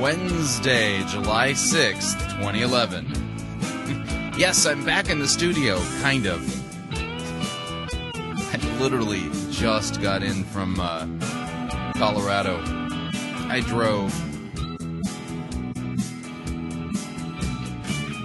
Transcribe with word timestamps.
Wednesday, 0.00 1.02
July 1.06 1.52
6th, 1.52 2.20
2011. 2.38 3.06
yes, 4.38 4.66
I'm 4.66 4.84
back 4.84 5.08
in 5.08 5.18
the 5.18 5.26
studio, 5.26 5.78
kind 6.02 6.26
of. 6.26 6.42
I 8.52 8.58
literally 8.78 9.30
just 9.50 10.02
got 10.02 10.22
in 10.22 10.44
from 10.44 10.78
uh, 10.78 11.06
Colorado. 11.94 12.60
I 13.48 13.62
drove. 13.66 14.12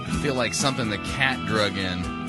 I 0.08 0.22
feel 0.22 0.34
like 0.34 0.52
something 0.52 0.90
the 0.90 0.98
cat 0.98 1.38
drug 1.46 1.78
in. 1.78 2.22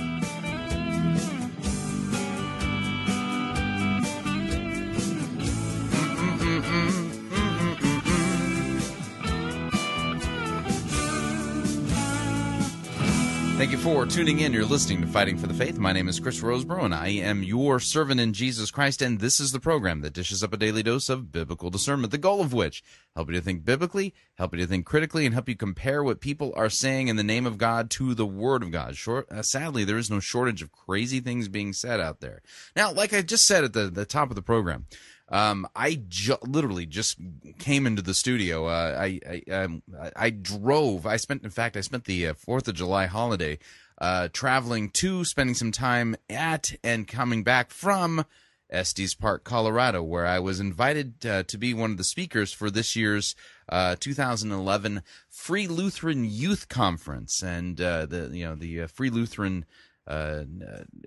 Thank 13.63 13.71
you 13.71 13.77
for 13.77 14.05
tuning 14.05 14.41
in. 14.41 14.51
You're 14.51 14.65
listening 14.65 14.99
to 14.99 15.07
Fighting 15.07 15.37
for 15.37 15.47
the 15.47 15.53
Faith. 15.53 15.77
My 15.77 15.93
name 15.93 16.09
is 16.09 16.19
Chris 16.19 16.41
Rosebrough, 16.41 16.83
and 16.83 16.93
I 16.93 17.07
am 17.07 17.43
your 17.43 17.79
servant 17.79 18.19
in 18.19 18.33
Jesus 18.33 18.71
Christ. 18.71 19.01
And 19.01 19.21
this 19.21 19.39
is 19.39 19.53
the 19.53 19.59
program 19.61 20.01
that 20.01 20.11
dishes 20.11 20.43
up 20.43 20.51
a 20.51 20.57
daily 20.57 20.83
dose 20.83 21.07
of 21.07 21.31
biblical 21.31 21.69
discernment, 21.69 22.11
the 22.11 22.17
goal 22.17 22.41
of 22.41 22.51
which 22.51 22.83
help 23.15 23.29
you 23.29 23.35
to 23.35 23.41
think 23.41 23.63
biblically, 23.63 24.13
help 24.35 24.53
you 24.53 24.59
to 24.59 24.67
think 24.67 24.85
critically, 24.85 25.25
and 25.25 25.33
help 25.33 25.47
you 25.47 25.55
compare 25.55 26.03
what 26.03 26.19
people 26.19 26.51
are 26.57 26.69
saying 26.69 27.07
in 27.07 27.15
the 27.15 27.23
name 27.23 27.45
of 27.45 27.57
God 27.57 27.89
to 27.91 28.13
the 28.13 28.25
Word 28.25 28.63
of 28.63 28.71
God. 28.71 28.97
Short, 28.97 29.31
uh, 29.31 29.41
sadly, 29.41 29.85
there 29.85 29.97
is 29.97 30.11
no 30.11 30.19
shortage 30.19 30.61
of 30.61 30.73
crazy 30.73 31.21
things 31.21 31.47
being 31.47 31.71
said 31.71 32.01
out 32.01 32.19
there. 32.19 32.41
Now, 32.75 32.91
like 32.91 33.13
I 33.13 33.21
just 33.21 33.47
said 33.47 33.63
at 33.63 33.71
the, 33.71 33.89
the 33.89 34.05
top 34.05 34.29
of 34.29 34.35
the 34.35 34.41
program, 34.41 34.87
um, 35.33 35.67
I 35.75 35.99
ju- 36.07 36.37
literally 36.43 36.85
just 36.85 37.17
came 37.57 37.87
into 37.87 38.03
the 38.03 38.13
studio. 38.13 38.67
Uh, 38.67 38.97
I 38.99 39.19
I, 39.27 39.51
um, 39.51 39.81
I 40.15 40.29
drove. 40.29 41.07
I 41.07 41.17
spent, 41.17 41.43
in 41.43 41.49
fact, 41.49 41.75
I 41.75 41.81
spent 41.81 42.05
the 42.05 42.27
uh, 42.27 42.33
Fourth 42.35 42.67
of 42.67 42.75
July 42.75 43.07
holiday 43.07 43.57
uh, 43.97 44.29
traveling 44.31 44.91
to, 44.91 45.25
spending 45.25 45.55
some 45.55 45.71
time 45.71 46.15
at, 46.29 46.75
and 46.83 47.07
coming 47.07 47.43
back 47.43 47.71
from 47.71 48.25
Estes 48.69 49.15
Park, 49.15 49.43
Colorado, 49.43 50.03
where 50.03 50.27
I 50.27 50.37
was 50.37 50.59
invited 50.59 51.25
uh, 51.25 51.43
to 51.43 51.57
be 51.57 51.73
one 51.73 51.91
of 51.91 51.97
the 51.97 52.03
speakers 52.03 52.53
for 52.53 52.69
this 52.69 52.95
year's 52.95 53.35
uh, 53.69 53.95
2011 53.99 55.01
Free 55.29 55.67
Lutheran 55.67 56.25
Youth 56.25 56.69
Conference, 56.69 57.41
and 57.41 57.81
uh, 57.81 58.05
the 58.05 58.29
you 58.31 58.45
know 58.45 58.55
the 58.55 58.81
uh, 58.83 58.87
Free 58.87 59.09
Lutheran 59.09 59.65
uh, 60.07 60.43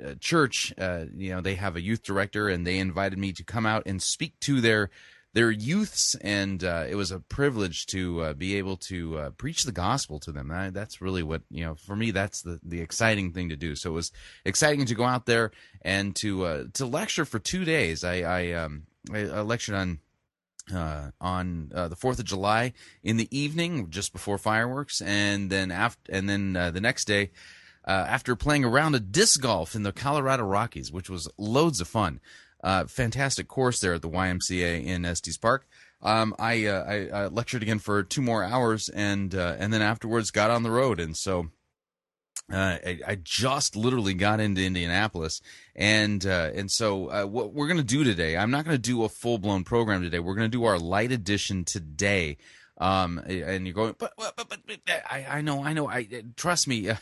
uh, 0.02 0.14
church, 0.20 0.72
uh, 0.78 1.04
you 1.14 1.30
know, 1.30 1.40
they 1.40 1.54
have 1.54 1.76
a 1.76 1.82
youth 1.82 2.02
director, 2.02 2.48
and 2.48 2.66
they 2.66 2.78
invited 2.78 3.18
me 3.18 3.32
to 3.32 3.44
come 3.44 3.66
out 3.66 3.82
and 3.86 4.02
speak 4.02 4.38
to 4.40 4.60
their 4.60 4.90
their 5.34 5.50
youths, 5.50 6.14
and 6.22 6.64
uh, 6.64 6.84
it 6.88 6.94
was 6.94 7.10
a 7.10 7.20
privilege 7.20 7.84
to 7.84 8.22
uh, 8.22 8.32
be 8.32 8.56
able 8.56 8.78
to 8.78 9.18
uh, 9.18 9.30
preach 9.30 9.64
the 9.64 9.72
gospel 9.72 10.18
to 10.20 10.32
them. 10.32 10.50
I, 10.50 10.70
that's 10.70 11.02
really 11.02 11.22
what 11.22 11.42
you 11.50 11.62
know. 11.62 11.74
For 11.74 11.94
me, 11.94 12.10
that's 12.10 12.40
the 12.40 12.58
the 12.62 12.80
exciting 12.80 13.32
thing 13.32 13.50
to 13.50 13.56
do. 13.56 13.76
So 13.76 13.90
it 13.90 13.94
was 13.94 14.12
exciting 14.46 14.86
to 14.86 14.94
go 14.94 15.04
out 15.04 15.26
there 15.26 15.50
and 15.82 16.16
to 16.16 16.70
to 16.72 16.86
lecture 16.86 17.26
for 17.26 17.38
two 17.38 17.66
days. 17.66 18.02
I 18.02 18.20
I, 18.20 18.52
um, 18.52 18.84
I, 19.12 19.20
I 19.26 19.40
lectured 19.42 19.74
on. 19.74 20.00
Uh, 20.74 21.12
on 21.20 21.70
uh, 21.76 21.86
the 21.86 21.94
Fourth 21.94 22.18
of 22.18 22.24
July 22.24 22.72
in 23.04 23.18
the 23.18 23.28
evening, 23.30 23.88
just 23.88 24.12
before 24.12 24.36
fireworks, 24.36 25.00
and 25.00 25.48
then 25.48 25.70
after, 25.70 26.10
and 26.10 26.28
then 26.28 26.56
uh, 26.56 26.72
the 26.72 26.80
next 26.80 27.04
day, 27.04 27.30
uh, 27.86 28.06
after 28.08 28.34
playing 28.34 28.64
a 28.64 28.68
round 28.68 28.94
of 28.94 29.12
disc 29.12 29.40
golf 29.40 29.74
in 29.74 29.82
the 29.82 29.92
Colorado 29.92 30.44
Rockies, 30.44 30.90
which 30.90 31.08
was 31.08 31.28
loads 31.38 31.80
of 31.80 31.88
fun. 31.88 32.20
Uh, 32.62 32.84
fantastic 32.86 33.46
course 33.48 33.80
there 33.80 33.94
at 33.94 34.02
the 34.02 34.10
YMCA 34.10 34.84
in 34.84 35.04
Estes 35.04 35.38
Park. 35.38 35.66
Um, 36.02 36.34
I, 36.38 36.66
uh, 36.66 36.84
I, 36.84 37.08
I 37.08 37.26
lectured 37.26 37.62
again 37.62 37.78
for 37.78 38.02
two 38.02 38.22
more 38.22 38.42
hours, 38.42 38.88
and 38.88 39.34
uh, 39.34 39.56
and 39.58 39.72
then 39.72 39.82
afterwards 39.82 40.30
got 40.30 40.50
on 40.50 40.62
the 40.62 40.70
road, 40.70 41.00
and 41.00 41.16
so 41.16 41.48
uh, 42.52 42.78
I, 42.84 43.00
I, 43.06 43.14
just 43.22 43.76
literally 43.76 44.14
got 44.14 44.38
into 44.38 44.64
Indianapolis, 44.64 45.40
and 45.74 46.24
uh, 46.24 46.50
and 46.54 46.70
so 46.70 47.10
uh, 47.10 47.24
what 47.24 47.52
we're 47.52 47.66
gonna 47.66 47.82
do 47.82 48.04
today, 48.04 48.36
I'm 48.36 48.50
not 48.50 48.64
gonna 48.64 48.78
do 48.78 49.04
a 49.04 49.08
full 49.08 49.38
blown 49.38 49.64
program 49.64 50.02
today. 50.02 50.18
We're 50.18 50.34
gonna 50.34 50.48
do 50.48 50.64
our 50.64 50.78
light 50.78 51.12
edition 51.12 51.64
today. 51.64 52.36
Um, 52.78 53.18
and 53.18 53.66
you're 53.66 53.74
going, 53.74 53.94
but 53.98 54.12
but 54.18 54.36
but, 54.36 54.48
but 54.66 54.80
I, 55.10 55.26
I 55.28 55.40
know, 55.40 55.64
I 55.64 55.72
know, 55.72 55.88
I 55.88 56.06
trust 56.36 56.68
me. 56.68 56.90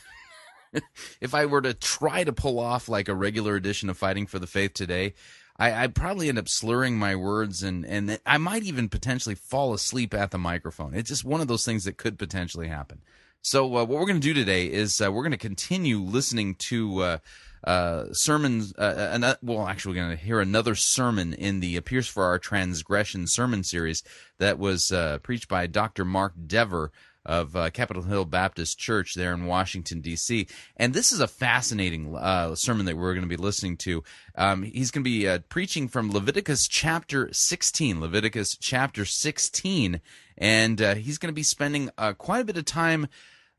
if 1.20 1.34
I 1.34 1.46
were 1.46 1.62
to 1.62 1.74
try 1.74 2.24
to 2.24 2.32
pull 2.32 2.58
off 2.58 2.88
like 2.88 3.08
a 3.08 3.14
regular 3.14 3.56
edition 3.56 3.88
of 3.88 3.98
Fighting 3.98 4.26
for 4.26 4.38
the 4.38 4.46
Faith 4.46 4.74
today, 4.74 5.14
I, 5.56 5.82
would 5.82 5.94
probably 5.94 6.28
end 6.28 6.38
up 6.38 6.48
slurring 6.48 6.98
my 6.98 7.14
words 7.14 7.62
and, 7.62 7.86
and 7.86 8.18
I 8.26 8.38
might 8.38 8.64
even 8.64 8.88
potentially 8.88 9.36
fall 9.36 9.72
asleep 9.72 10.12
at 10.12 10.32
the 10.32 10.38
microphone. 10.38 10.94
It's 10.94 11.08
just 11.08 11.24
one 11.24 11.40
of 11.40 11.48
those 11.48 11.64
things 11.64 11.84
that 11.84 11.96
could 11.96 12.18
potentially 12.18 12.68
happen. 12.68 13.02
So, 13.46 13.66
uh, 13.66 13.84
what 13.84 13.88
we're 13.88 14.06
going 14.06 14.20
to 14.20 14.26
do 14.26 14.32
today 14.32 14.66
is 14.66 15.00
uh, 15.02 15.12
we're 15.12 15.22
going 15.22 15.32
to 15.32 15.36
continue 15.36 15.98
listening 15.98 16.54
to 16.54 16.98
uh, 17.00 17.18
uh 17.62 18.06
sermons. 18.12 18.72
Uh, 18.76 19.18
uh, 19.22 19.34
well, 19.42 19.66
actually, 19.66 19.92
we're 19.92 20.06
going 20.06 20.16
to 20.16 20.24
hear 20.24 20.40
another 20.40 20.74
sermon 20.74 21.34
in 21.34 21.60
the 21.60 21.78
Pierced 21.82 22.10
for 22.10 22.24
Our 22.24 22.38
Transgression 22.38 23.26
sermon 23.26 23.62
series 23.62 24.02
that 24.38 24.58
was 24.58 24.90
preached 25.22 25.48
by 25.48 25.66
Dr. 25.66 26.06
Mark 26.06 26.32
Dever 26.46 26.90
of 27.26 27.56
uh, 27.56 27.70
Capitol 27.70 28.02
Hill 28.02 28.24
Baptist 28.24 28.78
Church 28.78 29.14
there 29.14 29.32
in 29.32 29.46
Washington, 29.46 30.00
D.C. 30.00 30.46
And 30.76 30.92
this 30.92 31.12
is 31.12 31.20
a 31.20 31.28
fascinating 31.28 32.14
uh, 32.16 32.54
sermon 32.54 32.86
that 32.86 32.96
we're 32.96 33.14
going 33.14 33.28
to 33.28 33.36
be 33.36 33.42
listening 33.42 33.76
to. 33.78 34.02
Um, 34.34 34.62
he's 34.62 34.90
going 34.90 35.04
to 35.04 35.10
be 35.10 35.28
uh, 35.28 35.38
preaching 35.48 35.88
from 35.88 36.10
Leviticus 36.10 36.68
chapter 36.68 37.32
16, 37.32 38.00
Leviticus 38.00 38.56
chapter 38.56 39.04
16. 39.04 40.00
And 40.36 40.82
uh, 40.82 40.94
he's 40.94 41.18
going 41.18 41.32
to 41.32 41.34
be 41.34 41.42
spending 41.42 41.90
uh, 41.96 42.12
quite 42.12 42.40
a 42.40 42.44
bit 42.44 42.56
of 42.56 42.64
time. 42.64 43.08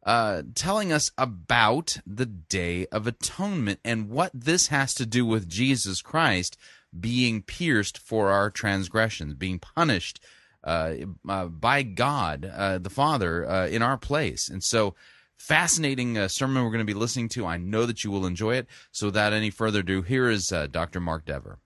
Uh, 0.05 0.43
telling 0.53 0.93
us 0.93 1.09
about 1.17 1.97
the 2.05 2.27
Day 2.27 2.85
of 2.91 3.07
Atonement 3.07 3.79
and 3.83 4.07
what 4.07 4.29
this 4.35 4.67
has 4.67 4.93
to 4.93 5.03
do 5.03 5.25
with 5.25 5.49
Jesus 5.49 6.03
Christ 6.03 6.57
being 6.99 7.41
pierced 7.41 7.97
for 7.97 8.29
our 8.29 8.51
transgressions, 8.51 9.33
being 9.33 9.57
punished 9.57 10.19
by 10.65 11.83
God 11.83 12.45
uh, 12.45 12.77
the 12.79 12.89
Father 12.89 13.47
uh, 13.47 13.67
in 13.67 13.81
our 13.81 13.97
place. 13.97 14.49
And 14.49 14.63
so, 14.63 14.95
fascinating 15.37 16.17
uh, 16.17 16.27
sermon 16.27 16.63
we're 16.63 16.69
going 16.69 16.79
to 16.79 16.85
be 16.85 16.93
listening 16.93 17.29
to. 17.29 17.45
I 17.45 17.57
know 17.57 17.85
that 17.85 18.03
you 18.03 18.11
will 18.11 18.25
enjoy 18.25 18.55
it. 18.55 18.67
So, 18.91 19.07
without 19.07 19.33
any 19.33 19.49
further 19.49 19.79
ado, 19.79 20.01
here 20.01 20.29
is 20.29 20.49
Dr. 20.71 20.99
Mark 20.99 21.25
Dever. 21.25 21.59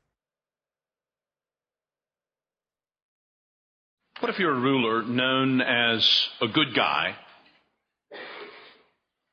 What 4.19 4.29
if 4.29 4.37
you're 4.37 4.55
a 4.55 4.59
ruler 4.59 5.01
known 5.03 5.61
as 5.61 6.27
a 6.41 6.47
good 6.47 6.75
guy, 6.75 7.15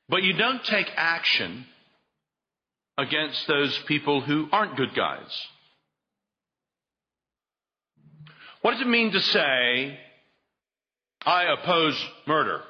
but 0.08 0.22
you 0.22 0.32
don't 0.32 0.64
take 0.64 0.86
action 0.94 1.66
against 2.96 3.48
those 3.48 3.76
people 3.88 4.20
who 4.20 4.48
aren't 4.52 4.76
good 4.76 4.94
guys? 4.94 5.48
What 8.66 8.72
does 8.72 8.80
it 8.80 8.88
mean 8.88 9.12
to 9.12 9.20
say, 9.20 9.96
I 11.24 11.44
oppose 11.52 12.04
murder, 12.26 12.62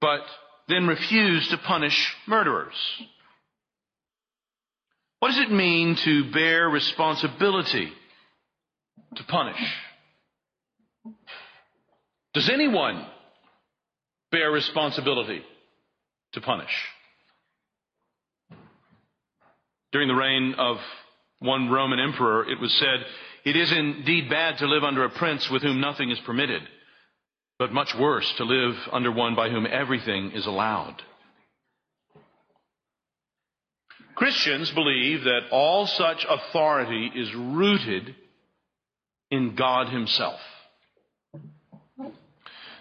but 0.00 0.20
then 0.68 0.86
refuse 0.86 1.48
to 1.48 1.58
punish 1.58 2.14
murderers? 2.28 2.76
What 5.18 5.30
does 5.30 5.40
it 5.40 5.50
mean 5.50 5.96
to 6.04 6.30
bear 6.30 6.68
responsibility 6.68 7.92
to 9.16 9.24
punish? 9.24 9.60
Does 12.32 12.48
anyone 12.48 13.04
bear 14.30 14.52
responsibility 14.52 15.42
to 16.34 16.40
punish. 16.40 16.70
During 19.90 20.06
the 20.06 20.14
reign 20.14 20.54
of 20.58 20.76
one 21.40 21.70
Roman 21.70 21.98
emperor, 21.98 22.48
it 22.48 22.60
was 22.60 22.72
said, 22.78 23.04
It 23.44 23.56
is 23.56 23.72
indeed 23.72 24.30
bad 24.30 24.58
to 24.58 24.66
live 24.66 24.84
under 24.84 25.04
a 25.04 25.10
prince 25.10 25.50
with 25.50 25.62
whom 25.62 25.80
nothing 25.80 26.10
is 26.10 26.20
permitted, 26.20 26.62
but 27.58 27.72
much 27.72 27.94
worse 27.94 28.30
to 28.34 28.44
live 28.44 28.76
under 28.92 29.10
one 29.10 29.34
by 29.34 29.50
whom 29.50 29.66
everything 29.66 30.32
is 30.32 30.46
allowed. 30.46 31.02
Christians 34.14 34.70
believe 34.70 35.24
that 35.24 35.48
all 35.50 35.86
such 35.86 36.24
authority 36.28 37.10
is 37.14 37.34
rooted 37.34 38.14
in 39.30 39.56
God 39.56 39.88
Himself. 39.88 40.38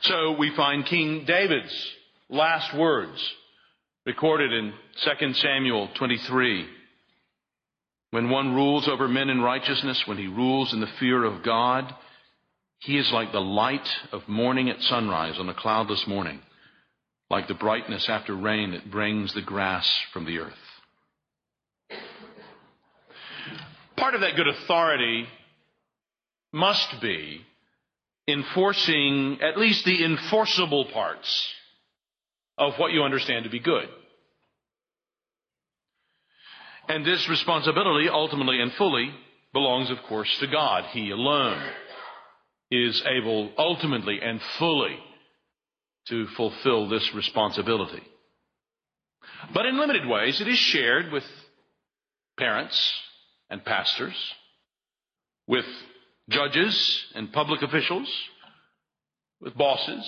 So 0.01 0.33
we 0.37 0.53
find 0.55 0.85
King 0.85 1.25
David's 1.25 1.91
last 2.29 2.75
words 2.75 3.33
recorded 4.05 4.51
in 4.51 4.73
2 5.19 5.33
Samuel 5.35 5.89
23. 5.95 6.67
When 8.11 8.29
one 8.29 8.53
rules 8.53 8.89
over 8.89 9.07
men 9.07 9.29
in 9.29 9.41
righteousness, 9.41 10.03
when 10.05 10.17
he 10.17 10.27
rules 10.27 10.73
in 10.73 10.81
the 10.81 10.87
fear 10.99 11.23
of 11.23 11.43
God, 11.43 11.93
he 12.79 12.97
is 12.97 13.09
like 13.11 13.31
the 13.31 13.39
light 13.39 13.87
of 14.11 14.27
morning 14.27 14.69
at 14.69 14.81
sunrise 14.81 15.39
on 15.39 15.47
a 15.47 15.53
cloudless 15.53 16.05
morning, 16.07 16.41
like 17.29 17.47
the 17.47 17.53
brightness 17.53 18.09
after 18.09 18.35
rain 18.35 18.71
that 18.71 18.91
brings 18.91 19.33
the 19.33 19.41
grass 19.41 19.89
from 20.11 20.25
the 20.25 20.39
earth. 20.39 20.53
Part 23.95 24.15
of 24.15 24.21
that 24.21 24.35
good 24.35 24.47
authority 24.47 25.27
must 26.51 26.99
be 27.01 27.45
enforcing 28.27 29.39
at 29.41 29.57
least 29.57 29.85
the 29.85 30.03
enforceable 30.03 30.85
parts 30.85 31.53
of 32.57 32.73
what 32.77 32.91
you 32.91 33.03
understand 33.03 33.45
to 33.45 33.49
be 33.49 33.59
good. 33.59 33.87
And 36.91 37.05
this 37.05 37.29
responsibility 37.29 38.09
ultimately 38.09 38.59
and 38.59 38.73
fully 38.73 39.11
belongs, 39.53 39.89
of 39.89 40.03
course, 40.09 40.29
to 40.39 40.47
God. 40.47 40.83
He 40.91 41.11
alone 41.11 41.63
is 42.69 43.01
able 43.07 43.53
ultimately 43.57 44.19
and 44.21 44.41
fully 44.59 44.97
to 46.09 46.27
fulfill 46.35 46.89
this 46.89 47.13
responsibility. 47.15 48.03
But 49.53 49.67
in 49.67 49.79
limited 49.79 50.05
ways, 50.05 50.41
it 50.41 50.49
is 50.49 50.57
shared 50.57 51.13
with 51.13 51.23
parents 52.37 52.93
and 53.49 53.63
pastors, 53.63 54.33
with 55.47 55.65
judges 56.29 57.05
and 57.15 57.31
public 57.31 57.61
officials, 57.61 58.13
with 59.39 59.55
bosses, 59.55 60.05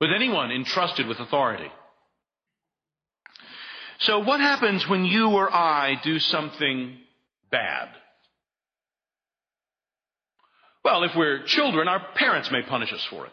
with 0.00 0.10
anyone 0.14 0.52
entrusted 0.52 1.08
with 1.08 1.18
authority. 1.18 1.72
So 4.00 4.18
what 4.20 4.40
happens 4.40 4.86
when 4.88 5.04
you 5.04 5.30
or 5.30 5.52
I 5.52 6.00
do 6.02 6.18
something 6.18 6.98
bad? 7.50 7.88
Well, 10.84 11.02
if 11.04 11.16
we're 11.16 11.42
children, 11.44 11.88
our 11.88 12.00
parents 12.14 12.50
may 12.50 12.62
punish 12.62 12.92
us 12.92 13.04
for 13.10 13.26
it. 13.26 13.32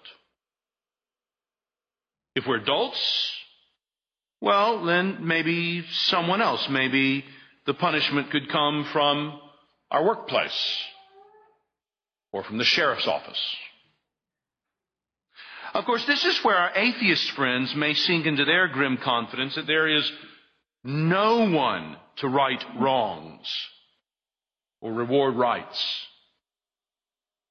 If 2.36 2.48
we're 2.48 2.57
adults, 2.57 3.31
well, 4.42 4.83
then 4.86 5.19
maybe 5.27 5.86
someone 5.92 6.42
else, 6.42 6.68
maybe 6.69 7.24
the 7.65 7.74
punishment 7.75 8.31
could 8.31 8.50
come 8.50 8.86
from 8.92 9.39
our 9.92 10.04
workplace 10.04 10.83
or 12.31 12.44
from 12.44 12.57
the 12.57 12.63
sheriff's 12.63 13.07
office. 13.07 13.56
Of 15.74 15.86
course, 15.86 16.06
this 16.06 16.25
is 16.25 16.44
where 16.44 16.57
our 16.57 16.71
atheist 16.75 17.31
friends 17.31 17.74
may 17.75 17.94
sink 17.94 18.25
into 18.25 18.45
their 18.45 18.68
grim 18.68 18.98
confidence 18.98 19.56
that 19.56 19.68
there 19.68 19.88
is 19.88 20.12
no 20.84 21.50
one 21.50 21.98
to 22.18 22.28
right 22.28 22.64
wrongs 22.80 23.48
or 24.82 24.92
reward 24.92 25.36
rights. 25.36 26.08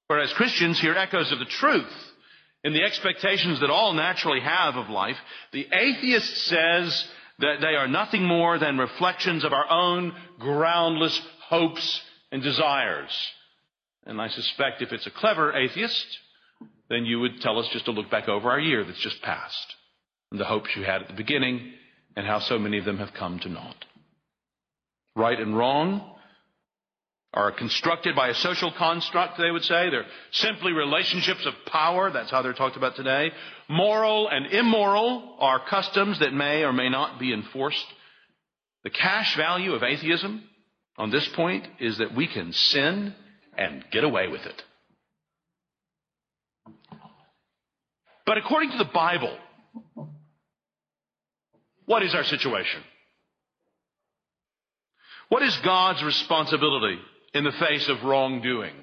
Whereas 0.08 0.32
Christians 0.34 0.78
hear 0.78 0.94
echoes 0.94 1.32
of 1.32 1.38
the 1.38 1.46
truth 1.46 1.92
in 2.64 2.74
the 2.74 2.82
expectations 2.82 3.60
that 3.60 3.70
all 3.70 3.94
naturally 3.94 4.40
have 4.40 4.76
of 4.76 4.90
life, 4.90 5.16
the 5.52 5.66
atheist 5.72 6.36
says 6.46 7.08
that 7.38 7.60
they 7.60 7.74
are 7.74 7.88
nothing 7.88 8.22
more 8.22 8.58
than 8.58 8.78
reflections 8.78 9.44
of 9.44 9.52
our 9.52 9.68
own 9.70 10.14
groundless 10.38 11.18
hopes 11.48 12.02
and 12.30 12.42
desires. 12.42 13.10
And 14.04 14.20
I 14.20 14.28
suspect 14.28 14.82
if 14.82 14.92
it's 14.92 15.06
a 15.06 15.10
clever 15.10 15.56
atheist, 15.56 16.06
then 16.88 17.04
you 17.06 17.20
would 17.20 17.40
tell 17.40 17.58
us 17.58 17.68
just 17.68 17.86
to 17.86 17.90
look 17.92 18.10
back 18.10 18.28
over 18.28 18.50
our 18.50 18.60
year 18.60 18.84
that's 18.84 19.00
just 19.00 19.22
passed 19.22 19.74
and 20.30 20.38
the 20.38 20.44
hopes 20.44 20.76
you 20.76 20.82
had 20.82 21.02
at 21.02 21.08
the 21.08 21.14
beginning 21.14 21.72
and 22.16 22.26
how 22.26 22.40
so 22.40 22.58
many 22.58 22.78
of 22.78 22.84
them 22.84 22.98
have 22.98 23.12
come 23.14 23.38
to 23.40 23.48
naught. 23.48 23.84
Right 25.14 25.38
and 25.38 25.56
wrong 25.56 26.08
are 27.34 27.50
constructed 27.50 28.14
by 28.14 28.28
a 28.28 28.34
social 28.34 28.70
construct, 28.72 29.38
they 29.38 29.50
would 29.50 29.64
say. 29.64 29.88
They're 29.90 30.04
simply 30.32 30.72
relationships 30.72 31.46
of 31.46 31.54
power. 31.66 32.10
That's 32.10 32.30
how 32.30 32.42
they're 32.42 32.52
talked 32.52 32.76
about 32.76 32.94
today. 32.94 33.30
Moral 33.68 34.28
and 34.28 34.46
immoral 34.46 35.36
are 35.38 35.64
customs 35.66 36.18
that 36.18 36.34
may 36.34 36.62
or 36.62 36.72
may 36.72 36.90
not 36.90 37.18
be 37.18 37.32
enforced. 37.32 37.86
The 38.84 38.90
cash 38.90 39.36
value 39.36 39.72
of 39.72 39.82
atheism 39.82 40.42
on 40.98 41.10
this 41.10 41.26
point 41.28 41.66
is 41.80 41.98
that 41.98 42.14
we 42.14 42.26
can 42.26 42.52
sin 42.52 43.14
and 43.56 43.84
get 43.90 44.04
away 44.04 44.28
with 44.28 44.44
it. 44.44 44.62
But 48.26 48.38
according 48.38 48.72
to 48.72 48.78
the 48.78 48.84
Bible, 48.84 49.36
what 51.86 52.02
is 52.02 52.14
our 52.14 52.24
situation? 52.24 52.80
What 55.28 55.42
is 55.42 55.56
God's 55.64 56.02
responsibility 56.02 56.98
in 57.32 57.44
the 57.44 57.52
face 57.52 57.88
of 57.88 58.04
wrongdoing? 58.04 58.74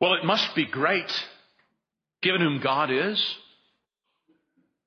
Well, 0.00 0.14
it 0.14 0.24
must 0.24 0.54
be 0.54 0.66
great, 0.66 1.10
given 2.22 2.42
whom 2.42 2.60
God 2.60 2.90
is. 2.90 3.36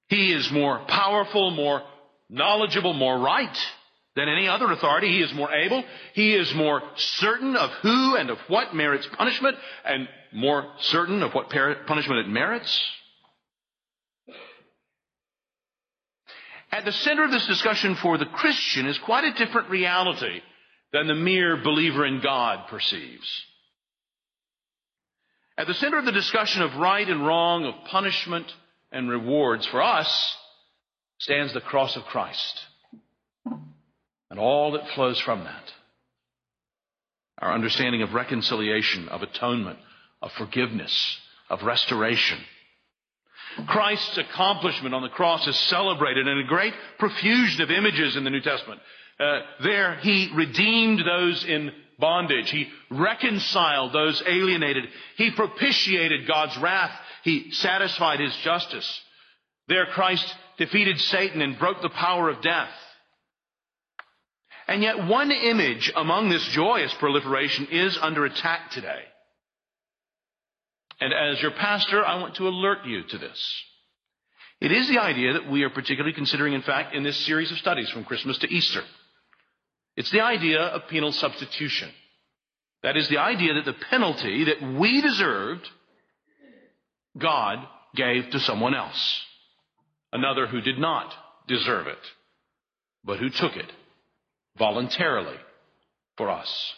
He 0.07 0.33
is 0.33 0.51
more 0.51 0.79
powerful, 0.87 1.51
more 1.51 1.81
knowledgeable, 2.29 2.93
more 2.93 3.17
right 3.17 3.57
than 4.15 4.29
any 4.29 4.47
other 4.47 4.71
authority. 4.71 5.07
He 5.07 5.21
is 5.21 5.33
more 5.33 5.51
able. 5.51 5.83
He 6.13 6.35
is 6.35 6.53
more 6.53 6.81
certain 6.95 7.55
of 7.55 7.71
who 7.81 8.15
and 8.15 8.29
of 8.29 8.37
what 8.47 8.75
merits 8.75 9.07
punishment 9.17 9.57
and 9.85 10.07
more 10.31 10.71
certain 10.79 11.23
of 11.23 11.33
what 11.33 11.49
punishment 11.49 12.19
it 12.19 12.29
merits. 12.29 12.83
At 16.79 16.85
the 16.85 16.93
center 16.93 17.25
of 17.25 17.31
this 17.31 17.45
discussion 17.45 17.95
for 17.95 18.17
the 18.17 18.25
Christian 18.25 18.87
is 18.87 18.97
quite 18.99 19.25
a 19.25 19.33
different 19.33 19.69
reality 19.69 20.39
than 20.93 21.07
the 21.07 21.13
mere 21.13 21.57
believer 21.57 22.05
in 22.05 22.21
God 22.21 22.69
perceives. 22.69 23.27
At 25.57 25.67
the 25.67 25.73
center 25.73 25.97
of 25.97 26.05
the 26.05 26.13
discussion 26.13 26.61
of 26.61 26.77
right 26.77 27.05
and 27.05 27.27
wrong, 27.27 27.65
of 27.65 27.73
punishment 27.89 28.45
and 28.93 29.09
rewards 29.09 29.65
for 29.65 29.81
us, 29.81 30.37
stands 31.17 31.53
the 31.53 31.59
cross 31.59 31.97
of 31.97 32.05
Christ 32.05 32.61
and 34.31 34.39
all 34.39 34.71
that 34.71 34.87
flows 34.95 35.19
from 35.19 35.43
that. 35.43 35.73
Our 37.39 37.51
understanding 37.51 38.03
of 38.03 38.13
reconciliation, 38.13 39.09
of 39.09 39.21
atonement, 39.21 39.79
of 40.21 40.31
forgiveness, 40.31 41.17
of 41.49 41.61
restoration. 41.61 42.39
Christ's 43.67 44.17
accomplishment 44.17 44.93
on 44.93 45.01
the 45.01 45.09
cross 45.09 45.47
is 45.47 45.57
celebrated 45.69 46.27
in 46.27 46.39
a 46.39 46.43
great 46.43 46.73
profusion 46.97 47.61
of 47.61 47.71
images 47.71 48.15
in 48.15 48.23
the 48.23 48.29
New 48.29 48.41
Testament. 48.41 48.81
Uh, 49.19 49.39
there, 49.63 49.95
he 49.97 50.31
redeemed 50.33 51.01
those 51.05 51.43
in 51.43 51.71
bondage. 51.99 52.49
He 52.49 52.69
reconciled 52.89 53.91
those 53.91 54.23
alienated. 54.25 54.85
He 55.17 55.31
propitiated 55.31 56.27
God's 56.27 56.57
wrath. 56.57 56.91
He 57.23 57.51
satisfied 57.51 58.19
his 58.19 58.35
justice. 58.37 59.01
There, 59.67 59.85
Christ 59.87 60.33
defeated 60.57 60.99
Satan 60.99 61.41
and 61.41 61.59
broke 61.59 61.81
the 61.81 61.89
power 61.89 62.29
of 62.29 62.41
death. 62.41 62.71
And 64.67 64.83
yet, 64.83 65.07
one 65.07 65.31
image 65.31 65.91
among 65.95 66.29
this 66.29 66.47
joyous 66.49 66.93
proliferation 66.99 67.67
is 67.71 67.97
under 67.99 68.25
attack 68.25 68.71
today. 68.71 69.03
And 71.01 71.13
as 71.13 71.41
your 71.41 71.51
pastor, 71.51 72.05
I 72.05 72.19
want 72.19 72.35
to 72.35 72.47
alert 72.47 72.85
you 72.85 73.03
to 73.03 73.17
this. 73.17 73.63
It 74.61 74.71
is 74.71 74.89
the 74.89 74.99
idea 74.99 75.33
that 75.33 75.49
we 75.49 75.63
are 75.63 75.69
particularly 75.69 76.13
considering, 76.13 76.53
in 76.53 76.61
fact, 76.61 76.93
in 76.93 77.03
this 77.03 77.17
series 77.25 77.51
of 77.51 77.57
studies 77.57 77.89
from 77.89 78.03
Christmas 78.03 78.37
to 78.39 78.53
Easter. 78.53 78.83
It's 79.95 80.11
the 80.11 80.21
idea 80.21 80.59
of 80.59 80.89
penal 80.89 81.11
substitution. 81.13 81.89
That 82.83 82.97
is 82.97 83.07
the 83.09 83.17
idea 83.17 83.53
that 83.53 83.65
the 83.65 83.75
penalty 83.89 84.45
that 84.45 84.61
we 84.61 85.01
deserved, 85.01 85.67
God 87.17 87.59
gave 87.95 88.29
to 88.31 88.39
someone 88.39 88.75
else. 88.75 89.21
Another 90.11 90.47
who 90.47 90.61
did 90.61 90.79
not 90.79 91.13
deserve 91.47 91.87
it, 91.87 91.97
but 93.03 93.19
who 93.19 93.29
took 93.29 93.55
it 93.55 93.71
voluntarily 94.57 95.37
for 96.17 96.29
us. 96.29 96.73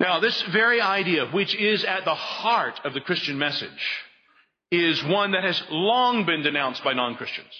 Now, 0.00 0.18
this 0.18 0.40
very 0.50 0.80
idea, 0.80 1.26
which 1.26 1.54
is 1.54 1.84
at 1.84 2.06
the 2.06 2.14
heart 2.14 2.80
of 2.84 2.94
the 2.94 3.02
Christian 3.02 3.38
message, 3.38 3.68
is 4.72 5.04
one 5.04 5.32
that 5.32 5.44
has 5.44 5.62
long 5.70 6.24
been 6.24 6.42
denounced 6.42 6.82
by 6.82 6.94
non-Christians. 6.94 7.52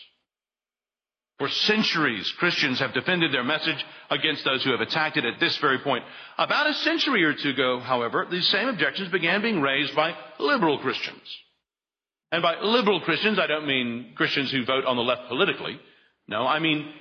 For 1.38 1.48
centuries, 1.48 2.30
Christians 2.38 2.78
have 2.80 2.94
defended 2.94 3.32
their 3.32 3.44
message 3.44 3.84
against 4.10 4.44
those 4.44 4.64
who 4.64 4.72
have 4.72 4.80
attacked 4.80 5.18
it 5.18 5.24
at 5.24 5.38
this 5.38 5.56
very 5.58 5.78
point. 5.78 6.04
About 6.38 6.68
a 6.68 6.74
century 6.74 7.24
or 7.24 7.34
two 7.34 7.50
ago, 7.50 7.80
however, 7.80 8.26
these 8.30 8.48
same 8.48 8.68
objections 8.68 9.10
began 9.10 9.42
being 9.42 9.60
raised 9.60 9.94
by 9.94 10.14
liberal 10.38 10.78
Christians. 10.78 11.22
And 12.32 12.42
by 12.42 12.60
liberal 12.60 13.00
Christians, 13.00 13.38
I 13.38 13.46
don't 13.48 13.66
mean 13.66 14.12
Christians 14.16 14.50
who 14.50 14.64
vote 14.64 14.84
on 14.84 14.96
the 14.96 15.02
left 15.02 15.28
politically. 15.28 15.78
No, 16.28 16.46
I 16.46 16.58
mean 16.58 16.92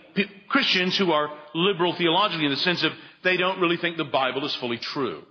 Christians 0.47 0.97
who 0.97 1.11
are 1.11 1.29
liberal 1.53 1.93
theologically 1.93 2.45
in 2.45 2.51
the 2.51 2.57
sense 2.57 2.83
of 2.83 2.91
they 3.23 3.37
don't 3.37 3.59
really 3.59 3.77
think 3.77 3.97
the 3.97 4.05
Bible 4.05 4.45
is 4.45 4.55
fully 4.55 4.77
true. 4.77 5.23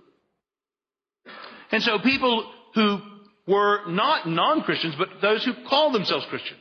And 1.71 1.83
so 1.83 1.99
people 1.99 2.51
who 2.73 2.99
were 3.47 3.85
not 3.87 4.27
non-Christians, 4.27 4.95
but 4.97 5.21
those 5.21 5.43
who 5.43 5.53
called 5.67 5.93
themselves 5.93 6.25
Christians, 6.27 6.59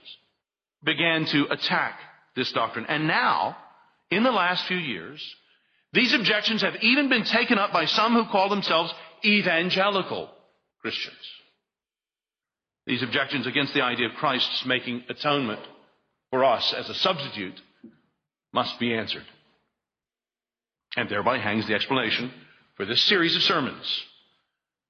began 0.83 1.25
to 1.27 1.47
attack 1.51 1.99
this 2.37 2.53
doctrine. 2.53 2.87
And 2.87 3.07
now, 3.07 3.57
in 4.11 4.23
the 4.23 4.31
last 4.31 4.67
few 4.67 4.77
years, 4.77 5.23
these 5.93 6.15
objections 6.15 6.63
have 6.63 6.77
even 6.83 7.09
been 7.09 7.25
taken 7.25 7.59
up 7.59 7.73
by 7.73 7.87
some 7.87 8.15
who 8.15 8.27
call 8.27 8.49
themselves 8.49 8.93
evangelical 9.25 10.31
Christians. 10.81 11.17
These 12.87 13.03
objections 13.03 13.47
against 13.47 13.75
the 13.75 13.83
idea 13.83 14.09
of 14.09 14.15
Christ's 14.15 14.65
making 14.65 15.05
atonement 15.09 15.61
for 16.31 16.45
us 16.45 16.73
as 16.73 16.89
a 16.89 16.95
substitute 16.95 17.61
must 18.53 18.79
be 18.79 18.95
answered. 18.95 19.25
And 20.97 21.09
thereby 21.09 21.39
hangs 21.39 21.67
the 21.67 21.75
explanation 21.75 22.33
for 22.77 22.87
this 22.87 23.03
series 23.03 23.37
of 23.37 23.43
sermons 23.43 24.05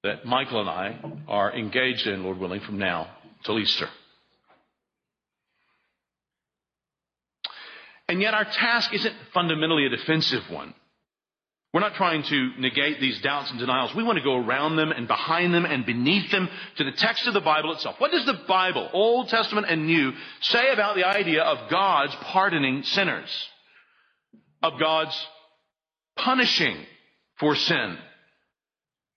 that 0.05 0.25
Michael 0.25 0.61
and 0.61 0.71
I 0.71 0.99
are 1.26 1.52
engaged 1.52 2.07
in, 2.07 2.23
Lord 2.23 2.38
willing, 2.38 2.61
from 2.61 2.78
now 2.78 3.09
till 3.45 3.59
Easter. 3.59 3.88
And 8.09 8.23
yet 8.23 8.33
our 8.33 8.45
task 8.45 8.95
isn't 8.95 9.14
fundamentally 9.35 9.85
a 9.87 9.90
defensive 9.90 10.43
one. 10.50 10.75
We're 11.75 11.81
not 11.81 11.97
trying 11.97 12.23
to 12.23 12.50
negate 12.59 12.99
these 12.99 13.21
doubts 13.21 13.50
and 13.50 13.61
denials. 13.61 13.95
We 13.95 14.02
want 14.02 14.17
to 14.17 14.25
go 14.25 14.37
around 14.37 14.76
them 14.76 14.90
and 14.90 15.07
behind 15.07 15.52
them 15.52 15.67
and 15.67 15.85
beneath 15.85 16.31
them 16.31 16.49
to 16.76 16.85
the 16.85 16.93
text 16.93 17.26
of 17.26 17.35
the 17.35 17.43
Bible 17.43 17.73
itself. 17.73 17.97
What 17.99 18.11
does 18.11 18.25
the 18.25 18.40
Bible, 18.49 18.88
Old 18.95 19.28
Testament 19.28 19.67
and 19.69 19.87
New, 19.87 20.12
say 20.40 20.73
about 20.73 20.97
the 20.97 21.07
idea 21.07 21.43
of 21.43 21.71
God's 21.71 22.14
pardoning 22.23 22.85
sinners? 22.85 23.28
Of 24.62 24.81
God's 24.81 25.14
punishing 26.17 26.78
for 27.38 27.55
sin? 27.55 27.99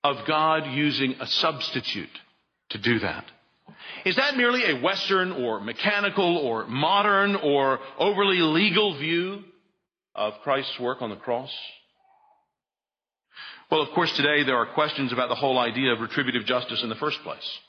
Of 0.04 0.26
God 0.28 0.74
using 0.74 1.16
a 1.20 1.28
substitute 1.28 2.10
to 2.70 2.78
do 2.80 3.00
that? 3.00 3.26
Is 4.06 4.16
that 4.16 4.36
merely 4.36 4.64
a 4.66 4.82
Western 4.82 5.32
or 5.32 5.60
mechanical 5.60 6.38
or 6.38 6.66
modern 6.66 7.36
or 7.36 7.80
overly 8.00 8.40
legal 8.40 8.98
view 8.98 9.44
of 10.16 10.34
Christ's 10.44 10.80
work 10.80 11.02
on 11.02 11.10
the 11.12 11.16
cross? 11.18 11.52
Well, 13.70 13.82
of 13.82 13.90
course, 13.94 14.12
today 14.18 14.44
there 14.44 14.58
are 14.58 14.74
questions 14.74 15.14
about 15.14 15.30
the 15.30 15.36
whole 15.36 15.58
idea 15.58 15.94
of 15.94 16.02
retributive 16.02 16.46
justice 16.46 16.82
in 16.84 16.90
the 16.90 16.96
first 16.96 17.20
place. 17.24 17.60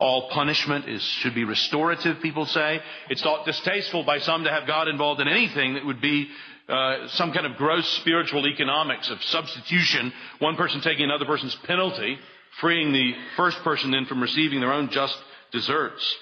All 0.00 0.30
punishment 0.30 0.88
is, 0.88 1.02
should 1.02 1.34
be 1.34 1.44
restorative, 1.44 2.22
people 2.22 2.46
say. 2.46 2.80
It's 3.10 3.20
thought 3.20 3.44
distasteful 3.44 4.04
by 4.04 4.18
some 4.18 4.44
to 4.44 4.50
have 4.50 4.66
God 4.66 4.86
involved 4.86 5.20
in 5.20 5.26
anything 5.26 5.74
that 5.74 5.84
would 5.84 6.00
be 6.00 6.28
uh, 6.68 7.08
some 7.08 7.32
kind 7.32 7.46
of 7.46 7.56
gross 7.56 7.88
spiritual 8.00 8.46
economics 8.46 9.10
of 9.10 9.22
substitution, 9.22 10.12
one 10.38 10.56
person 10.56 10.80
taking 10.80 11.04
another 11.04 11.24
person's 11.24 11.56
penalty, 11.64 12.18
freeing 12.60 12.92
the 12.92 13.14
first 13.36 13.58
person 13.64 13.90
then 13.90 14.06
from 14.06 14.20
receiving 14.20 14.60
their 14.60 14.72
own 14.72 14.90
just 14.90 15.16
deserts. 15.50 16.16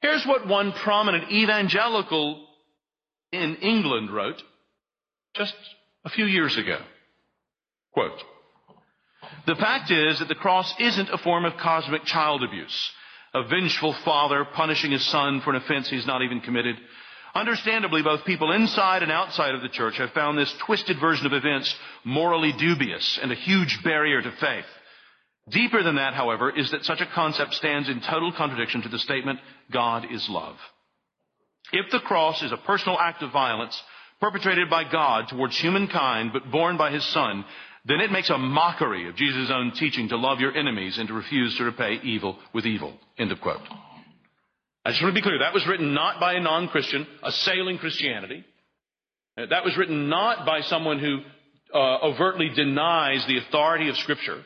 Here's 0.00 0.26
what 0.26 0.46
one 0.46 0.72
prominent 0.72 1.30
evangelical 1.30 2.46
in 3.32 3.56
England 3.56 4.12
wrote 4.12 4.42
just 5.34 5.54
a 6.04 6.10
few 6.10 6.26
years 6.26 6.56
ago. 6.56 6.78
Quote, 7.92 8.22
the 9.46 9.54
fact 9.54 9.90
is 9.90 10.18
that 10.18 10.28
the 10.28 10.34
cross 10.34 10.74
isn't 10.78 11.10
a 11.10 11.18
form 11.18 11.44
of 11.44 11.56
cosmic 11.56 12.04
child 12.04 12.42
abuse, 12.42 12.90
a 13.32 13.44
vengeful 13.44 13.94
father 14.04 14.44
punishing 14.44 14.90
his 14.90 15.04
son 15.06 15.40
for 15.40 15.50
an 15.50 15.56
offense 15.56 15.88
he's 15.88 16.06
not 16.06 16.22
even 16.22 16.40
committed. 16.40 16.76
Understandably, 17.34 18.02
both 18.02 18.24
people 18.24 18.52
inside 18.52 19.02
and 19.02 19.10
outside 19.10 19.54
of 19.54 19.62
the 19.62 19.68
church 19.68 19.96
have 19.98 20.12
found 20.12 20.38
this 20.38 20.54
twisted 20.66 21.00
version 21.00 21.26
of 21.26 21.32
events 21.32 21.74
morally 22.04 22.52
dubious 22.52 23.18
and 23.20 23.32
a 23.32 23.36
huge 23.36 23.80
barrier 23.82 24.22
to 24.22 24.30
faith. 24.32 24.64
Deeper 25.50 25.82
than 25.82 25.96
that, 25.96 26.14
however, 26.14 26.56
is 26.56 26.70
that 26.70 26.84
such 26.84 27.00
a 27.00 27.06
concept 27.06 27.54
stands 27.54 27.88
in 27.88 28.00
total 28.00 28.32
contradiction 28.32 28.82
to 28.82 28.88
the 28.88 29.00
statement, 29.00 29.40
God 29.72 30.06
is 30.10 30.26
love. 30.28 30.56
If 31.72 31.90
the 31.90 31.98
cross 31.98 32.42
is 32.42 32.52
a 32.52 32.56
personal 32.56 32.98
act 32.98 33.22
of 33.22 33.32
violence 33.32 33.82
perpetrated 34.20 34.70
by 34.70 34.84
God 34.90 35.28
towards 35.28 35.58
humankind 35.58 36.30
but 36.32 36.50
borne 36.52 36.76
by 36.76 36.92
his 36.92 37.04
son, 37.06 37.44
then 37.84 38.00
it 38.00 38.12
makes 38.12 38.30
a 38.30 38.38
mockery 38.38 39.08
of 39.08 39.16
Jesus' 39.16 39.50
own 39.50 39.72
teaching 39.72 40.08
to 40.08 40.16
love 40.16 40.40
your 40.40 40.56
enemies 40.56 40.98
and 40.98 41.08
to 41.08 41.14
refuse 41.14 41.56
to 41.56 41.64
repay 41.64 41.98
evil 42.02 42.38
with 42.54 42.64
evil. 42.64 42.94
End 43.18 43.32
of 43.32 43.40
quote. 43.40 43.60
I 44.84 44.90
just 44.90 45.02
want 45.02 45.14
to 45.14 45.20
be 45.20 45.22
clear. 45.22 45.38
That 45.38 45.54
was 45.54 45.66
written 45.66 45.94
not 45.94 46.20
by 46.20 46.34
a 46.34 46.40
non-Christian 46.40 47.06
assailing 47.22 47.78
Christianity. 47.78 48.44
That 49.36 49.64
was 49.64 49.76
written 49.76 50.08
not 50.08 50.44
by 50.44 50.60
someone 50.60 50.98
who 50.98 51.20
uh, 51.72 51.98
overtly 52.02 52.50
denies 52.50 53.26
the 53.26 53.38
authority 53.38 53.88
of 53.88 53.96
Scripture. 53.96 54.42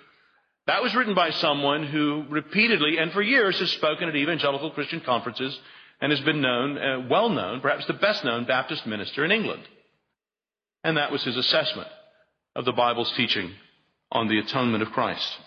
That 0.66 0.82
was 0.82 0.94
written 0.94 1.14
by 1.14 1.30
someone 1.30 1.86
who 1.86 2.24
repeatedly 2.28 2.98
and 2.98 3.10
for 3.12 3.22
years 3.22 3.58
has 3.58 3.70
spoken 3.72 4.08
at 4.08 4.16
evangelical 4.16 4.70
Christian 4.70 5.00
conferences 5.00 5.58
and 6.00 6.12
has 6.12 6.20
been 6.20 6.40
known, 6.40 6.78
uh, 6.78 7.06
well 7.10 7.30
known, 7.30 7.60
perhaps 7.60 7.86
the 7.86 7.94
best 7.94 8.24
known 8.24 8.44
Baptist 8.44 8.86
minister 8.86 9.24
in 9.24 9.32
England. 9.32 9.62
And 10.84 10.96
that 10.96 11.10
was 11.10 11.24
his 11.24 11.36
assessment 11.36 11.88
of 12.54 12.64
the 12.64 12.72
Bible's 12.72 13.12
teaching 13.12 13.52
on 14.12 14.28
the 14.28 14.38
atonement 14.38 14.82
of 14.82 14.92
Christ. 14.92 15.38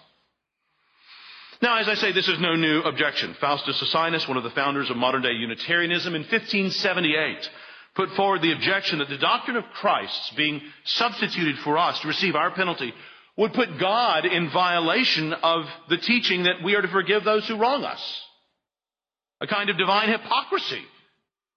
Now, 1.62 1.78
as 1.78 1.88
I 1.88 1.94
say, 1.94 2.12
this 2.12 2.28
is 2.28 2.40
no 2.40 2.56
new 2.56 2.80
objection. 2.82 3.36
Faustus 3.40 3.80
Socinus, 3.80 4.28
one 4.28 4.38
of 4.38 4.44
the 4.44 4.50
founders 4.50 4.90
of 4.90 4.98
modern 4.98 5.22
day 5.22 5.34
Unitarianism 5.34 6.16
in 6.16 6.22
1578, 6.22 7.50
put 7.96 8.10
forward 8.12 8.42
the 8.42 8.54
objection 8.54 9.00
that 9.00 9.10
the 9.10 9.18
doctrine 9.18 9.58
of 9.58 9.64
Christ's 9.76 10.32
being 10.36 10.62
substituted 10.86 11.58
for 11.60 11.78
us 11.78 12.00
to 12.00 12.08
receive 12.08 12.36
our 12.36 12.52
penalty 12.52 12.94
would 13.38 13.54
put 13.54 13.80
God 13.80 14.26
in 14.26 14.50
violation 14.52 15.34
of 15.34 15.66
the 15.88 15.98
teaching 15.98 16.44
that 16.44 16.64
we 16.64 16.76
are 16.76 16.82
to 16.82 16.88
forgive 16.88 17.24
those 17.24 17.48
who 17.48 17.58
wrong 17.58 17.84
us. 17.84 18.22
A 19.40 19.48
kind 19.48 19.70
of 19.70 19.78
divine 19.78 20.10
hypocrisy 20.10 20.82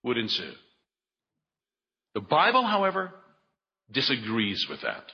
would 0.02 0.18
ensue. 0.18 0.52
The 2.14 2.20
Bible, 2.20 2.64
however, 2.64 3.10
disagrees 3.90 4.66
with 4.68 4.82
that. 4.82 5.04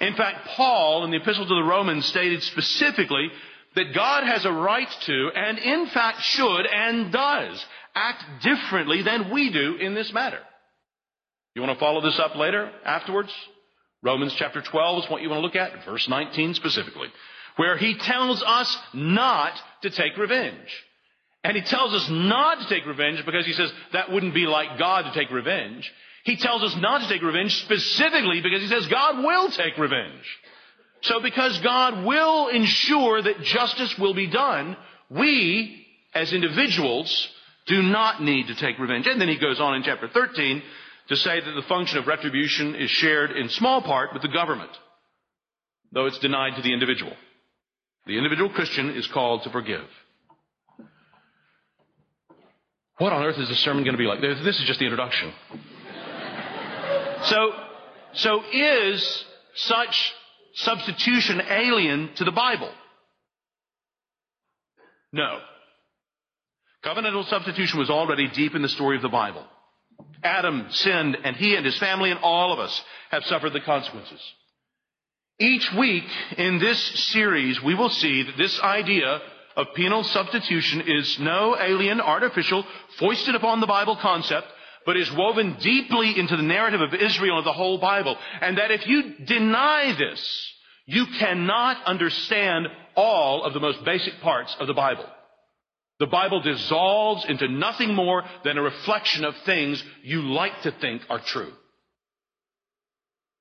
In 0.00 0.14
fact, 0.14 0.48
Paul 0.56 1.04
in 1.04 1.10
the 1.10 1.18
Epistle 1.18 1.46
to 1.46 1.54
the 1.54 1.62
Romans 1.62 2.06
stated 2.06 2.42
specifically 2.42 3.30
that 3.76 3.94
God 3.94 4.24
has 4.24 4.44
a 4.44 4.52
right 4.52 4.88
to, 5.06 5.30
and 5.34 5.58
in 5.58 5.86
fact 5.92 6.22
should 6.22 6.66
and 6.66 7.12
does, 7.12 7.64
act 7.94 8.24
differently 8.42 9.02
than 9.02 9.32
we 9.32 9.52
do 9.52 9.76
in 9.76 9.94
this 9.94 10.12
matter. 10.12 10.40
You 11.54 11.62
want 11.62 11.74
to 11.76 11.80
follow 11.80 12.00
this 12.00 12.18
up 12.18 12.36
later, 12.36 12.70
afterwards? 12.84 13.32
Romans 14.02 14.34
chapter 14.38 14.62
12 14.62 15.04
is 15.04 15.10
what 15.10 15.22
you 15.22 15.28
want 15.28 15.40
to 15.40 15.46
look 15.46 15.56
at, 15.56 15.84
verse 15.84 16.08
19 16.08 16.54
specifically, 16.54 17.08
where 17.56 17.76
he 17.76 17.98
tells 17.98 18.42
us 18.42 18.76
not 18.94 19.52
to 19.82 19.90
take 19.90 20.16
revenge. 20.16 20.68
And 21.42 21.56
he 21.56 21.62
tells 21.62 21.94
us 21.94 22.06
not 22.10 22.60
to 22.60 22.68
take 22.74 22.86
revenge 22.86 23.24
because 23.24 23.46
he 23.46 23.52
says 23.52 23.72
that 23.92 24.10
wouldn't 24.10 24.34
be 24.34 24.46
like 24.46 24.78
God 24.78 25.02
to 25.02 25.18
take 25.18 25.30
revenge. 25.30 25.90
He 26.24 26.36
tells 26.36 26.62
us 26.62 26.76
not 26.78 27.00
to 27.00 27.08
take 27.08 27.22
revenge 27.22 27.54
specifically 27.62 28.42
because 28.42 28.60
he 28.60 28.68
says 28.68 28.86
God 28.88 29.24
will 29.24 29.50
take 29.50 29.78
revenge. 29.78 30.24
So 31.02 31.20
because 31.20 31.58
God 31.60 32.04
will 32.04 32.48
ensure 32.48 33.22
that 33.22 33.42
justice 33.42 33.96
will 33.98 34.14
be 34.14 34.26
done, 34.26 34.76
we, 35.08 35.86
as 36.14 36.32
individuals, 36.32 37.28
do 37.66 37.82
not 37.82 38.22
need 38.22 38.48
to 38.48 38.54
take 38.54 38.78
revenge. 38.78 39.06
And 39.06 39.20
then 39.20 39.28
he 39.28 39.38
goes 39.38 39.60
on 39.60 39.76
in 39.76 39.82
chapter 39.82 40.08
13 40.08 40.62
to 41.08 41.16
say 41.16 41.40
that 41.40 41.52
the 41.52 41.62
function 41.62 41.98
of 41.98 42.06
retribution 42.06 42.74
is 42.74 42.90
shared 42.90 43.32
in 43.32 43.48
small 43.48 43.82
part 43.82 44.12
with 44.12 44.22
the 44.22 44.28
government, 44.28 44.70
though 45.92 46.06
it's 46.06 46.18
denied 46.18 46.56
to 46.56 46.62
the 46.62 46.72
individual. 46.72 47.12
The 48.06 48.16
individual 48.16 48.50
Christian 48.50 48.90
is 48.90 49.06
called 49.06 49.42
to 49.44 49.50
forgive. 49.50 49.84
What 52.98 53.12
on 53.12 53.24
earth 53.24 53.38
is 53.38 53.48
this 53.48 53.58
sermon 53.60 53.82
going 53.82 53.94
to 53.94 53.98
be 53.98 54.04
like? 54.04 54.20
This 54.20 54.60
is 54.60 54.66
just 54.66 54.78
the 54.78 54.84
introduction. 54.84 55.32
So, 57.24 57.52
so 58.12 58.42
is 58.52 59.24
such 59.54 60.14
substitution 60.54 61.40
alien 61.48 62.10
to 62.16 62.24
the 62.24 62.32
Bible? 62.32 62.70
No. 65.12 65.40
Covenantal 66.84 67.28
substitution 67.28 67.78
was 67.78 67.90
already 67.90 68.28
deep 68.28 68.54
in 68.54 68.62
the 68.62 68.68
story 68.68 68.96
of 68.96 69.02
the 69.02 69.08
Bible. 69.08 69.44
Adam 70.22 70.66
sinned 70.70 71.16
and 71.24 71.36
he 71.36 71.54
and 71.54 71.64
his 71.64 71.78
family 71.78 72.10
and 72.10 72.20
all 72.22 72.52
of 72.52 72.58
us 72.58 72.82
have 73.10 73.24
suffered 73.24 73.52
the 73.52 73.60
consequences. 73.60 74.20
Each 75.38 75.70
week 75.78 76.04
in 76.36 76.58
this 76.58 76.78
series, 77.12 77.62
we 77.62 77.74
will 77.74 77.88
see 77.88 78.22
that 78.22 78.36
this 78.36 78.60
idea 78.60 79.20
of 79.56 79.74
penal 79.74 80.04
substitution 80.04 80.82
is 80.86 81.18
no 81.18 81.56
alien, 81.58 82.00
artificial, 82.00 82.64
foisted 82.98 83.34
upon 83.34 83.60
the 83.60 83.66
Bible 83.66 83.96
concept, 84.00 84.46
but 84.86 84.96
is 84.96 85.12
woven 85.12 85.56
deeply 85.60 86.18
into 86.18 86.36
the 86.36 86.42
narrative 86.42 86.80
of 86.80 86.94
Israel 86.94 87.38
and 87.38 87.46
the 87.46 87.52
whole 87.52 87.78
Bible. 87.78 88.16
And 88.40 88.58
that 88.58 88.70
if 88.70 88.86
you 88.86 89.14
deny 89.24 89.94
this, 89.96 90.52
you 90.86 91.06
cannot 91.18 91.84
understand 91.84 92.66
all 92.96 93.44
of 93.44 93.52
the 93.52 93.60
most 93.60 93.84
basic 93.84 94.20
parts 94.20 94.56
of 94.58 94.66
the 94.66 94.74
Bible. 94.74 95.06
The 96.00 96.06
Bible 96.06 96.40
dissolves 96.40 97.26
into 97.26 97.46
nothing 97.46 97.94
more 97.94 98.24
than 98.42 98.56
a 98.56 98.62
reflection 98.62 99.24
of 99.24 99.36
things 99.44 99.82
you 100.02 100.22
like 100.22 100.62
to 100.62 100.72
think 100.72 101.02
are 101.10 101.20
true. 101.20 101.52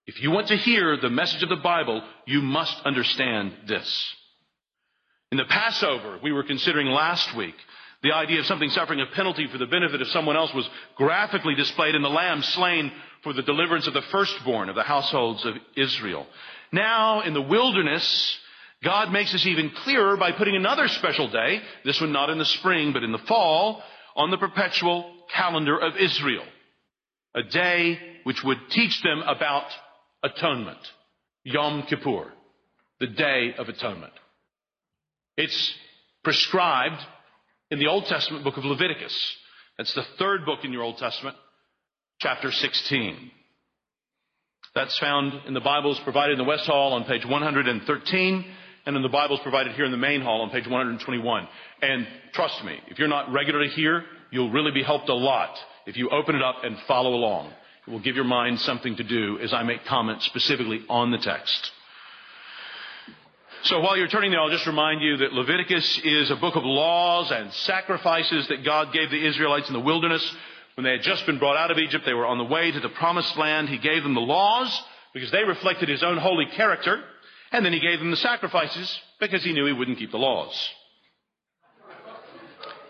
If 0.05 0.21
you 0.21 0.31
want 0.31 0.47
to 0.47 0.57
hear 0.57 0.97
the 0.97 1.09
message 1.09 1.43
of 1.43 1.49
the 1.49 1.55
Bible, 1.55 2.03
you 2.25 2.41
must 2.41 2.81
understand 2.83 3.53
this. 3.67 4.15
In 5.31 5.37
the 5.37 5.45
Passover, 5.45 6.19
we 6.21 6.31
were 6.31 6.43
considering 6.43 6.87
last 6.87 7.35
week, 7.35 7.55
the 8.01 8.13
idea 8.13 8.39
of 8.39 8.45
something 8.45 8.69
suffering 8.69 9.01
a 9.01 9.15
penalty 9.15 9.47
for 9.51 9.57
the 9.57 9.65
benefit 9.65 10.01
of 10.01 10.07
someone 10.07 10.37
else 10.37 10.53
was 10.53 10.69
graphically 10.95 11.55
displayed 11.55 11.95
in 11.95 12.01
the 12.01 12.09
lamb 12.09 12.41
slain 12.41 12.91
for 13.23 13.33
the 13.33 13.41
deliverance 13.41 13.87
of 13.87 13.93
the 13.93 14.01
firstborn 14.11 14.69
of 14.69 14.75
the 14.75 14.83
households 14.83 15.45
of 15.45 15.55
Israel. 15.75 16.25
Now, 16.71 17.21
in 17.21 17.33
the 17.33 17.41
wilderness, 17.41 18.37
God 18.83 19.11
makes 19.11 19.33
this 19.33 19.45
even 19.45 19.71
clearer 19.83 20.15
by 20.15 20.31
putting 20.31 20.55
another 20.55 20.87
special 20.87 21.29
day, 21.29 21.61
this 21.83 21.99
one 21.99 22.13
not 22.13 22.29
in 22.29 22.37
the 22.37 22.45
spring, 22.45 22.93
but 22.93 23.03
in 23.03 23.11
the 23.11 23.17
fall, 23.17 23.83
on 24.15 24.31
the 24.31 24.37
perpetual 24.37 25.13
calendar 25.35 25.77
of 25.77 25.97
Israel. 25.97 26.45
A 27.35 27.43
day 27.43 27.99
which 28.23 28.43
would 28.43 28.57
teach 28.69 29.01
them 29.03 29.21
about 29.25 29.65
atonement. 30.23 30.79
Yom 31.43 31.83
Kippur. 31.83 32.31
The 32.99 33.07
Day 33.07 33.53
of 33.57 33.69
Atonement. 33.69 34.11
It's 35.37 35.73
prescribed 36.23 37.01
in 37.71 37.79
the 37.79 37.87
Old 37.87 38.05
Testament 38.05 38.43
book 38.43 38.57
of 38.57 38.65
Leviticus. 38.65 39.35
That's 39.77 39.93
the 39.93 40.05
third 40.17 40.45
book 40.45 40.59
in 40.63 40.73
your 40.73 40.83
Old 40.83 40.97
Testament, 40.97 41.35
chapter 42.19 42.51
16. 42.51 43.31
That's 44.75 44.97
found 44.99 45.33
in 45.47 45.53
the 45.53 45.59
Bibles 45.59 45.99
provided 46.03 46.33
in 46.33 46.43
the 46.43 46.49
West 46.49 46.65
Hall 46.65 46.93
on 46.93 47.05
page 47.05 47.25
113 47.25 48.45
and 48.85 48.95
in 48.95 49.01
the 49.01 49.09
Bibles 49.09 49.39
provided 49.41 49.73
here 49.73 49.85
in 49.85 49.91
the 49.91 49.97
main 49.97 50.21
hall 50.21 50.41
on 50.41 50.49
page 50.49 50.65
121. 50.65 51.47
And 51.81 52.07
trust 52.33 52.63
me, 52.63 52.79
if 52.87 52.97
you're 52.97 53.07
not 53.07 53.31
regularly 53.31 53.69
here, 53.69 54.03
you'll 54.31 54.51
really 54.51 54.71
be 54.71 54.83
helped 54.83 55.09
a 55.09 55.15
lot 55.15 55.55
if 55.85 55.95
you 55.95 56.09
open 56.09 56.35
it 56.35 56.41
up 56.41 56.63
and 56.63 56.75
follow 56.87 57.13
along. 57.13 57.51
It 57.87 57.91
will 57.91 58.01
give 58.01 58.15
your 58.15 58.25
mind 58.25 58.59
something 58.61 58.95
to 58.95 59.03
do 59.03 59.39
as 59.39 59.53
I 59.53 59.63
make 59.63 59.85
comments 59.85 60.25
specifically 60.25 60.81
on 60.89 61.11
the 61.11 61.17
text. 61.17 61.71
So 63.63 63.81
while 63.81 63.97
you're 63.97 64.07
turning 64.07 64.31
there, 64.31 64.39
I'll 64.39 64.49
just 64.49 64.67
remind 64.67 65.01
you 65.01 65.17
that 65.17 65.33
Leviticus 65.33 65.99
is 66.05 66.31
a 66.31 66.37
book 66.37 66.55
of 66.55 66.63
laws 66.63 67.29
and 67.29 67.51
sacrifices 67.51 68.47
that 68.47 68.63
God 68.63 68.93
gave 68.93 69.09
the 69.11 69.27
Israelites 69.27 69.67
in 69.67 69.73
the 69.73 69.81
wilderness. 69.81 70.23
When 70.75 70.85
they 70.85 70.91
had 70.91 71.01
just 71.01 71.25
been 71.25 71.39
brought 71.39 71.57
out 71.57 71.69
of 71.69 71.77
Egypt, 71.77 72.05
they 72.05 72.13
were 72.13 72.25
on 72.25 72.37
the 72.37 72.45
way 72.45 72.71
to 72.71 72.79
the 72.79 72.87
promised 72.87 73.37
land. 73.37 73.67
He 73.67 73.77
gave 73.77 74.01
them 74.01 74.13
the 74.13 74.21
laws 74.21 74.81
because 75.13 75.29
they 75.31 75.43
reflected 75.43 75.89
his 75.89 76.03
own 76.03 76.17
holy 76.17 76.45
character. 76.45 77.03
And 77.51 77.65
then 77.65 77.73
he 77.73 77.81
gave 77.81 77.99
them 77.99 78.11
the 78.11 78.17
sacrifices 78.17 78.97
because 79.19 79.43
he 79.43 79.51
knew 79.51 79.65
he 79.65 79.73
wouldn't 79.73 79.97
keep 79.97 80.11
the 80.11 80.17
laws. 80.17 80.69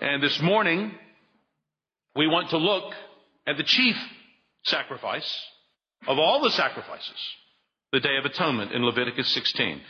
And 0.01 0.21
this 0.21 0.39
morning, 0.39 0.93
we 2.15 2.27
want 2.27 2.51
to 2.51 2.57
look 2.57 2.93
at 3.47 3.57
the 3.57 3.63
chief 3.63 3.95
sacrifice 4.65 5.41
of 6.07 6.19
all 6.19 6.43
the 6.43 6.51
sacrifices, 6.51 7.17
the 7.91 7.99
Day 7.99 8.17
of 8.17 8.25
Atonement 8.25 8.71
in 8.71 8.85
Leviticus 8.85 9.29
16. 9.29 9.81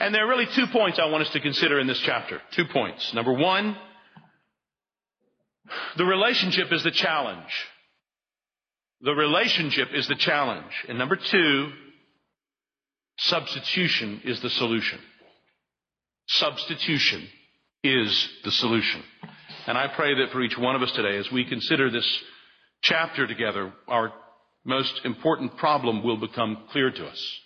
And 0.00 0.14
there 0.14 0.24
are 0.24 0.28
really 0.28 0.46
two 0.54 0.66
points 0.68 0.98
I 0.98 1.06
want 1.06 1.26
us 1.26 1.32
to 1.32 1.40
consider 1.40 1.80
in 1.80 1.86
this 1.86 2.00
chapter. 2.00 2.40
Two 2.52 2.66
points. 2.66 3.12
Number 3.14 3.32
one, 3.32 3.76
the 5.96 6.04
relationship 6.04 6.72
is 6.72 6.84
the 6.84 6.92
challenge. 6.92 7.50
The 9.00 9.12
relationship 9.12 9.88
is 9.92 10.06
the 10.06 10.14
challenge. 10.14 10.72
And 10.88 10.98
number 10.98 11.16
two, 11.16 11.72
substitution 13.18 14.22
is 14.24 14.40
the 14.40 14.50
solution. 14.50 15.00
Substitution 16.28 17.26
is 17.82 18.28
the 18.44 18.52
solution. 18.52 19.02
And 19.66 19.76
I 19.76 19.88
pray 19.88 20.14
that 20.14 20.30
for 20.32 20.42
each 20.42 20.56
one 20.56 20.76
of 20.76 20.82
us 20.82 20.92
today, 20.92 21.16
as 21.16 21.30
we 21.32 21.44
consider 21.44 21.90
this 21.90 22.22
chapter 22.82 23.26
together, 23.26 23.72
our 23.88 24.12
most 24.64 25.00
important 25.04 25.56
problem 25.56 26.04
will 26.04 26.16
become 26.16 26.66
clear 26.70 26.90
to 26.90 27.06
us 27.06 27.40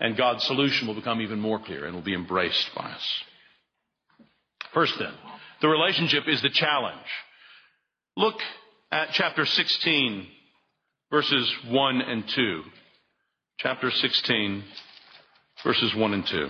and 0.00 0.16
God's 0.16 0.44
solution 0.44 0.88
will 0.88 0.94
become 0.94 1.20
even 1.20 1.38
more 1.38 1.58
clear 1.58 1.84
and 1.84 1.94
will 1.94 2.02
be 2.02 2.14
embraced 2.14 2.70
by 2.74 2.90
us. 2.90 3.24
First 4.72 4.98
then, 4.98 5.12
the 5.60 5.68
relationship 5.68 6.24
is 6.26 6.40
the 6.40 6.48
challenge. 6.48 6.96
Look 8.16 8.40
at 8.90 9.10
chapter 9.12 9.44
16, 9.44 10.26
verses 11.10 11.54
1 11.68 12.00
and 12.00 12.26
2. 12.26 12.62
Chapter 13.58 13.90
16, 13.90 14.64
verses 15.62 15.94
1 15.94 16.14
and 16.14 16.26
2. 16.26 16.48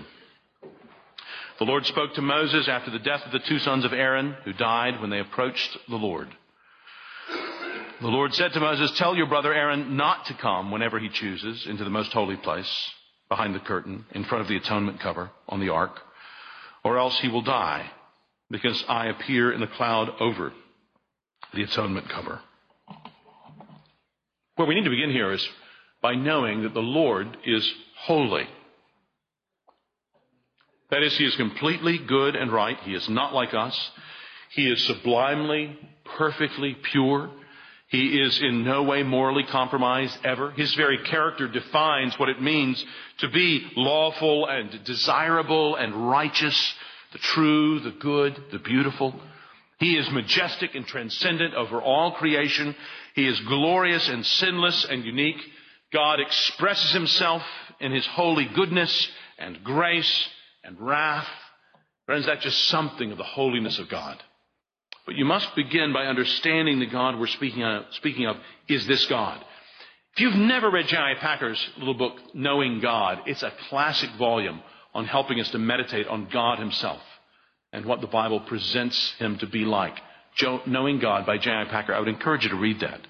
The 1.58 1.64
Lord 1.64 1.84
spoke 1.86 2.14
to 2.14 2.22
Moses 2.22 2.68
after 2.68 2.90
the 2.90 3.00
death 3.00 3.22
of 3.26 3.32
the 3.32 3.40
two 3.40 3.58
sons 3.58 3.84
of 3.84 3.92
Aaron, 3.92 4.36
who 4.44 4.52
died 4.52 5.00
when 5.00 5.10
they 5.10 5.18
approached 5.18 5.76
the 5.88 5.96
Lord. 5.96 6.28
The 8.00 8.06
Lord 8.06 8.32
said 8.32 8.52
to 8.52 8.60
Moses, 8.60 8.96
Tell 8.96 9.14
your 9.14 9.26
brother 9.26 9.52
Aaron 9.52 9.96
not 9.96 10.26
to 10.26 10.34
come 10.34 10.70
whenever 10.70 10.98
he 10.98 11.10
chooses 11.10 11.66
into 11.66 11.84
the 11.84 11.90
most 11.90 12.12
holy 12.12 12.36
place 12.36 12.92
behind 13.30 13.54
the 13.54 13.60
curtain 13.60 14.04
in 14.10 14.24
front 14.24 14.42
of 14.42 14.48
the 14.48 14.56
atonement 14.56 15.00
cover 15.00 15.30
on 15.48 15.60
the 15.60 15.70
ark, 15.70 15.98
or 16.84 16.98
else 16.98 17.18
he 17.20 17.28
will 17.28 17.42
die 17.42 17.90
because 18.50 18.84
I 18.88 19.06
appear 19.06 19.52
in 19.52 19.60
the 19.60 19.66
cloud 19.68 20.10
over 20.20 20.52
the 21.54 21.62
atonement 21.62 22.08
cover. 22.10 22.40
Where 24.56 24.68
we 24.68 24.74
need 24.74 24.84
to 24.84 24.90
begin 24.90 25.10
here 25.10 25.32
is 25.32 25.48
by 26.02 26.14
knowing 26.14 26.64
that 26.64 26.74
the 26.74 26.80
Lord 26.80 27.36
is 27.46 27.66
holy. 28.00 28.46
That 30.90 31.02
is, 31.02 31.16
He 31.16 31.24
is 31.24 31.36
completely 31.36 31.98
good 31.98 32.34
and 32.34 32.52
right. 32.52 32.78
He 32.80 32.94
is 32.94 33.08
not 33.08 33.32
like 33.32 33.54
us. 33.54 33.90
He 34.50 34.66
is 34.66 34.84
sublimely, 34.86 35.78
perfectly 36.16 36.76
pure. 36.90 37.30
He 37.90 38.20
is 38.20 38.40
in 38.40 38.62
no 38.62 38.84
way 38.84 39.02
morally 39.02 39.42
compromised 39.42 40.16
ever. 40.24 40.52
His 40.52 40.72
very 40.76 40.98
character 41.04 41.48
defines 41.48 42.16
what 42.18 42.28
it 42.28 42.40
means 42.40 42.84
to 43.18 43.28
be 43.28 43.66
lawful 43.76 44.46
and 44.46 44.84
desirable 44.84 45.74
and 45.74 46.08
righteous, 46.08 46.74
the 47.12 47.18
true, 47.18 47.80
the 47.80 47.90
good, 47.90 48.40
the 48.52 48.60
beautiful. 48.60 49.12
He 49.80 49.96
is 49.96 50.08
majestic 50.12 50.76
and 50.76 50.86
transcendent 50.86 51.54
over 51.54 51.82
all 51.82 52.12
creation. 52.12 52.76
He 53.16 53.26
is 53.26 53.40
glorious 53.40 54.08
and 54.08 54.24
sinless 54.24 54.84
and 54.84 55.04
unique. 55.04 55.40
God 55.92 56.20
expresses 56.20 56.92
himself 56.92 57.42
in 57.80 57.90
his 57.90 58.06
holy 58.06 58.48
goodness 58.54 59.10
and 59.36 59.64
grace 59.64 60.28
and 60.62 60.80
wrath. 60.80 61.26
Friends, 62.06 62.26
that's 62.26 62.44
just 62.44 62.68
something 62.68 63.10
of 63.10 63.18
the 63.18 63.24
holiness 63.24 63.80
of 63.80 63.88
God. 63.88 64.22
But 65.06 65.16
you 65.16 65.24
must 65.24 65.54
begin 65.54 65.92
by 65.92 66.06
understanding 66.06 66.78
the 66.78 66.86
God 66.86 67.18
we're 67.18 67.26
speaking 67.26 67.62
of, 67.62 67.84
speaking 67.92 68.26
of 68.26 68.36
is 68.68 68.86
this 68.86 69.06
God. 69.06 69.44
If 70.14 70.20
you've 70.20 70.34
never 70.34 70.70
read 70.70 70.88
J.I. 70.88 71.14
Packer's 71.14 71.64
little 71.78 71.94
book, 71.94 72.18
Knowing 72.34 72.80
God, 72.80 73.20
it's 73.26 73.42
a 73.42 73.52
classic 73.68 74.10
volume 74.18 74.60
on 74.92 75.06
helping 75.06 75.40
us 75.40 75.50
to 75.50 75.58
meditate 75.58 76.08
on 76.08 76.28
God 76.30 76.58
Himself 76.58 77.00
and 77.72 77.84
what 77.84 78.00
the 78.00 78.06
Bible 78.06 78.40
presents 78.40 79.12
Him 79.18 79.38
to 79.38 79.46
be 79.46 79.64
like. 79.64 79.96
Knowing 80.66 80.98
God 80.98 81.26
by 81.26 81.38
J.I. 81.38 81.64
Packer. 81.66 81.94
I 81.94 81.98
would 81.98 82.08
encourage 82.08 82.44
you 82.44 82.50
to 82.50 82.56
read 82.56 82.80
that. 82.80 83.00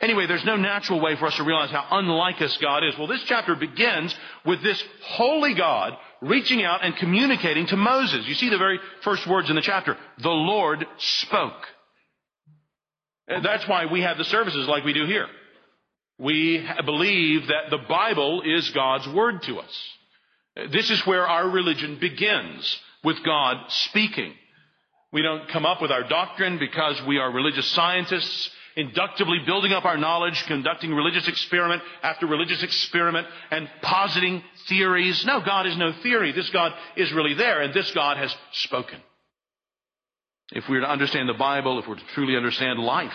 Anyway, 0.00 0.26
there's 0.26 0.44
no 0.44 0.56
natural 0.56 1.00
way 1.00 1.16
for 1.16 1.26
us 1.26 1.36
to 1.36 1.42
realize 1.42 1.70
how 1.70 1.84
unlike 1.90 2.40
us 2.40 2.56
God 2.58 2.84
is. 2.84 2.96
Well, 2.96 3.08
this 3.08 3.22
chapter 3.24 3.56
begins 3.56 4.14
with 4.46 4.62
this 4.62 4.82
holy 5.02 5.54
God 5.54 5.96
reaching 6.20 6.62
out 6.62 6.84
and 6.84 6.96
communicating 6.96 7.66
to 7.66 7.76
Moses. 7.76 8.26
You 8.26 8.34
see 8.34 8.48
the 8.48 8.58
very 8.58 8.78
first 9.02 9.26
words 9.26 9.50
in 9.50 9.56
the 9.56 9.62
chapter. 9.62 9.96
The 10.18 10.28
Lord 10.28 10.86
spoke. 10.98 11.66
That's 13.26 13.66
why 13.66 13.86
we 13.86 14.02
have 14.02 14.18
the 14.18 14.24
services 14.24 14.68
like 14.68 14.84
we 14.84 14.92
do 14.92 15.04
here. 15.06 15.26
We 16.18 16.66
believe 16.84 17.48
that 17.48 17.70
the 17.70 17.78
Bible 17.78 18.42
is 18.42 18.70
God's 18.70 19.06
Word 19.08 19.42
to 19.42 19.58
us. 19.58 19.88
This 20.70 20.90
is 20.90 21.06
where 21.06 21.26
our 21.26 21.48
religion 21.48 21.98
begins, 22.00 22.80
with 23.04 23.22
God 23.24 23.56
speaking. 23.68 24.32
We 25.12 25.22
don't 25.22 25.48
come 25.48 25.64
up 25.64 25.80
with 25.80 25.92
our 25.92 26.02
doctrine 26.08 26.58
because 26.58 27.00
we 27.06 27.18
are 27.18 27.30
religious 27.30 27.68
scientists 27.68 28.50
inductively 28.78 29.40
building 29.44 29.72
up 29.72 29.84
our 29.84 29.98
knowledge, 29.98 30.42
conducting 30.46 30.94
religious 30.94 31.28
experiment 31.28 31.82
after 32.02 32.26
religious 32.26 32.62
experiment, 32.62 33.26
and 33.50 33.68
positing 33.82 34.42
theories. 34.68 35.24
No, 35.26 35.40
God 35.40 35.66
is 35.66 35.76
no 35.76 35.92
theory. 36.02 36.32
This 36.32 36.48
God 36.50 36.72
is 36.96 37.12
really 37.12 37.34
there, 37.34 37.60
and 37.60 37.74
this 37.74 37.90
God 37.92 38.16
has 38.16 38.34
spoken. 38.52 39.00
If 40.52 40.68
we're 40.68 40.80
to 40.80 40.90
understand 40.90 41.28
the 41.28 41.34
Bible, 41.34 41.78
if 41.78 41.86
we're 41.86 41.96
to 41.96 42.06
truly 42.14 42.36
understand 42.36 42.78
life, 42.78 43.12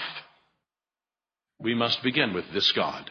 we 1.60 1.74
must 1.74 2.04
begin 2.04 2.34
with 2.34 2.46
this 2.54 2.72
God. 2.74 3.10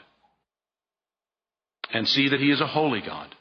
and 1.93 2.09
see 2.09 2.29
that 2.29 2.41
He 2.41 2.51
is 2.51 2.61
a 2.61 2.67
holy 2.67 3.01
God. 3.01 3.35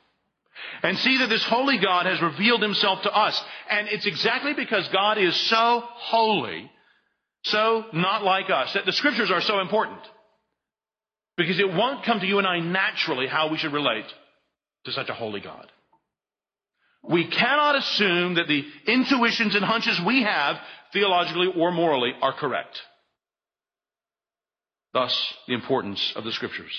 And 0.83 0.97
see 0.99 1.17
that 1.19 1.29
this 1.29 1.43
holy 1.43 1.77
God 1.77 2.05
has 2.05 2.21
revealed 2.21 2.61
Himself 2.61 3.01
to 3.03 3.11
us. 3.11 3.41
And 3.69 3.87
it's 3.87 4.05
exactly 4.05 4.53
because 4.53 4.87
God 4.89 5.17
is 5.17 5.35
so 5.49 5.83
holy, 5.85 6.69
so 7.43 7.85
not 7.93 8.23
like 8.23 8.49
us, 8.49 8.73
that 8.73 8.85
the 8.85 8.93
scriptures 8.93 9.31
are 9.31 9.41
so 9.41 9.59
important. 9.59 9.99
Because 11.37 11.59
it 11.59 11.73
won't 11.73 12.05
come 12.05 12.19
to 12.19 12.25
you 12.25 12.37
and 12.37 12.47
I 12.47 12.59
naturally 12.59 13.27
how 13.27 13.49
we 13.49 13.57
should 13.57 13.73
relate 13.73 14.05
to 14.85 14.91
such 14.91 15.09
a 15.09 15.13
holy 15.13 15.39
God. 15.39 15.71
We 17.03 17.27
cannot 17.27 17.75
assume 17.75 18.35
that 18.35 18.47
the 18.47 18.63
intuitions 18.85 19.55
and 19.55 19.65
hunches 19.65 19.99
we 20.05 20.23
have, 20.23 20.57
theologically 20.93 21.47
or 21.55 21.71
morally, 21.71 22.11
are 22.21 22.33
correct. 22.33 22.79
Thus, 24.93 25.33
the 25.47 25.53
importance 25.53 26.13
of 26.15 26.23
the 26.23 26.31
scriptures. 26.31 26.73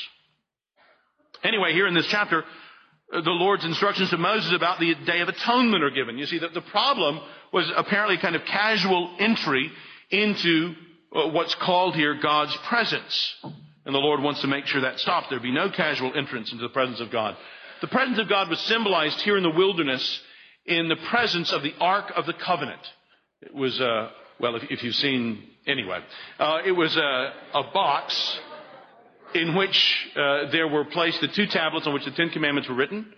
Anyway, 1.43 1.73
here 1.73 1.89
in 1.89 1.95
this 1.95 2.07
chapter, 2.09 2.45
the 3.11 3.31
Lord's 3.31 3.65
instructions 3.65 4.11
to 4.11 4.17
Moses 4.17 4.53
about 4.55 4.79
the 4.79 4.95
Day 5.07 5.21
of 5.21 5.29
Atonement 5.29 5.83
are 5.83 5.91
given. 5.91 6.19
You 6.19 6.27
see 6.27 6.39
that 6.39 6.55
the 6.55 6.61
problem 6.61 7.21
was 7.53 7.71
apparently 7.77 8.17
kind 8.19 8.37
of 8.37 8.45
casual 8.45 9.17
entry 9.19 9.73
into 10.13 10.75
uh, 11.15 11.29
what's 11.29 11.55
called 11.57 11.97
here 11.97 12.15
God's 12.21 12.57
presence. 12.69 13.35
And 13.85 13.95
the 13.95 13.99
Lord 13.99 14.23
wants 14.23 14.43
to 14.43 14.47
make 14.47 14.67
sure 14.67 14.83
that 14.83 15.01
stops. 15.01 15.27
There'd 15.29 15.43
be 15.43 15.51
no 15.51 15.71
casual 15.71 16.13
entrance 16.15 16.53
into 16.53 16.63
the 16.63 16.73
presence 16.73 17.01
of 17.01 17.11
God. 17.11 17.37
The 17.81 17.89
presence 17.89 18.21
of 18.21 18.29
God 18.29 18.49
was 18.49 18.61
symbolized 18.61 19.21
here 19.23 19.37
in 19.37 19.43
the 19.43 19.51
wilderness 19.51 20.23
in 20.67 20.89
the 20.89 20.97
presence 21.11 21.53
of 21.53 21.63
the 21.63 21.75
Ark 21.81 22.13
of 22.15 22.27
the 22.27 22.35
Covenant. 22.35 22.81
It 23.41 23.55
was, 23.55 23.81
uh, 23.81 24.11
well, 24.39 24.57
if, 24.57 24.63
if, 24.71 24.83
you've 24.83 24.95
seen, 24.95 25.43
anyway, 25.67 25.99
uh, 26.39 26.59
it 26.65 26.73
was 26.73 26.97
a, 26.97 27.33
a, 27.55 27.63
box 27.73 28.41
in 29.35 29.57
which 29.57 30.09
uh, 30.15 30.51
there 30.53 30.69
were 30.69 30.85
placed 30.85 31.21
the 31.21 31.29
two 31.29 31.47
tablets 31.47 31.87
on 31.87 31.95
which 31.95 32.05
the 32.05 32.13
Ten 32.13 32.31
Commandments 32.31 32.69
were 32.69 32.77
written, 32.77 33.13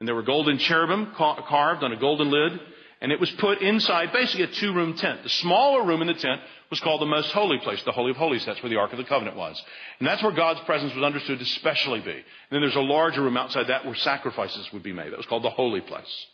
and 0.00 0.08
there 0.08 0.14
were 0.14 0.22
golden 0.22 0.58
cherubim 0.58 1.12
ca- 1.16 1.46
carved 1.48 1.84
on 1.84 1.92
a 1.92 1.96
golden 2.00 2.30
lid, 2.30 2.58
and 3.00 3.12
it 3.12 3.20
was 3.20 3.30
put 3.32 3.62
inside 3.62 4.12
basically 4.12 4.44
a 4.44 4.48
two-room 4.48 4.94
tent. 4.94 5.22
The 5.22 5.28
smaller 5.28 5.84
room 5.84 6.02
in 6.02 6.08
the 6.08 6.14
tent 6.14 6.40
was 6.70 6.80
called 6.80 7.00
the 7.00 7.06
most 7.06 7.30
holy 7.32 7.58
place, 7.58 7.82
the 7.84 7.92
Holy 7.92 8.10
of 8.10 8.16
Holies. 8.16 8.44
That's 8.44 8.60
where 8.62 8.70
the 8.70 8.78
Ark 8.78 8.92
of 8.92 8.98
the 8.98 9.04
Covenant 9.04 9.36
was. 9.36 9.62
And 10.00 10.08
that's 10.08 10.22
where 10.22 10.32
God's 10.32 10.60
presence 10.60 10.94
was 10.94 11.04
understood 11.04 11.38
to 11.38 11.44
specially 11.44 12.00
be. 12.00 12.10
And 12.10 12.22
then 12.50 12.60
there's 12.60 12.74
a 12.74 12.80
larger 12.80 13.22
room 13.22 13.36
outside 13.36 13.68
that 13.68 13.84
where 13.84 13.94
sacrifices 13.94 14.68
would 14.72 14.82
be 14.82 14.92
made. 14.92 15.12
That 15.12 15.16
was 15.16 15.26
called 15.26 15.44
the 15.44 15.50
holy 15.50 15.80
place. 15.80 16.26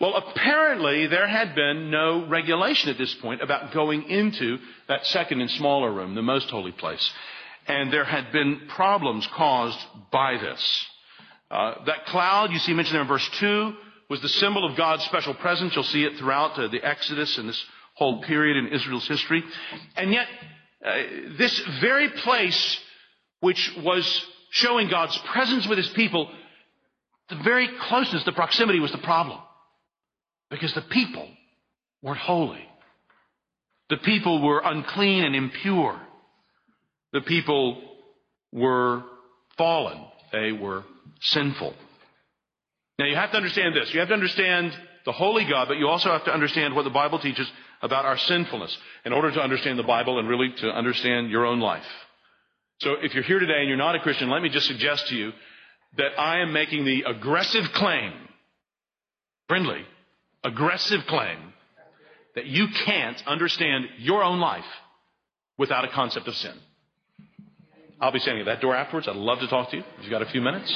Well, 0.00 0.14
apparently 0.14 1.06
there 1.06 1.26
had 1.26 1.54
been 1.54 1.90
no 1.90 2.28
regulation 2.28 2.90
at 2.90 2.98
this 2.98 3.14
point 3.16 3.42
about 3.42 3.72
going 3.72 4.04
into 4.04 4.58
that 4.88 5.04
second 5.06 5.40
and 5.40 5.50
smaller 5.52 5.90
room, 5.90 6.14
the 6.14 6.22
most 6.22 6.50
holy 6.50 6.70
place. 6.70 7.12
And 7.66 7.92
there 7.92 8.04
had 8.04 8.30
been 8.30 8.68
problems 8.68 9.26
caused 9.34 9.78
by 10.12 10.36
this. 10.36 10.86
Uh, 11.50 11.84
that 11.86 12.04
cloud 12.06 12.52
you 12.52 12.58
see 12.58 12.74
mentioned 12.74 12.94
there 12.94 13.02
in 13.02 13.08
verse 13.08 13.28
2 13.40 13.74
was 14.08 14.20
the 14.22 14.28
symbol 14.28 14.64
of 14.64 14.76
God's 14.76 15.04
special 15.04 15.34
presence. 15.34 15.74
You'll 15.74 15.84
see 15.84 16.04
it 16.04 16.16
throughout 16.16 16.58
uh, 16.58 16.68
the 16.68 16.82
Exodus 16.82 17.36
and 17.38 17.48
this 17.48 17.64
whole 17.94 18.22
period 18.22 18.56
in 18.56 18.68
Israel's 18.68 19.06
history. 19.06 19.42
And 19.96 20.12
yet, 20.12 20.26
uh, 20.84 20.96
this 21.36 21.58
very 21.80 22.08
place 22.08 22.80
which 23.40 23.72
was 23.78 24.26
showing 24.50 24.88
God's 24.88 25.16
presence 25.32 25.66
with 25.66 25.78
his 25.78 25.88
people, 25.90 26.30
the 27.28 27.36
very 27.42 27.68
closeness, 27.82 28.24
the 28.24 28.32
proximity 28.32 28.80
was 28.80 28.92
the 28.92 28.98
problem. 28.98 29.38
Because 30.50 30.72
the 30.74 30.82
people 30.82 31.28
weren't 32.02 32.18
holy. 32.18 32.64
The 33.90 33.98
people 33.98 34.42
were 34.42 34.60
unclean 34.64 35.24
and 35.24 35.36
impure. 35.36 36.00
The 37.12 37.20
people 37.20 37.82
were 38.52 39.02
fallen. 39.56 40.04
They 40.32 40.52
were 40.52 40.84
sinful. 41.20 41.74
Now 42.98 43.06
you 43.06 43.14
have 43.14 43.30
to 43.30 43.36
understand 43.36 43.76
this. 43.76 43.92
You 43.92 44.00
have 44.00 44.08
to 44.08 44.14
understand 44.14 44.76
the 45.04 45.12
holy 45.12 45.44
God, 45.44 45.68
but 45.68 45.78
you 45.78 45.88
also 45.88 46.10
have 46.10 46.24
to 46.24 46.32
understand 46.32 46.74
what 46.74 46.82
the 46.82 46.90
Bible 46.90 47.18
teaches 47.18 47.50
about 47.80 48.04
our 48.04 48.18
sinfulness 48.18 48.76
in 49.04 49.12
order 49.12 49.30
to 49.30 49.40
understand 49.40 49.78
the 49.78 49.84
Bible 49.84 50.18
and 50.18 50.28
really 50.28 50.52
to 50.58 50.68
understand 50.68 51.30
your 51.30 51.46
own 51.46 51.60
life. 51.60 51.86
So 52.80 52.94
if 53.00 53.14
you're 53.14 53.24
here 53.24 53.38
today 53.38 53.60
and 53.60 53.68
you're 53.68 53.76
not 53.76 53.94
a 53.94 54.00
Christian, 54.00 54.28
let 54.30 54.42
me 54.42 54.48
just 54.48 54.66
suggest 54.66 55.08
to 55.08 55.16
you 55.16 55.32
that 55.96 56.18
I 56.18 56.40
am 56.40 56.52
making 56.52 56.84
the 56.84 57.02
aggressive 57.02 57.64
claim, 57.72 58.12
friendly, 59.46 59.82
aggressive 60.44 61.00
claim, 61.06 61.38
that 62.34 62.46
you 62.46 62.68
can't 62.84 63.20
understand 63.26 63.86
your 63.98 64.22
own 64.22 64.38
life 64.38 64.64
without 65.56 65.84
a 65.84 65.88
concept 65.88 66.28
of 66.28 66.36
sin. 66.36 66.54
I'll 68.00 68.12
be 68.12 68.20
standing 68.20 68.42
at 68.42 68.46
that 68.46 68.60
door 68.60 68.76
afterwards. 68.76 69.08
I'd 69.08 69.16
love 69.16 69.40
to 69.40 69.48
talk 69.48 69.70
to 69.70 69.76
you 69.76 69.82
if 69.98 70.02
you've 70.02 70.10
got 70.10 70.22
a 70.22 70.30
few 70.30 70.40
minutes. 70.40 70.72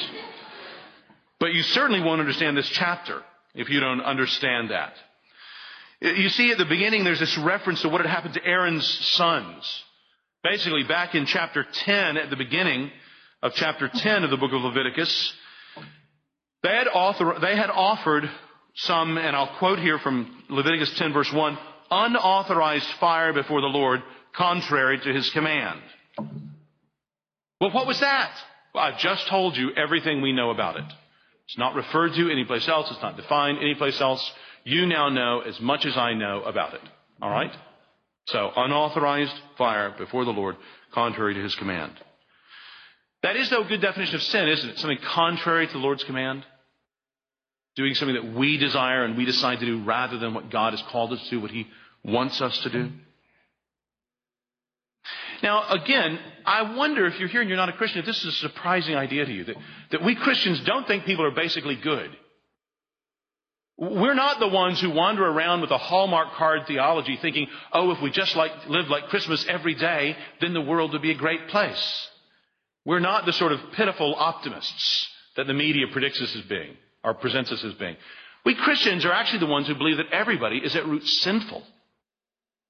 But 1.43 1.53
you 1.53 1.61
certainly 1.61 1.99
won't 1.99 2.21
understand 2.21 2.55
this 2.55 2.69
chapter 2.69 3.21
if 3.53 3.69
you 3.69 3.81
don't 3.81 3.99
understand 3.99 4.69
that. 4.69 4.93
You 5.99 6.29
see 6.29 6.53
at 6.53 6.57
the 6.57 6.63
beginning 6.63 7.03
there's 7.03 7.19
this 7.19 7.37
reference 7.37 7.81
to 7.81 7.89
what 7.89 7.99
had 7.99 8.09
happened 8.09 8.35
to 8.35 8.45
Aaron's 8.45 8.87
sons. 9.17 9.83
Basically 10.41 10.85
back 10.85 11.15
in 11.15 11.25
chapter 11.25 11.65
10 11.69 12.15
at 12.15 12.29
the 12.29 12.37
beginning 12.37 12.91
of 13.41 13.51
chapter 13.55 13.89
10 13.93 14.23
of 14.23 14.29
the 14.29 14.37
book 14.37 14.53
of 14.53 14.61
Leviticus, 14.61 15.33
they 16.61 16.69
had, 16.69 16.87
author, 16.87 17.35
they 17.41 17.57
had 17.57 17.69
offered 17.69 18.23
some, 18.75 19.17
and 19.17 19.35
I'll 19.35 19.57
quote 19.57 19.79
here 19.79 19.99
from 19.99 20.45
Leviticus 20.49 20.97
10 20.97 21.11
verse 21.11 21.33
1, 21.33 21.57
unauthorized 21.91 22.87
fire 23.01 23.33
before 23.33 23.59
the 23.59 23.67
Lord 23.67 24.01
contrary 24.33 24.97
to 24.97 25.13
his 25.13 25.29
command. 25.31 25.81
Well, 27.59 27.71
what 27.73 27.85
was 27.85 27.99
that? 27.99 28.31
Well, 28.73 28.85
I've 28.85 28.99
just 28.99 29.27
told 29.27 29.57
you 29.57 29.71
everything 29.75 30.21
we 30.21 30.31
know 30.31 30.49
about 30.49 30.77
it. 30.77 30.85
It's 31.47 31.57
not 31.57 31.75
referred 31.75 32.13
to 32.13 32.31
anyplace 32.31 32.67
else. 32.67 32.89
It's 32.89 33.01
not 33.01 33.17
defined 33.17 33.59
anyplace 33.59 33.99
else. 33.99 34.33
You 34.63 34.85
now 34.85 35.09
know 35.09 35.41
as 35.41 35.59
much 35.59 35.85
as 35.85 35.97
I 35.97 36.13
know 36.13 36.43
about 36.43 36.73
it. 36.73 36.81
All 37.21 37.29
mm-hmm. 37.29 37.37
right? 37.37 37.57
So, 38.27 38.51
unauthorized 38.55 39.33
fire 39.57 39.93
before 39.97 40.23
the 40.23 40.31
Lord, 40.31 40.55
contrary 40.93 41.33
to 41.33 41.41
his 41.41 41.55
command. 41.55 41.91
That 43.21 43.35
is, 43.35 43.49
though, 43.49 43.63
a 43.63 43.67
good 43.67 43.81
definition 43.81 44.15
of 44.15 44.23
sin, 44.23 44.47
isn't 44.47 44.69
it? 44.69 44.79
Something 44.79 44.99
contrary 45.03 45.67
to 45.67 45.73
the 45.73 45.79
Lord's 45.79 46.03
command. 46.05 46.45
Doing 47.75 47.95
something 47.95 48.15
that 48.15 48.37
we 48.37 48.57
desire 48.57 49.03
and 49.03 49.17
we 49.17 49.25
decide 49.25 49.59
to 49.59 49.65
do 49.65 49.83
rather 49.83 50.17
than 50.17 50.33
what 50.33 50.51
God 50.51 50.73
has 50.73 50.81
called 50.83 51.11
us 51.11 51.23
to, 51.25 51.29
do, 51.31 51.41
what 51.41 51.51
he 51.51 51.67
wants 52.03 52.41
us 52.41 52.57
to 52.59 52.69
do. 52.69 52.83
Mm-hmm. 52.85 52.97
Now, 55.43 55.69
again, 55.69 56.17
I 56.45 56.75
wonder 56.75 57.05
if 57.05 57.19
you're 57.19 57.27
here 57.27 57.41
and 57.41 57.49
you're 57.49 57.57
not 57.57 57.67
a 57.67 57.73
Christian, 57.73 57.99
if 57.99 58.05
this 58.05 58.17
is 58.23 58.33
a 58.33 58.47
surprising 58.47 58.95
idea 58.95 59.25
to 59.25 59.31
you, 59.31 59.43
that, 59.43 59.55
that 59.91 60.03
we 60.03 60.15
Christians 60.15 60.61
don't 60.61 60.87
think 60.87 61.03
people 61.03 61.25
are 61.25 61.31
basically 61.31 61.75
good. 61.75 62.09
We're 63.77 64.13
not 64.13 64.39
the 64.39 64.47
ones 64.47 64.79
who 64.79 64.91
wander 64.91 65.27
around 65.27 65.59
with 65.59 65.71
a 65.71 65.77
Hallmark 65.77 66.35
card 66.35 66.61
theology 66.65 67.17
thinking, 67.21 67.47
oh, 67.73 67.91
if 67.91 68.01
we 68.01 68.09
just 68.09 68.35
like, 68.37 68.51
live 68.67 68.87
like 68.87 69.09
Christmas 69.09 69.45
every 69.49 69.75
day, 69.75 70.15
then 70.39 70.53
the 70.53 70.61
world 70.61 70.93
would 70.93 71.01
be 71.01 71.11
a 71.11 71.15
great 71.15 71.49
place. 71.49 72.09
We're 72.85 72.99
not 72.99 73.25
the 73.25 73.33
sort 73.33 73.51
of 73.51 73.59
pitiful 73.73 74.15
optimists 74.15 75.09
that 75.35 75.47
the 75.47 75.53
media 75.53 75.87
predicts 75.91 76.21
us 76.21 76.33
as 76.35 76.43
being, 76.43 76.77
or 77.03 77.15
presents 77.15 77.51
us 77.51 77.63
as 77.65 77.73
being. 77.73 77.97
We 78.45 78.55
Christians 78.55 79.03
are 79.05 79.11
actually 79.11 79.39
the 79.39 79.47
ones 79.47 79.67
who 79.67 79.75
believe 79.75 79.97
that 79.97 80.11
everybody 80.11 80.59
is 80.59 80.75
at 80.75 80.85
root 80.85 81.05
sinful. 81.05 81.63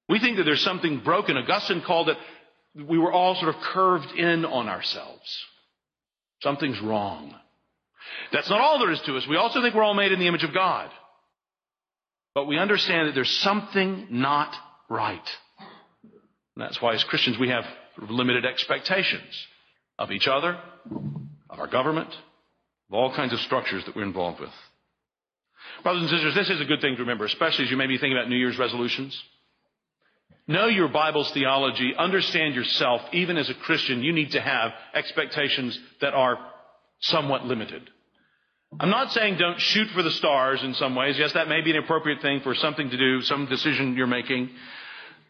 We 0.08 0.18
think 0.18 0.36
that 0.36 0.44
there's 0.44 0.62
something 0.62 1.00
broken. 1.00 1.36
Augustine 1.36 1.80
called 1.80 2.10
it, 2.10 2.18
we 2.74 2.98
were 2.98 3.12
all 3.12 3.34
sort 3.36 3.54
of 3.54 3.60
curved 3.60 4.12
in 4.16 4.44
on 4.44 4.68
ourselves. 4.68 5.44
Something's 6.42 6.80
wrong. 6.80 7.34
That's 8.32 8.50
not 8.50 8.60
all 8.60 8.78
there 8.78 8.90
is 8.90 9.00
to 9.02 9.16
us. 9.16 9.26
We 9.28 9.36
also 9.36 9.62
think 9.62 9.74
we're 9.74 9.82
all 9.82 9.94
made 9.94 10.12
in 10.12 10.18
the 10.18 10.26
image 10.26 10.44
of 10.44 10.52
God. 10.52 10.90
But 12.34 12.46
we 12.46 12.58
understand 12.58 13.08
that 13.08 13.14
there's 13.14 13.30
something 13.38 14.08
not 14.10 14.54
right. 14.88 15.28
And 16.00 16.64
that's 16.64 16.82
why 16.82 16.94
as 16.94 17.04
Christians 17.04 17.38
we 17.38 17.48
have 17.48 17.64
limited 18.08 18.44
expectations 18.44 19.46
of 19.98 20.10
each 20.10 20.26
other, 20.26 20.58
of 21.48 21.58
our 21.60 21.68
government, 21.68 22.08
of 22.08 22.94
all 22.94 23.14
kinds 23.14 23.32
of 23.32 23.38
structures 23.40 23.84
that 23.86 23.94
we're 23.94 24.02
involved 24.02 24.40
with. 24.40 24.50
Brothers 25.82 26.02
and 26.02 26.10
sisters, 26.10 26.34
this 26.34 26.50
is 26.50 26.60
a 26.60 26.64
good 26.64 26.80
thing 26.80 26.96
to 26.96 27.02
remember, 27.02 27.24
especially 27.24 27.64
as 27.64 27.70
you 27.70 27.76
may 27.76 27.86
be 27.86 27.98
thinking 27.98 28.16
about 28.16 28.28
New 28.28 28.36
Year's 28.36 28.58
resolutions. 28.58 29.20
Know 30.46 30.66
your 30.66 30.88
Bible's 30.88 31.30
theology. 31.30 31.94
Understand 31.96 32.54
yourself. 32.54 33.00
Even 33.12 33.38
as 33.38 33.48
a 33.48 33.54
Christian, 33.54 34.02
you 34.02 34.12
need 34.12 34.32
to 34.32 34.40
have 34.40 34.72
expectations 34.92 35.78
that 36.00 36.12
are 36.12 36.38
somewhat 37.00 37.46
limited. 37.46 37.88
I'm 38.78 38.90
not 38.90 39.12
saying 39.12 39.38
don't 39.38 39.60
shoot 39.60 39.88
for 39.90 40.02
the 40.02 40.10
stars 40.10 40.62
in 40.62 40.74
some 40.74 40.96
ways. 40.96 41.18
Yes, 41.18 41.32
that 41.32 41.48
may 41.48 41.60
be 41.60 41.70
an 41.70 41.78
appropriate 41.78 42.20
thing 42.20 42.40
for 42.40 42.54
something 42.54 42.90
to 42.90 42.96
do, 42.96 43.22
some 43.22 43.46
decision 43.46 43.96
you're 43.96 44.06
making. 44.06 44.50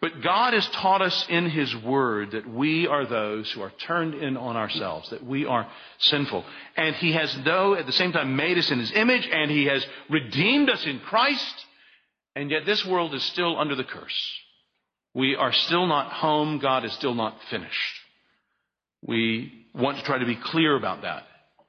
But 0.00 0.20
God 0.22 0.52
has 0.52 0.66
taught 0.68 1.02
us 1.02 1.26
in 1.28 1.48
His 1.48 1.74
Word 1.76 2.32
that 2.32 2.48
we 2.48 2.86
are 2.86 3.06
those 3.06 3.50
who 3.52 3.62
are 3.62 3.72
turned 3.86 4.14
in 4.14 4.36
on 4.36 4.56
ourselves, 4.56 5.10
that 5.10 5.24
we 5.24 5.46
are 5.46 5.66
sinful. 5.98 6.44
And 6.76 6.94
He 6.96 7.12
has, 7.12 7.34
though, 7.44 7.74
at 7.74 7.86
the 7.86 7.92
same 7.92 8.12
time 8.12 8.34
made 8.36 8.58
us 8.58 8.70
in 8.70 8.78
His 8.78 8.92
image, 8.92 9.26
and 9.30 9.50
He 9.50 9.66
has 9.66 9.86
redeemed 10.10 10.70
us 10.70 10.84
in 10.84 11.00
Christ, 11.00 11.66
and 12.34 12.50
yet 12.50 12.66
this 12.66 12.84
world 12.84 13.14
is 13.14 13.22
still 13.24 13.58
under 13.58 13.74
the 13.74 13.84
curse. 13.84 14.40
We 15.14 15.36
are 15.36 15.52
still 15.52 15.86
not 15.86 16.12
home. 16.12 16.58
God 16.58 16.84
is 16.84 16.92
still 16.94 17.14
not 17.14 17.36
finished. 17.50 18.00
We 19.06 19.52
want 19.74 19.98
to 19.98 20.04
try 20.04 20.18
to 20.18 20.26
be 20.26 20.36
clear 20.36 20.76
about 20.76 21.02
that 21.02 21.24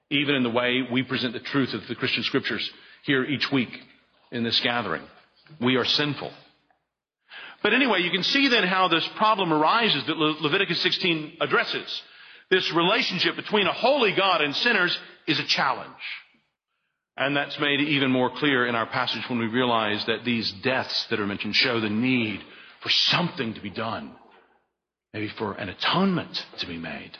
even 0.09 0.35
in 0.35 0.43
the 0.43 0.49
way 0.49 0.83
we 0.91 1.03
present 1.03 1.33
the 1.33 1.39
truth 1.39 1.73
of 1.73 1.87
the 1.87 1.95
Christian 1.95 2.23
scriptures 2.23 2.69
here 3.03 3.23
each 3.23 3.51
week 3.51 3.69
in 4.31 4.43
this 4.43 4.59
gathering. 4.61 5.03
We 5.59 5.77
are 5.77 5.85
sinful. 5.85 6.31
But 7.63 7.73
anyway, 7.73 8.01
you 8.01 8.11
can 8.11 8.23
see 8.23 8.49
then 8.49 8.63
how 8.63 8.87
this 8.87 9.07
problem 9.15 9.51
arises 9.51 10.05
that 10.05 10.17
Le- 10.17 10.41
Leviticus 10.41 10.81
16 10.81 11.37
addresses. 11.41 12.01
This 12.51 12.71
relationship 12.73 13.35
between 13.35 13.65
a 13.65 13.73
holy 13.73 14.13
God 14.15 14.41
and 14.41 14.55
sinners 14.55 14.97
is 15.27 15.39
a 15.39 15.45
challenge. 15.45 15.89
And 17.17 17.35
that's 17.35 17.59
made 17.59 17.79
even 17.79 18.11
more 18.11 18.29
clear 18.29 18.67
in 18.67 18.75
our 18.75 18.85
passage 18.85 19.23
when 19.29 19.39
we 19.39 19.47
realize 19.47 20.05
that 20.05 20.25
these 20.25 20.51
deaths 20.63 21.07
that 21.09 21.19
are 21.19 21.25
mentioned 21.25 21.55
show 21.55 21.79
the 21.79 21.89
need 21.89 22.41
for 22.85 22.91
something 22.91 23.55
to 23.55 23.61
be 23.61 23.71
done. 23.71 24.11
Maybe 25.11 25.31
for 25.39 25.53
an 25.53 25.69
atonement 25.69 26.37
to 26.59 26.67
be 26.67 26.77
made. 26.77 27.13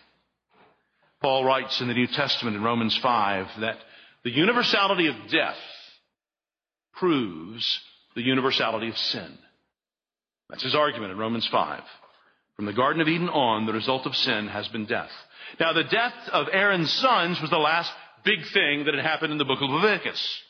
Paul 1.24 1.44
writes 1.44 1.82
in 1.82 1.88
the 1.88 1.96
New 1.96 2.06
Testament 2.06 2.56
in 2.56 2.62
Romans 2.62 2.96
5 3.02 3.48
that 3.62 3.78
the 4.24 4.30
universality 4.30 5.08
of 5.08 5.16
death 5.32 5.58
proves 6.94 7.80
the 8.16 8.22
universality 8.22 8.90
of 8.90 8.98
sin. 8.98 9.40
That's 10.52 10.62
his 10.62 10.76
argument 10.76 11.14
in 11.14 11.18
Romans 11.18 11.48
5. 11.52 11.82
From 12.58 12.66
the 12.66 12.74
Garden 12.74 13.02
of 13.02 13.08
Eden 13.08 13.30
on, 13.30 13.66
the 13.66 13.74
result 13.74 14.06
of 14.06 14.16
sin 14.16 14.48
has 14.48 14.68
been 14.68 14.86
death. 14.86 15.10
Now, 15.60 15.74
the 15.74 15.84
death 15.84 16.14
of 16.32 16.46
Aaron's 16.52 16.94
sons 16.94 17.42
was 17.42 17.50
the 17.50 17.58
last 17.58 17.92
big 18.24 18.46
thing 18.54 18.86
that 18.86 18.94
had 18.94 19.04
happened 19.04 19.32
in 19.32 19.40
the 19.40 19.46
book 19.46 19.64
of 19.64 19.70
Leviticus. 19.72 20.42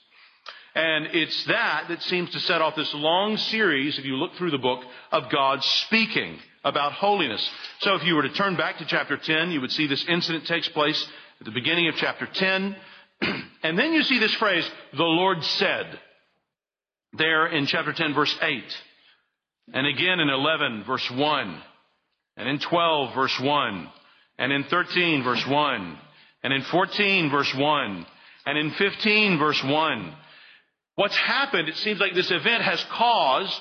And 0.76 1.08
it's 1.14 1.46
that 1.46 1.86
that 1.88 2.02
seems 2.04 2.32
to 2.32 2.40
set 2.42 2.62
off 2.62 2.76
this 2.76 2.94
long 2.94 3.38
series, 3.38 3.98
if 3.98 4.04
you 4.04 4.18
look 4.18 4.36
through 4.36 4.52
the 4.52 4.58
book, 4.58 4.84
of 5.10 5.32
God 5.32 5.64
speaking 5.64 6.38
about 6.66 6.92
holiness. 6.92 7.50
So 7.80 7.96
if 7.96 8.04
you 8.04 8.16
were 8.16 8.24
to 8.24 8.34
turn 8.34 8.58
back 8.58 8.80
to 8.80 8.86
chapter 8.86 9.16
10, 9.16 9.52
you 9.52 9.62
would 9.62 9.72
see 9.72 9.88
this 9.88 10.06
incident 10.10 10.46
takes 10.46 10.68
place 10.70 11.02
at 11.40 11.46
the 11.46 11.52
beginning 11.52 11.88
of 11.88 11.96
chapter 11.96 12.28
10. 12.28 12.76
and 13.64 13.80
then 13.80 13.94
you 13.94 14.04
see 14.04 14.20
this 14.20 14.34
phrase, 14.36 14.70
the 14.98 15.04
Lord 15.04 15.42
said, 15.44 16.00
there 17.14 17.48
in 17.48 17.66
chapter 17.68 17.94
10 17.94 18.14
verse 18.14 18.36
8. 18.42 18.64
And 19.74 19.88
again 19.88 20.20
in 20.20 20.28
11 20.28 20.84
verse 20.86 21.10
1. 21.10 21.62
And 22.36 22.50
in 22.50 22.60
12 22.60 23.16
verse 23.16 23.40
1. 23.40 23.90
And 24.38 24.52
in 24.52 24.66
13 24.66 25.24
verse 25.24 25.48
1. 25.48 25.98
And 26.44 26.54
in 26.54 26.64
14 26.64 27.32
verse 27.32 27.54
1. 27.56 28.06
And 28.46 28.58
in 28.58 28.72
15 28.72 29.40
verse 29.40 29.64
1. 29.64 30.16
What's 30.96 31.18
happened, 31.18 31.68
it 31.68 31.76
seems 31.76 32.00
like 32.00 32.14
this 32.14 32.32
event 32.32 32.64
has 32.64 32.84
caused 32.92 33.60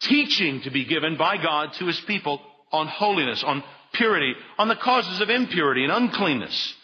teaching 0.00 0.62
to 0.62 0.70
be 0.70 0.84
given 0.84 1.16
by 1.16 1.36
God 1.42 1.72
to 1.74 1.86
His 1.86 2.00
people 2.00 2.40
on 2.72 2.88
holiness, 2.88 3.42
on 3.44 3.62
purity, 3.92 4.34
on 4.58 4.68
the 4.68 4.76
causes 4.76 5.20
of 5.20 5.30
impurity 5.30 5.84
and 5.84 5.92
uncleanness. 5.92 6.74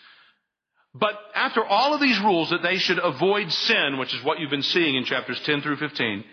But 0.94 1.14
after 1.34 1.64
all 1.64 1.92
of 1.92 2.00
these 2.00 2.20
rules 2.20 2.50
that 2.50 2.62
they 2.62 2.76
should 2.78 3.00
avoid 3.00 3.50
sin, 3.50 3.98
which 3.98 4.14
is 4.14 4.24
what 4.24 4.38
you've 4.38 4.50
been 4.50 4.62
seeing 4.62 4.94
in 4.94 5.04
chapters 5.04 5.40
10 5.44 5.60
through 5.60 5.76
15, 5.76 6.24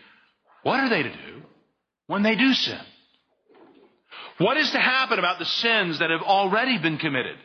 what 0.63 0.79
are 0.79 0.89
they 0.89 1.01
to 1.01 1.09
do 1.09 1.41
when 2.05 2.21
they 2.21 2.35
do 2.35 2.53
sin? 2.53 2.79
What 4.37 4.57
is 4.57 4.71
to 4.71 4.79
happen 4.79 5.17
about 5.17 5.39
the 5.39 5.45
sins 5.45 5.99
that 5.99 6.11
have 6.11 6.21
already 6.21 6.77
been 6.77 6.97
committed? 6.97 7.37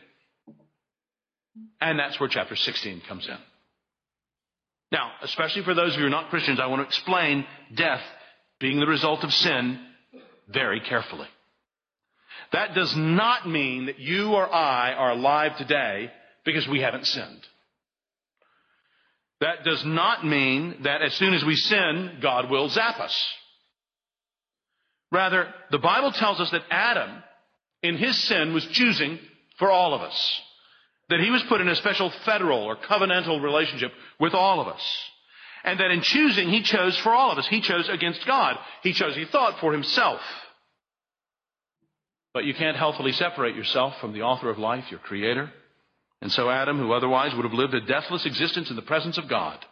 And 1.81 1.99
that's 1.99 2.21
where 2.21 2.29
chapter 2.29 2.55
16 2.55 3.03
comes 3.09 3.27
in. 3.27 3.39
Now, 4.93 5.11
especially 5.23 5.63
for 5.65 5.75
those 5.75 5.95
of 5.95 5.99
you 5.99 6.03
who 6.03 6.07
are 6.07 6.11
not 6.11 6.31
Christians, 6.31 6.61
I 6.61 6.67
want 6.67 6.81
to 6.81 6.87
explain 6.87 7.45
death 7.75 8.03
being 8.61 8.79
the 8.79 8.87
result 8.87 9.25
of 9.25 9.33
sin 9.33 9.81
very 10.49 10.81
carefully. 10.81 11.29
That 12.53 12.75
does 12.75 12.95
not 12.97 13.49
mean 13.49 13.87
that 13.87 13.99
you 13.99 14.33
or 14.33 14.53
I 14.53 14.93
are 14.93 15.13
alive 15.13 15.57
today 15.57 16.11
because 16.45 16.69
we 16.69 16.81
haven't 16.81 17.07
sinned. 17.07 17.47
That 19.41 19.65
does 19.65 19.85
not 19.85 20.25
mean 20.25 20.83
that 20.85 21.03
as 21.03 21.13
soon 21.15 21.35
as 21.35 21.45
we 21.45 21.57
sin, 21.57 22.19
God 22.23 22.49
will 22.49 22.69
zap 22.69 23.01
us. 23.01 23.35
Rather, 25.13 25.53
the 25.71 25.79
Bible 25.79 26.13
tells 26.13 26.41
us 26.41 26.51
that 26.53 26.65
Adam, 26.71 27.23
in 27.83 27.97
his 27.97 28.17
sin, 28.25 28.55
was 28.55 28.67
choosing 28.67 29.19
for 29.59 29.71
all 29.71 29.95
of 29.95 30.01
us. 30.01 30.41
That 31.09 31.21
he 31.21 31.31
was 31.31 31.43
put 31.45 31.61
in 31.61 31.69
a 31.69 31.77
special 31.77 32.11
federal 32.25 32.65
or 32.65 32.77
covenantal 32.77 33.43
relationship 33.43 33.93
with 34.19 34.35
all 34.35 34.61
of 34.61 34.69
us. 34.69 34.83
And 35.65 35.81
that 35.81 35.91
in 35.91 36.03
choosing, 36.03 36.49
he 36.49 36.63
chose 36.63 36.97
for 36.99 37.13
all 37.13 37.31
of 37.31 37.39
us. 37.39 37.47
He 37.47 37.61
chose 37.61 37.89
against 37.89 38.27
God. 38.27 38.57
He 38.83 38.93
chose, 38.93 39.15
he 39.15 39.25
thought, 39.25 39.61
for 39.61 39.73
himself. 39.73 40.21
But 42.35 42.45
you 42.45 42.55
can't 42.55 42.77
healthily 42.77 43.13
separate 43.13 43.57
yourself 43.57 43.95
from 44.01 44.13
the 44.13 44.23
author 44.23 44.51
of 44.51 44.59
life, 44.59 44.85
your 44.91 45.01
creator. 45.01 45.51
And 46.21 46.31
so 46.33 46.51
Adam, 46.51 46.79
who 46.79 46.93
otherwise 46.93 47.35
would 47.35 47.45
have 47.45 47.55
lived 47.55 47.75
a 47.75 47.81
deathless 47.81 48.27
existence 48.27 48.71
in 48.71 48.77
the 48.77 48.83
presence 48.83 49.19
of 49.19 49.29
God, 49.29 49.65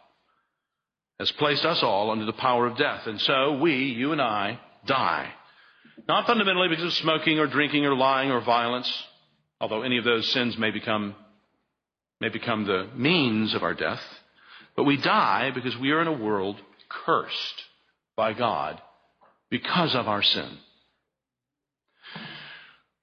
has 1.19 1.31
placed 1.33 1.65
us 1.65 1.81
all 1.81 2.11
under 2.11 2.25
the 2.25 2.33
power 2.33 2.67
of 2.67 2.77
death. 2.77 3.07
And 3.07 3.21
so 3.21 3.57
we, 3.59 3.75
you 3.75 4.11
and 4.11 4.21
I, 4.21 4.59
die. 4.85 5.31
Not 6.07 6.27
fundamentally 6.27 6.67
because 6.69 6.85
of 6.85 6.93
smoking 6.93 7.39
or 7.39 7.47
drinking 7.47 7.85
or 7.85 7.95
lying 7.95 8.31
or 8.31 8.41
violence, 8.41 8.91
although 9.61 9.81
any 9.81 9.97
of 9.97 10.03
those 10.03 10.29
sins 10.31 10.57
may 10.57 10.71
become, 10.71 11.15
may 12.21 12.29
become 12.29 12.65
the 12.65 12.89
means 12.95 13.53
of 13.53 13.63
our 13.63 13.73
death, 13.73 14.01
but 14.75 14.83
we 14.83 14.97
die 14.97 15.51
because 15.53 15.77
we 15.77 15.91
are 15.91 16.01
in 16.01 16.07
a 16.07 16.13
world 16.13 16.59
cursed 16.89 17.63
by 18.15 18.33
God 18.33 18.81
because 19.49 19.95
of 19.95 20.07
our 20.07 20.23
sin. 20.23 20.57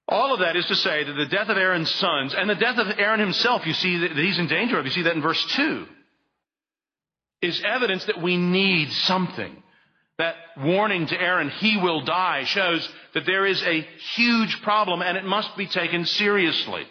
All 0.09 0.35
of 0.35 0.41
that 0.41 0.57
is 0.57 0.67
to 0.67 0.75
say 0.75 1.05
that 1.05 1.13
the 1.13 1.27
death 1.27 1.49
of 1.49 1.57
Aaron's 1.57 1.91
sons 1.91 2.35
and 2.35 2.51
the 2.51 2.55
death 2.55 2.77
of 2.77 2.99
Aaron 2.99 3.21
himself, 3.21 3.67
you 3.67 3.73
see 3.73 3.99
that 3.99 4.13
he's 4.13 4.39
in 4.39 4.47
danger 4.47 4.79
of. 4.79 4.85
You 4.85 4.91
see 4.91 5.03
that 5.03 5.17
in 5.17 5.23
verse 5.23 5.43
2. 5.57 5.87
Is 7.41 7.63
evidence 7.65 8.05
that 8.05 8.21
we 8.21 8.37
need 8.37 8.93
something. 8.93 9.63
That 10.19 10.37
warning 10.59 11.07
to 11.07 11.21
Aaron, 11.21 11.49
he 11.49 11.79
will 11.79 12.03
die, 12.03 12.45
shows 12.45 12.87
that 13.15 13.25
there 13.25 13.47
is 13.47 13.63
a 13.63 13.87
huge 14.15 14.61
problem 14.63 15.01
and 15.01 15.17
it 15.17 15.25
must 15.25 15.57
be 15.57 15.67
taken 15.67 16.05
seriously. 16.05 16.85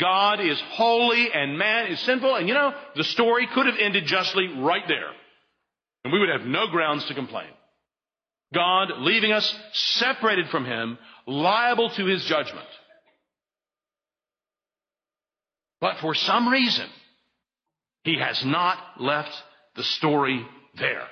God 0.00 0.40
is 0.40 0.60
holy 0.70 1.30
and 1.32 1.58
man 1.58 1.92
is 1.92 2.00
sinful. 2.00 2.34
And 2.34 2.48
you 2.48 2.54
know, 2.54 2.72
the 2.96 3.04
story 3.04 3.46
could 3.52 3.66
have 3.66 3.76
ended 3.78 4.06
justly 4.06 4.48
right 4.58 4.86
there. 4.88 5.10
And 6.02 6.12
we 6.12 6.18
would 6.18 6.30
have 6.30 6.46
no 6.46 6.68
grounds 6.68 7.04
to 7.06 7.14
complain. 7.14 7.50
God 8.54 8.88
leaving 8.98 9.32
us 9.32 9.54
separated 9.72 10.48
from 10.48 10.64
Him, 10.64 10.98
liable 11.26 11.90
to 11.90 12.06
His 12.06 12.24
judgment. 12.24 12.66
But 15.80 15.98
for 16.00 16.14
some 16.14 16.48
reason, 16.48 16.88
He 18.04 18.18
has 18.18 18.42
not 18.44 18.78
left 18.98 19.32
the 19.76 19.84
story 19.84 20.44
there. 20.78 21.06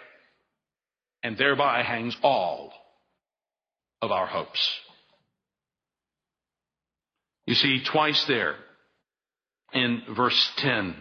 And 1.22 1.36
thereby 1.36 1.82
hangs 1.82 2.16
all 2.22 2.72
of 4.00 4.10
our 4.10 4.26
hopes. 4.26 4.80
You 7.46 7.54
see, 7.54 7.82
twice 7.84 8.24
there 8.26 8.56
in 9.72 10.02
verse 10.14 10.52
10 10.58 10.96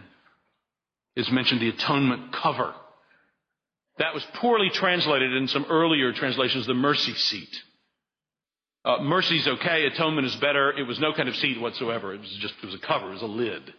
is 1.16 1.30
mentioned 1.30 1.60
the 1.60 1.70
atonement 1.70 2.32
cover. 2.32 2.74
That 3.98 4.14
was 4.14 4.24
poorly 4.34 4.70
translated 4.70 5.34
in 5.34 5.48
some 5.48 5.66
earlier 5.68 6.12
translations, 6.12 6.66
the 6.66 6.74
mercy 6.74 7.14
seat. 7.14 7.62
Uh, 8.84 9.02
mercy's 9.02 9.46
okay, 9.46 9.86
atonement 9.86 10.26
is 10.26 10.36
better. 10.36 10.70
It 10.72 10.86
was 10.86 11.00
no 11.00 11.12
kind 11.12 11.28
of 11.28 11.34
seat 11.36 11.60
whatsoever. 11.60 12.14
It 12.14 12.20
was 12.20 12.38
just, 12.40 12.54
it 12.62 12.66
was 12.66 12.74
a 12.74 12.86
cover, 12.86 13.08
it 13.08 13.14
was 13.14 13.22
a 13.22 13.26
lid. 13.26 13.74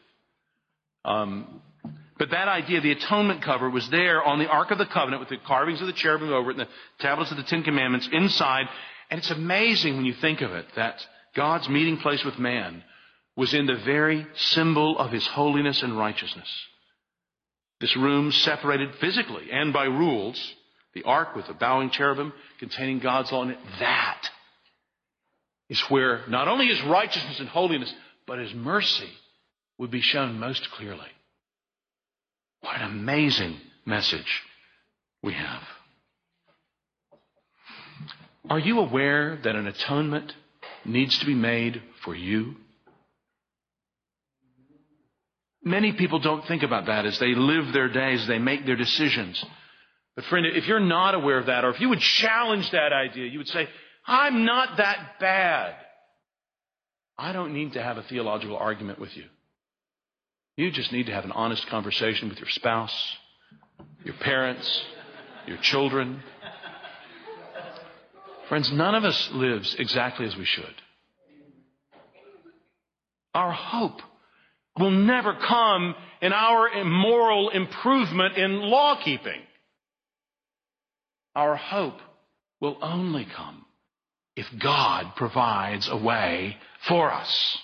Um, 1.05 1.61
but 2.17 2.31
that 2.31 2.49
idea, 2.49 2.81
the 2.81 2.91
atonement 2.91 3.41
cover, 3.41 3.69
was 3.69 3.89
there 3.89 4.21
on 4.21 4.39
the 4.39 4.47
Ark 4.47 4.71
of 4.71 4.77
the 4.77 4.85
Covenant 4.85 5.21
with 5.21 5.29
the 5.29 5.37
carvings 5.47 5.79
of 5.79 5.87
the 5.87 5.93
cherubim 5.93 6.33
over 6.33 6.51
it 6.51 6.57
and 6.57 6.67
the 6.67 6.71
tablets 6.99 7.31
of 7.31 7.37
the 7.37 7.43
Ten 7.43 7.63
Commandments 7.63 8.09
inside. 8.11 8.67
And 9.09 9.19
it's 9.19 9.31
amazing 9.31 9.95
when 9.95 10.05
you 10.05 10.13
think 10.13 10.41
of 10.41 10.51
it 10.51 10.65
that 10.75 10.99
God's 11.33 11.69
meeting 11.69 11.97
place 11.97 12.23
with 12.25 12.37
man 12.37 12.83
was 13.39 13.53
in 13.53 13.67
the 13.67 13.75
very 13.85 14.27
symbol 14.35 14.99
of 14.99 15.13
his 15.13 15.25
holiness 15.25 15.81
and 15.81 15.97
righteousness. 15.97 16.49
This 17.79 17.95
room 17.95 18.33
separated 18.33 18.95
physically 18.95 19.49
and 19.49 19.71
by 19.71 19.85
rules, 19.85 20.55
the 20.93 21.03
ark 21.03 21.37
with 21.37 21.47
the 21.47 21.53
bowing 21.53 21.89
cherubim 21.89 22.33
containing 22.59 22.99
God's 22.99 23.31
law 23.31 23.43
in 23.43 23.51
it, 23.51 23.59
that 23.79 24.27
is 25.69 25.79
where 25.87 26.27
not 26.27 26.49
only 26.49 26.67
his 26.67 26.81
righteousness 26.81 27.39
and 27.39 27.47
holiness, 27.47 27.93
but 28.27 28.39
his 28.39 28.53
mercy 28.53 29.09
would 29.77 29.89
be 29.89 30.01
shown 30.01 30.37
most 30.37 30.69
clearly. 30.71 31.07
What 32.59 32.75
an 32.75 32.91
amazing 32.91 33.55
message 33.85 34.41
we 35.23 35.31
have. 35.31 35.63
Are 38.49 38.59
you 38.59 38.79
aware 38.79 39.39
that 39.45 39.55
an 39.55 39.67
atonement 39.67 40.33
needs 40.83 41.17
to 41.19 41.25
be 41.25 41.35
made 41.35 41.81
for 42.03 42.13
you? 42.13 42.55
Many 45.63 45.93
people 45.93 46.19
don't 46.19 46.45
think 46.47 46.63
about 46.63 46.85
that 46.85 47.05
as 47.05 47.19
they 47.19 47.35
live 47.35 47.73
their 47.73 47.89
days, 47.89 48.25
they 48.27 48.39
make 48.39 48.65
their 48.65 48.77
decisions. 48.77 49.43
But 50.15 50.25
friend, 50.25 50.45
if 50.45 50.67
you're 50.67 50.79
not 50.79 51.15
aware 51.15 51.37
of 51.37 51.47
that, 51.47 51.65
or 51.65 51.69
if 51.69 51.79
you 51.79 51.89
would 51.89 51.99
challenge 51.99 52.71
that 52.71 52.93
idea, 52.93 53.27
you 53.27 53.39
would 53.39 53.47
say, 53.47 53.67
I'm 54.05 54.45
not 54.45 54.77
that 54.77 55.19
bad. 55.19 55.75
I 57.17 57.33
don't 57.33 57.53
need 57.53 57.73
to 57.73 57.83
have 57.83 57.97
a 57.97 58.03
theological 58.03 58.57
argument 58.57 58.99
with 58.99 59.15
you. 59.15 59.25
You 60.55 60.71
just 60.71 60.91
need 60.91 61.05
to 61.07 61.13
have 61.13 61.25
an 61.25 61.31
honest 61.31 61.67
conversation 61.67 62.29
with 62.29 62.39
your 62.39 62.49
spouse, 62.49 63.17
your 64.03 64.15
parents, 64.15 64.83
your 65.47 65.57
children. 65.57 66.21
Friends, 68.47 68.71
none 68.71 68.95
of 68.95 69.03
us 69.03 69.29
lives 69.31 69.75
exactly 69.77 70.25
as 70.25 70.35
we 70.35 70.45
should. 70.45 70.73
Our 73.33 73.51
hope 73.51 74.01
will 74.79 74.91
never 74.91 75.33
come 75.33 75.93
in 76.21 76.33
our 76.33 76.83
moral 76.83 77.49
improvement 77.49 78.37
in 78.37 78.61
law 78.61 78.95
keeping. 79.03 79.41
Our 81.35 81.55
hope 81.55 81.99
will 82.61 82.77
only 82.81 83.25
come 83.25 83.65
if 84.35 84.47
God 84.57 85.15
provides 85.15 85.87
a 85.89 85.97
way 85.97 86.57
for 86.87 87.11
us, 87.11 87.57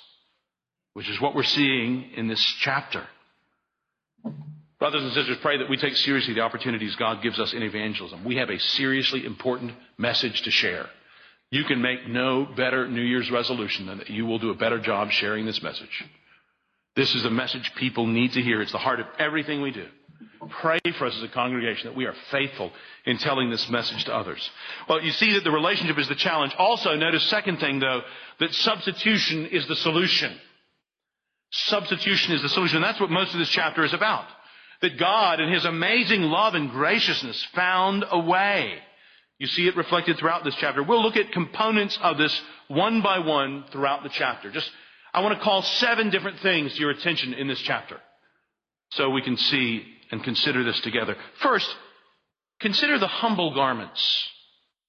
which 0.94 1.10
is 1.10 1.20
what 1.22 1.36
we're 1.36 1.44
seeing 1.44 2.12
in 2.16 2.28
this 2.28 2.42
chapter. 2.60 3.04
Brothers 4.78 5.04
and 5.04 5.14
sisters, 5.14 5.38
pray 5.42 5.58
that 5.58 5.70
we 5.70 5.78
take 5.78 5.96
seriously 5.96 6.34
the 6.34 6.42
opportunities 6.42 6.96
God 6.98 7.24
gives 7.24 7.40
us 7.40 7.54
in 7.54 7.64
evangelism. 7.64 8.26
We 8.26 8.36
have 8.36 8.50
a 8.50 8.60
seriously 8.60 9.26
important 9.26 9.72
message 9.98 10.42
to 10.42 10.52
share. 10.52 10.88
You 11.50 11.64
can 11.64 11.82
make 11.82 12.08
no 12.10 12.46
better 12.46 12.88
New 12.88 13.02
Year's 13.02 13.32
resolution 13.32 13.86
than 13.86 14.00
that 14.00 14.10
you 14.10 14.26
will 14.26 14.40
do 14.40 14.50
a 14.50 14.56
better 14.56 14.80
job 14.80 15.12
sharing 15.12 15.46
this 15.46 15.64
message. 15.64 16.04
This 16.96 17.14
is 17.14 17.26
a 17.26 17.30
message 17.30 17.74
people 17.76 18.08
need 18.08 18.34
to 18.34 18.42
hear. 18.42 18.62
It's 18.62 18.72
the 18.72 18.78
heart 18.78 19.00
of 19.00 19.08
everything 19.20 19.62
we 19.62 19.72
do. 19.72 19.86
Pray 20.62 20.80
for 20.98 21.08
us 21.08 21.16
as 21.18 21.24
a 21.24 21.28
congregation 21.28 21.90
that 21.90 21.98
we 21.98 22.06
are 22.06 22.16
faithful 22.32 22.72
in 23.06 23.18
telling 23.18 23.50
this 23.50 23.68
message 23.70 24.06
to 24.06 24.16
others. 24.16 24.50
Well, 24.88 25.02
you 25.02 25.12
see 25.12 25.34
that 25.34 25.44
the 25.44 25.52
relationship 25.52 25.98
is 25.98 26.08
the 26.08 26.16
challenge. 26.16 26.54
Also, 26.58 26.96
notice 26.96 27.24
second 27.24 27.60
thing 27.60 27.80
though, 27.80 28.02
that 28.40 28.54
substitution 28.54 29.48
is 29.48 29.68
the 29.68 29.76
solution. 29.76 30.38
Substitution 31.52 32.34
is 32.34 32.42
the 32.42 32.50
solution. 32.50 32.82
That's 32.82 33.00
what 33.00 33.10
most 33.10 33.34
of 33.34 33.40
this 33.40 33.50
chapter 33.50 33.84
is 33.84 33.94
about. 33.94 34.26
That 34.82 35.00
God 35.00 35.40
in 35.40 35.52
His 35.52 35.66
amazing 35.66 36.22
love 36.22 36.54
and 36.54 36.70
graciousness 36.70 37.44
found 37.56 38.06
a 38.10 38.20
way. 38.20 38.76
You 39.38 39.48
see 39.48 39.68
it 39.68 39.76
reflected 39.76 40.18
throughout 40.18 40.44
this 40.44 40.56
chapter. 40.56 40.84
We'll 40.84 41.04
look 41.04 41.18
at 41.18 41.32
components 41.32 41.98
of 42.02 42.18
this 42.18 42.42
one 42.68 43.02
by 43.02 43.20
one 43.20 43.66
throughout 43.72 44.04
the 44.04 44.10
chapter. 44.10 44.52
Just, 44.52 44.70
I 45.16 45.22
want 45.22 45.38
to 45.38 45.44
call 45.44 45.62
seven 45.62 46.10
different 46.10 46.42
things 46.42 46.74
to 46.74 46.80
your 46.82 46.90
attention 46.90 47.34
in 47.34 47.48
this 47.48 47.62
chapter. 47.62 48.02
So 48.92 49.12
we 49.12 49.22
can 49.22 49.38
see 49.38 49.82
and 50.12 50.22
consider 50.22 50.62
this 50.66 50.78
together. 50.82 51.16
First, 51.42 51.74
consider 52.60 53.00
the 53.00 53.08
humble 53.08 53.56
garments 53.56 54.30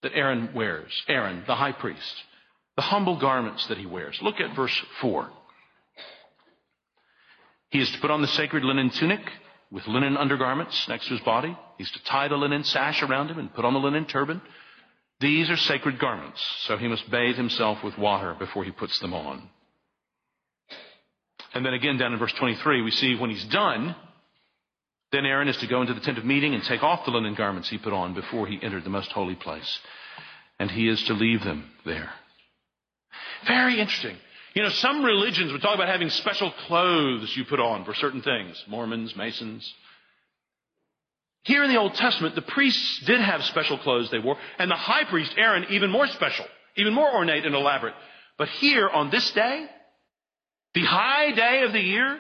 that 0.03 0.13
Aaron 0.15 0.51
wears. 0.53 0.91
Aaron, 1.07 1.45
the 1.47 1.55
high 1.55 1.71
priest. 1.71 2.15
The 2.75 2.83
humble 2.83 3.21
garments 3.21 3.69
that 3.69 3.79
he 3.79 3.87
wears. 3.87 4.19
Look 4.21 4.41
at 4.41 4.57
verse 4.57 4.77
4. 5.01 5.31
He 7.71 7.81
is 7.81 7.91
to 7.93 8.01
put 8.01 8.11
on 8.11 8.21
the 8.21 8.29
sacred 8.29 8.65
linen 8.65 8.91
tunic 8.91 9.21
with 9.71 9.87
linen 9.87 10.17
undergarments 10.17 10.89
next 10.89 11.07
to 11.07 11.15
his 11.15 11.23
body. 11.23 11.57
He's 11.79 11.91
to 11.93 12.03
tie 12.03 12.27
the 12.27 12.35
linen 12.35 12.65
sash 12.65 13.01
around 13.01 13.31
him 13.31 13.39
and 13.39 13.55
put 13.55 13.65
on 13.65 13.75
the 13.75 13.81
linen 13.81 14.07
turban. 14.07 14.43
These 15.21 15.51
are 15.51 15.57
sacred 15.57 16.01
garments, 16.01 16.45
so 16.67 16.77
he 16.77 16.89
must 16.89 17.09
bathe 17.13 17.37
himself 17.37 17.85
with 17.85 17.97
water 17.97 18.35
before 18.37 18.65
he 18.65 18.73
puts 18.73 18.99
them 18.99 19.15
on. 19.15 19.51
And 21.57 21.65
then 21.65 21.73
again 21.73 21.97
down 21.97 22.13
in 22.13 22.19
verse 22.19 22.35
23, 22.35 22.83
we 22.83 22.91
see 22.91 23.15
when 23.15 23.31
he's 23.31 23.47
done, 23.47 23.97
then 25.11 25.25
Aaron 25.25 25.49
is 25.49 25.57
to 25.57 25.67
go 25.67 25.81
into 25.81 25.95
the 25.95 26.01
tent 26.01 26.19
of 26.19 26.25
meeting 26.27 26.53
and 26.53 26.63
take 26.63 26.83
off 26.83 27.07
the 27.07 27.11
linen 27.11 27.35
garments 27.35 27.71
he 27.71 27.79
put 27.79 27.95
on 27.95 28.13
before 28.13 28.47
he 28.47 28.59
entered 28.63 28.85
the 28.85 28.91
most 28.91 29.11
holy 29.11 29.37
place. 29.37 29.79
And 30.61 30.71
he 30.71 30.87
is 30.87 31.03
to 31.05 31.15
leave 31.15 31.43
them 31.43 31.71
there. 31.87 32.11
Very 33.47 33.81
interesting. 33.81 34.19
You 34.53 34.65
know, 34.65 34.69
some 34.69 35.03
religions 35.03 35.51
would 35.51 35.63
talk 35.63 35.75
about 35.75 35.89
having 35.89 36.11
special 36.11 36.53
clothes 36.67 37.35
you 37.35 37.47
put 37.47 37.59
on 37.59 37.87
for 37.87 37.95
certain 37.95 38.21
things. 38.21 38.63
Mormons, 38.69 39.17
Masons. 39.17 39.73
Here 41.45 41.65
in 41.65 41.71
the 41.71 41.79
Old 41.79 41.95
Testament, 41.95 42.35
the 42.35 42.43
priests 42.43 43.01
did 43.07 43.23
have 43.23 43.43
special 43.45 43.79
clothes 43.79 44.11
they 44.11 44.19
wore, 44.19 44.37
and 44.59 44.71
the 44.71 44.77
high 44.77 45.05
priest, 45.05 45.33
Aaron, 45.39 45.65
even 45.71 45.91
more 45.91 46.07
special, 46.09 46.45
even 46.77 46.93
more 46.93 47.15
ornate 47.15 47.47
and 47.47 47.55
elaborate. 47.55 47.95
But 48.37 48.49
here 48.49 48.91
on 48.91 49.09
this 49.09 49.31
day, 49.31 49.69
the 50.77 50.85
high 50.85 51.33
day 51.33 51.63
of 51.63 51.73
the 51.73 51.81
year, 51.81 52.19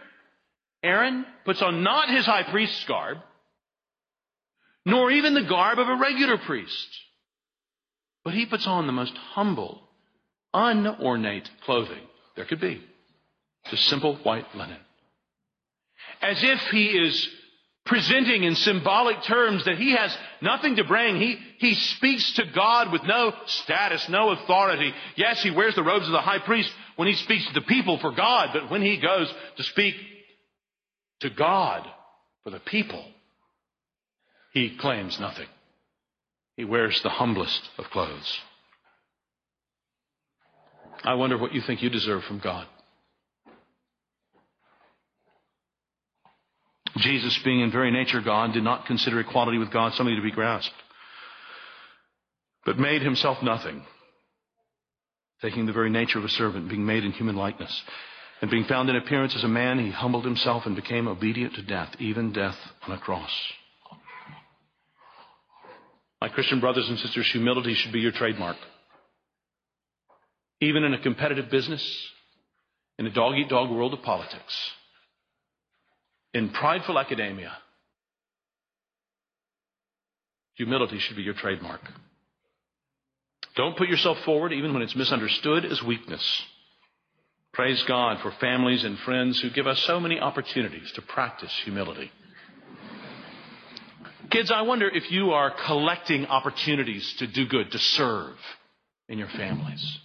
Aaron 0.82 1.26
puts 1.44 1.60
on 1.60 1.82
not 1.82 2.08
his 2.08 2.24
high 2.24 2.42
priest's 2.42 2.82
garb, 2.86 3.18
nor 4.86 5.10
even 5.10 5.34
the 5.34 5.42
garb 5.42 5.78
of 5.78 5.86
a 5.86 5.96
regular 5.96 6.38
priest, 6.38 6.88
but 8.24 8.32
he 8.32 8.46
puts 8.46 8.66
on 8.66 8.86
the 8.86 8.94
most 8.94 9.14
humble, 9.14 9.82
unornate 10.54 11.50
clothing 11.66 12.00
there 12.34 12.46
could 12.46 12.60
be. 12.60 12.82
Just 13.70 13.84
simple 13.88 14.16
white 14.22 14.46
linen. 14.54 14.78
As 16.22 16.42
if 16.42 16.60
he 16.70 16.86
is 16.86 17.28
presenting 17.84 18.42
in 18.42 18.54
symbolic 18.54 19.22
terms 19.24 19.66
that 19.66 19.76
he 19.76 19.92
has 19.92 20.16
nothing 20.40 20.76
to 20.76 20.84
bring. 20.84 21.16
He, 21.16 21.38
he 21.58 21.74
speaks 21.74 22.32
to 22.34 22.44
God 22.54 22.90
with 22.90 23.02
no 23.04 23.34
status, 23.46 24.08
no 24.08 24.30
authority. 24.30 24.94
Yes, 25.14 25.42
he 25.42 25.50
wears 25.50 25.74
the 25.74 25.84
robes 25.84 26.06
of 26.06 26.12
the 26.12 26.20
high 26.20 26.40
priest 26.40 26.72
when 26.96 27.08
he 27.08 27.14
speaks 27.14 27.46
to 27.46 27.54
the 27.54 27.66
people 27.66 27.98
for 27.98 28.10
God, 28.10 28.50
but 28.52 28.70
when 28.70 28.82
he 28.82 29.00
goes 29.00 29.32
to 29.56 29.62
speak 29.62 29.94
to 31.20 31.30
God 31.30 31.86
for 32.42 32.50
the 32.50 32.60
people, 32.60 33.04
he 34.52 34.76
claims 34.78 35.20
nothing. 35.20 35.48
He 36.56 36.64
wears 36.64 37.00
the 37.02 37.10
humblest 37.10 37.68
of 37.78 37.84
clothes. 37.86 38.40
I 41.04 41.14
wonder 41.14 41.36
what 41.36 41.52
you 41.52 41.60
think 41.60 41.82
you 41.82 41.90
deserve 41.90 42.24
from 42.24 42.38
God. 42.38 42.66
Jesus, 46.96 47.38
being 47.44 47.60
in 47.60 47.70
very 47.70 47.90
nature 47.90 48.22
God, 48.22 48.54
did 48.54 48.62
not 48.64 48.86
consider 48.86 49.20
equality 49.20 49.58
with 49.58 49.70
God 49.70 49.92
something 49.92 50.16
to 50.16 50.22
be 50.22 50.30
grasped, 50.30 50.74
but 52.64 52.78
made 52.78 53.02
himself 53.02 53.42
nothing, 53.42 53.84
taking 55.42 55.66
the 55.66 55.72
very 55.72 55.90
nature 55.90 56.18
of 56.18 56.24
a 56.24 56.30
servant, 56.30 56.68
being 56.68 56.86
made 56.86 57.04
in 57.04 57.12
human 57.12 57.36
likeness. 57.36 57.82
And 58.40 58.50
being 58.50 58.64
found 58.64 58.90
in 58.90 58.96
appearance 58.96 59.34
as 59.34 59.44
a 59.44 59.48
man, 59.48 59.78
he 59.78 59.90
humbled 59.90 60.24
himself 60.24 60.66
and 60.66 60.76
became 60.76 61.08
obedient 61.08 61.54
to 61.54 61.62
death, 61.62 61.94
even 61.98 62.32
death 62.32 62.56
on 62.86 62.94
a 62.94 62.98
cross. 62.98 63.30
My 66.20 66.28
Christian 66.28 66.60
brothers 66.60 66.88
and 66.88 66.98
sisters, 66.98 67.30
humility 67.30 67.74
should 67.74 67.92
be 67.92 68.00
your 68.00 68.12
trademark. 68.12 68.56
Even 70.60 70.84
in 70.84 70.94
a 70.94 71.00
competitive 71.00 71.50
business, 71.50 71.82
in 72.98 73.06
a 73.06 73.10
dog 73.10 73.36
eat 73.36 73.48
dog 73.48 73.70
world 73.70 73.92
of 73.92 74.02
politics, 74.02 74.70
in 76.32 76.50
prideful 76.50 76.98
academia, 76.98 77.52
humility 80.54 80.98
should 80.98 81.16
be 81.16 81.22
your 81.22 81.34
trademark. 81.34 81.80
Don't 83.56 83.76
put 83.76 83.88
yourself 83.88 84.18
forward 84.24 84.52
even 84.52 84.72
when 84.72 84.82
it's 84.82 84.94
misunderstood 84.94 85.64
as 85.64 85.82
weakness. 85.82 86.22
Praise 87.52 87.82
God 87.84 88.20
for 88.20 88.30
families 88.32 88.84
and 88.84 88.98
friends 89.00 89.40
who 89.40 89.50
give 89.50 89.66
us 89.66 89.78
so 89.80 89.98
many 89.98 90.20
opportunities 90.20 90.92
to 90.92 91.02
practice 91.02 91.52
humility. 91.64 92.10
Kids, 94.30 94.50
I 94.50 94.62
wonder 94.62 94.88
if 94.88 95.10
you 95.10 95.30
are 95.30 95.54
collecting 95.64 96.26
opportunities 96.26 97.14
to 97.18 97.26
do 97.26 97.46
good, 97.46 97.70
to 97.70 97.78
serve 97.78 98.36
in 99.08 99.18
your 99.18 99.28
families. 99.28 99.98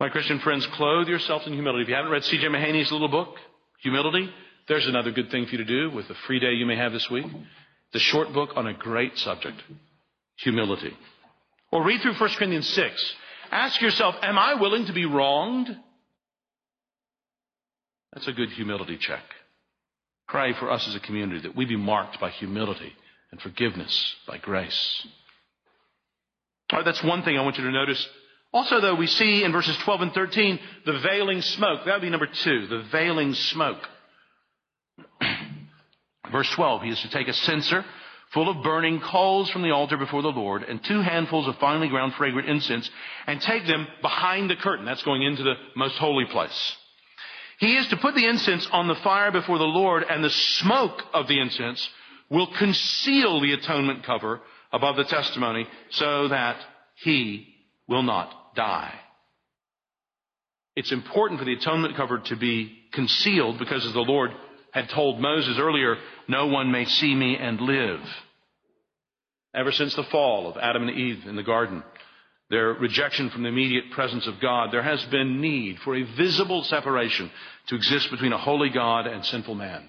My 0.00 0.08
Christian 0.08 0.40
friends, 0.40 0.66
clothe 0.74 1.06
yourselves 1.06 1.46
in 1.46 1.52
humility. 1.52 1.82
If 1.82 1.88
you 1.88 1.94
haven't 1.94 2.10
read 2.10 2.24
C.J. 2.24 2.46
Mahaney's 2.46 2.90
little 2.90 3.08
book, 3.08 3.36
Humility, 3.82 4.28
there's 4.66 4.86
another 4.86 5.12
good 5.12 5.30
thing 5.30 5.46
for 5.46 5.52
you 5.52 5.58
to 5.58 5.64
do 5.64 5.90
with 5.94 6.08
the 6.08 6.14
free 6.26 6.40
day 6.40 6.54
you 6.54 6.66
may 6.66 6.76
have 6.76 6.92
this 6.92 7.08
week. 7.08 7.26
The 7.92 8.00
short 8.00 8.32
book 8.32 8.50
on 8.56 8.66
a 8.66 8.74
great 8.74 9.16
subject, 9.18 9.62
humility. 10.36 10.96
Or 11.70 11.84
read 11.84 12.00
through 12.00 12.14
1 12.14 12.30
Corinthians 12.36 12.68
6 12.68 13.14
Ask 13.50 13.80
yourself, 13.80 14.14
am 14.22 14.38
I 14.38 14.54
willing 14.54 14.86
to 14.86 14.92
be 14.92 15.06
wronged? 15.06 15.74
That's 18.12 18.28
a 18.28 18.32
good 18.32 18.50
humility 18.50 18.98
check. 18.98 19.22
Pray 20.28 20.52
for 20.54 20.70
us 20.70 20.86
as 20.86 20.94
a 20.94 21.00
community 21.00 21.40
that 21.42 21.56
we 21.56 21.64
be 21.64 21.76
marked 21.76 22.20
by 22.20 22.30
humility 22.30 22.92
and 23.30 23.40
forgiveness 23.40 24.16
by 24.26 24.38
grace. 24.38 25.06
All 26.70 26.78
right, 26.78 26.84
that's 26.84 27.02
one 27.02 27.22
thing 27.22 27.38
I 27.38 27.42
want 27.42 27.56
you 27.56 27.64
to 27.64 27.70
notice. 27.70 28.06
Also, 28.52 28.80
though, 28.80 28.94
we 28.94 29.06
see 29.06 29.44
in 29.44 29.52
verses 29.52 29.76
12 29.84 30.00
and 30.02 30.12
13 30.12 30.58
the 30.84 30.98
veiling 31.00 31.40
smoke. 31.40 31.80
That 31.84 31.94
would 31.94 32.02
be 32.02 32.10
number 32.10 32.26
two, 32.26 32.66
the 32.66 32.82
veiling 32.90 33.34
smoke. 33.34 33.80
Verse 36.32 36.50
12, 36.50 36.82
he 36.82 36.90
is 36.90 37.00
to 37.00 37.10
take 37.10 37.28
a 37.28 37.32
censer 37.32 37.84
full 38.32 38.48
of 38.48 38.62
burning 38.62 39.00
coals 39.00 39.50
from 39.50 39.62
the 39.62 39.70
altar 39.70 39.96
before 39.96 40.22
the 40.22 40.28
Lord, 40.28 40.62
and 40.62 40.82
two 40.84 41.00
handfuls 41.00 41.48
of 41.48 41.56
finely 41.56 41.88
ground 41.88 42.14
fragrant 42.14 42.48
incense, 42.48 42.90
and 43.26 43.40
take 43.40 43.66
them 43.66 43.86
behind 44.02 44.50
the 44.50 44.56
curtain. 44.56 44.84
That's 44.84 45.02
going 45.02 45.22
into 45.22 45.42
the 45.42 45.54
most 45.76 45.96
holy 45.96 46.26
place. 46.26 46.76
He 47.58 47.76
is 47.76 47.88
to 47.88 47.96
put 47.96 48.14
the 48.14 48.26
incense 48.26 48.68
on 48.70 48.86
the 48.86 48.94
fire 48.96 49.32
before 49.32 49.58
the 49.58 49.64
Lord, 49.64 50.04
and 50.08 50.22
the 50.22 50.30
smoke 50.30 51.02
of 51.12 51.26
the 51.26 51.40
incense 51.40 51.88
will 52.30 52.46
conceal 52.58 53.40
the 53.40 53.52
atonement 53.52 54.04
cover 54.04 54.40
above 54.72 54.96
the 54.96 55.04
testimony 55.04 55.66
so 55.90 56.28
that 56.28 56.56
he 56.96 57.48
will 57.88 58.02
not 58.02 58.54
die. 58.54 58.92
it's 60.76 60.92
important 60.92 61.40
for 61.40 61.44
the 61.46 61.54
atonement 61.54 61.96
cover 61.96 62.18
to 62.18 62.36
be 62.36 62.78
concealed 62.92 63.58
because 63.58 63.84
as 63.86 63.92
the 63.94 64.00
Lord 64.00 64.30
had 64.78 64.90
told 64.90 65.20
Moses 65.20 65.58
earlier, 65.58 65.96
no 66.28 66.46
one 66.46 66.70
may 66.70 66.84
see 66.84 67.14
me 67.14 67.36
and 67.36 67.60
live. 67.60 68.00
Ever 69.54 69.72
since 69.72 69.94
the 69.94 70.04
fall 70.04 70.48
of 70.48 70.56
Adam 70.56 70.88
and 70.88 70.96
Eve 70.96 71.26
in 71.26 71.36
the 71.36 71.42
garden, 71.42 71.82
their 72.50 72.68
rejection 72.68 73.28
from 73.30 73.42
the 73.42 73.48
immediate 73.48 73.90
presence 73.90 74.26
of 74.26 74.40
God, 74.40 74.72
there 74.72 74.82
has 74.82 75.04
been 75.06 75.40
need 75.40 75.78
for 75.80 75.96
a 75.96 76.02
visible 76.02 76.62
separation 76.64 77.30
to 77.66 77.74
exist 77.74 78.10
between 78.10 78.32
a 78.32 78.38
holy 78.38 78.70
God 78.70 79.06
and 79.06 79.24
sinful 79.24 79.54
man. 79.54 79.88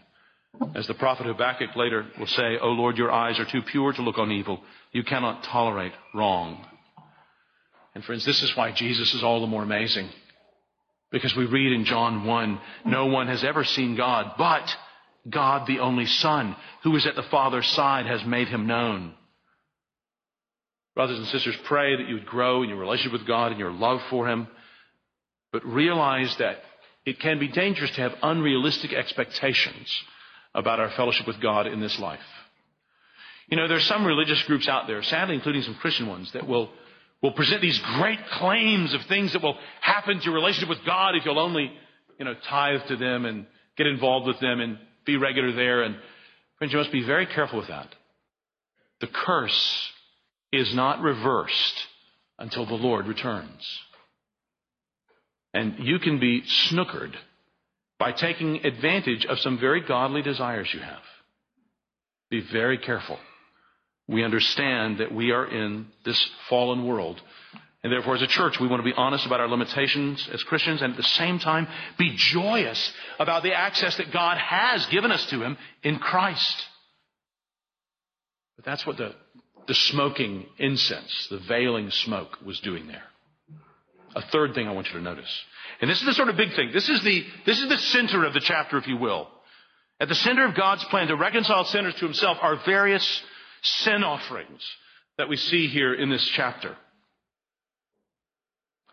As 0.75 0.87
the 0.87 0.93
prophet 0.95 1.27
Habakkuk 1.27 1.75
later 1.75 2.07
will 2.17 2.27
say, 2.27 2.57
O 2.57 2.69
Lord, 2.69 2.97
your 2.97 3.11
eyes 3.11 3.39
are 3.39 3.45
too 3.45 3.61
pure 3.61 3.93
to 3.93 4.01
look 4.01 4.17
on 4.17 4.31
evil. 4.31 4.61
You 4.91 5.03
cannot 5.03 5.43
tolerate 5.43 5.93
wrong. 6.13 6.65
And 7.95 8.03
friends, 8.03 8.25
this 8.25 8.41
is 8.41 8.55
why 8.57 8.71
Jesus 8.71 9.13
is 9.13 9.23
all 9.23 9.41
the 9.41 9.47
more 9.47 9.63
amazing. 9.63 10.09
Because 11.11 11.35
we 11.35 11.45
read 11.45 11.71
in 11.71 11.85
John 11.85 12.25
1, 12.25 12.59
no 12.85 13.07
one 13.07 13.27
has 13.27 13.43
ever 13.43 13.63
seen 13.63 13.95
God, 13.95 14.33
but 14.37 14.69
God 15.29 15.67
the 15.67 15.79
only 15.79 16.05
Son, 16.05 16.55
who 16.83 16.95
is 16.95 17.05
at 17.07 17.15
the 17.15 17.23
Father's 17.23 17.67
side, 17.67 18.05
has 18.05 18.23
made 18.25 18.47
him 18.47 18.67
known. 18.67 19.13
Brothers 20.95 21.19
and 21.19 21.27
sisters, 21.27 21.55
pray 21.63 21.95
that 21.95 22.07
you 22.09 22.15
would 22.15 22.25
grow 22.25 22.61
in 22.61 22.67
your 22.67 22.77
relationship 22.77 23.13
with 23.13 23.25
God 23.25 23.51
and 23.51 23.59
your 23.59 23.71
love 23.71 24.01
for 24.09 24.27
Him, 24.27 24.49
but 25.53 25.65
realize 25.65 26.35
that 26.39 26.57
it 27.05 27.21
can 27.21 27.39
be 27.39 27.47
dangerous 27.47 27.91
to 27.91 28.01
have 28.01 28.15
unrealistic 28.21 28.91
expectations 28.91 30.03
about 30.53 30.81
our 30.81 30.89
fellowship 30.91 31.25
with 31.25 31.39
God 31.39 31.67
in 31.67 31.79
this 31.79 31.97
life. 31.99 32.19
You 33.47 33.55
know, 33.55 33.67
there 33.67 33.77
are 33.77 33.81
some 33.81 34.05
religious 34.05 34.43
groups 34.43 34.67
out 34.67 34.87
there, 34.87 35.01
sadly 35.01 35.35
including 35.35 35.61
some 35.61 35.75
Christian 35.75 36.07
ones, 36.07 36.33
that 36.33 36.47
will, 36.47 36.69
will 37.21 37.31
present 37.31 37.61
these 37.61 37.79
great 37.97 38.19
claims 38.31 38.93
of 38.93 39.01
things 39.03 39.33
that 39.33 39.43
will 39.43 39.57
happen 39.81 40.19
to 40.19 40.25
your 40.25 40.33
relationship 40.33 40.69
with 40.69 40.85
God 40.85 41.15
if 41.15 41.25
you'll 41.25 41.39
only, 41.39 41.71
you 42.17 42.25
know, 42.25 42.35
tithe 42.47 42.81
to 42.87 42.95
them 42.95 43.25
and 43.25 43.45
get 43.77 43.87
involved 43.87 44.27
with 44.27 44.39
them 44.39 44.59
and 44.59 44.77
be 45.05 45.17
regular 45.17 45.51
there. 45.51 45.83
And 45.83 45.97
friends, 46.57 46.71
you 46.73 46.79
must 46.79 46.91
be 46.91 47.03
very 47.03 47.25
careful 47.25 47.59
with 47.59 47.67
that. 47.67 47.93
The 49.01 49.07
curse 49.07 49.89
is 50.51 50.73
not 50.73 51.01
reversed 51.01 51.87
until 52.37 52.65
the 52.65 52.75
Lord 52.75 53.07
returns. 53.07 53.79
And 55.53 55.75
you 55.79 55.99
can 55.99 56.19
be 56.19 56.43
snookered 56.69 57.13
by 57.97 58.11
taking 58.11 58.65
advantage 58.65 59.25
of 59.25 59.39
some 59.39 59.59
very 59.59 59.81
godly 59.81 60.21
desires 60.21 60.69
you 60.73 60.79
have. 60.79 61.01
Be 62.29 62.41
very 62.41 62.77
careful. 62.77 63.17
We 64.09 64.23
understand 64.23 64.97
that 64.97 65.13
we 65.13 65.31
are 65.31 65.45
in 65.45 65.87
this 66.03 66.29
fallen 66.49 66.85
world. 66.85 67.21
And 67.83 67.93
therefore, 67.93 68.15
as 68.15 68.21
a 68.21 68.27
church, 68.27 68.59
we 68.59 68.67
want 68.67 68.81
to 68.81 68.89
be 68.89 68.95
honest 68.97 69.25
about 69.25 69.39
our 69.39 69.47
limitations 69.47 70.27
as 70.33 70.43
Christians 70.43 70.81
and 70.81 70.91
at 70.91 70.97
the 70.97 71.03
same 71.03 71.39
time 71.39 71.67
be 71.97 72.13
joyous 72.17 72.91
about 73.19 73.43
the 73.43 73.53
access 73.53 73.95
that 73.97 74.11
God 74.11 74.37
has 74.37 74.85
given 74.87 75.11
us 75.11 75.25
to 75.27 75.41
Him 75.41 75.57
in 75.83 75.97
Christ. 75.99 76.65
But 78.57 78.65
that's 78.65 78.85
what 78.85 78.97
the 78.97 79.15
the 79.69 79.75
smoking 79.75 80.47
incense, 80.57 81.27
the 81.29 81.37
veiling 81.47 81.91
smoke 81.91 82.39
was 82.43 82.59
doing 82.61 82.87
there. 82.87 83.03
A 84.15 84.21
third 84.31 84.55
thing 84.55 84.67
I 84.67 84.71
want 84.71 84.87
you 84.87 84.93
to 84.93 85.01
notice. 85.01 85.31
And 85.79 85.87
this 85.87 85.99
is 85.99 86.07
the 86.07 86.13
sort 86.15 86.29
of 86.29 86.35
big 86.35 86.55
thing. 86.55 86.71
This 86.73 86.89
is 86.89 87.03
the, 87.03 87.23
this 87.45 87.61
is 87.61 87.69
the 87.69 87.77
center 87.77 88.25
of 88.25 88.33
the 88.33 88.39
chapter, 88.39 88.79
if 88.79 88.87
you 88.87 88.97
will. 88.97 89.27
At 89.99 90.07
the 90.07 90.15
center 90.15 90.43
of 90.47 90.55
God's 90.55 90.83
plan 90.85 91.07
to 91.09 91.15
reconcile 91.15 91.65
sinners 91.65 91.93
to 91.99 92.05
himself 92.05 92.39
are 92.41 92.59
various 92.65 93.21
sin 93.61 94.03
offerings 94.03 94.61
that 95.17 95.29
we 95.29 95.37
see 95.37 95.67
here 95.67 95.93
in 95.93 96.09
this 96.09 96.25
chapter. 96.35 96.75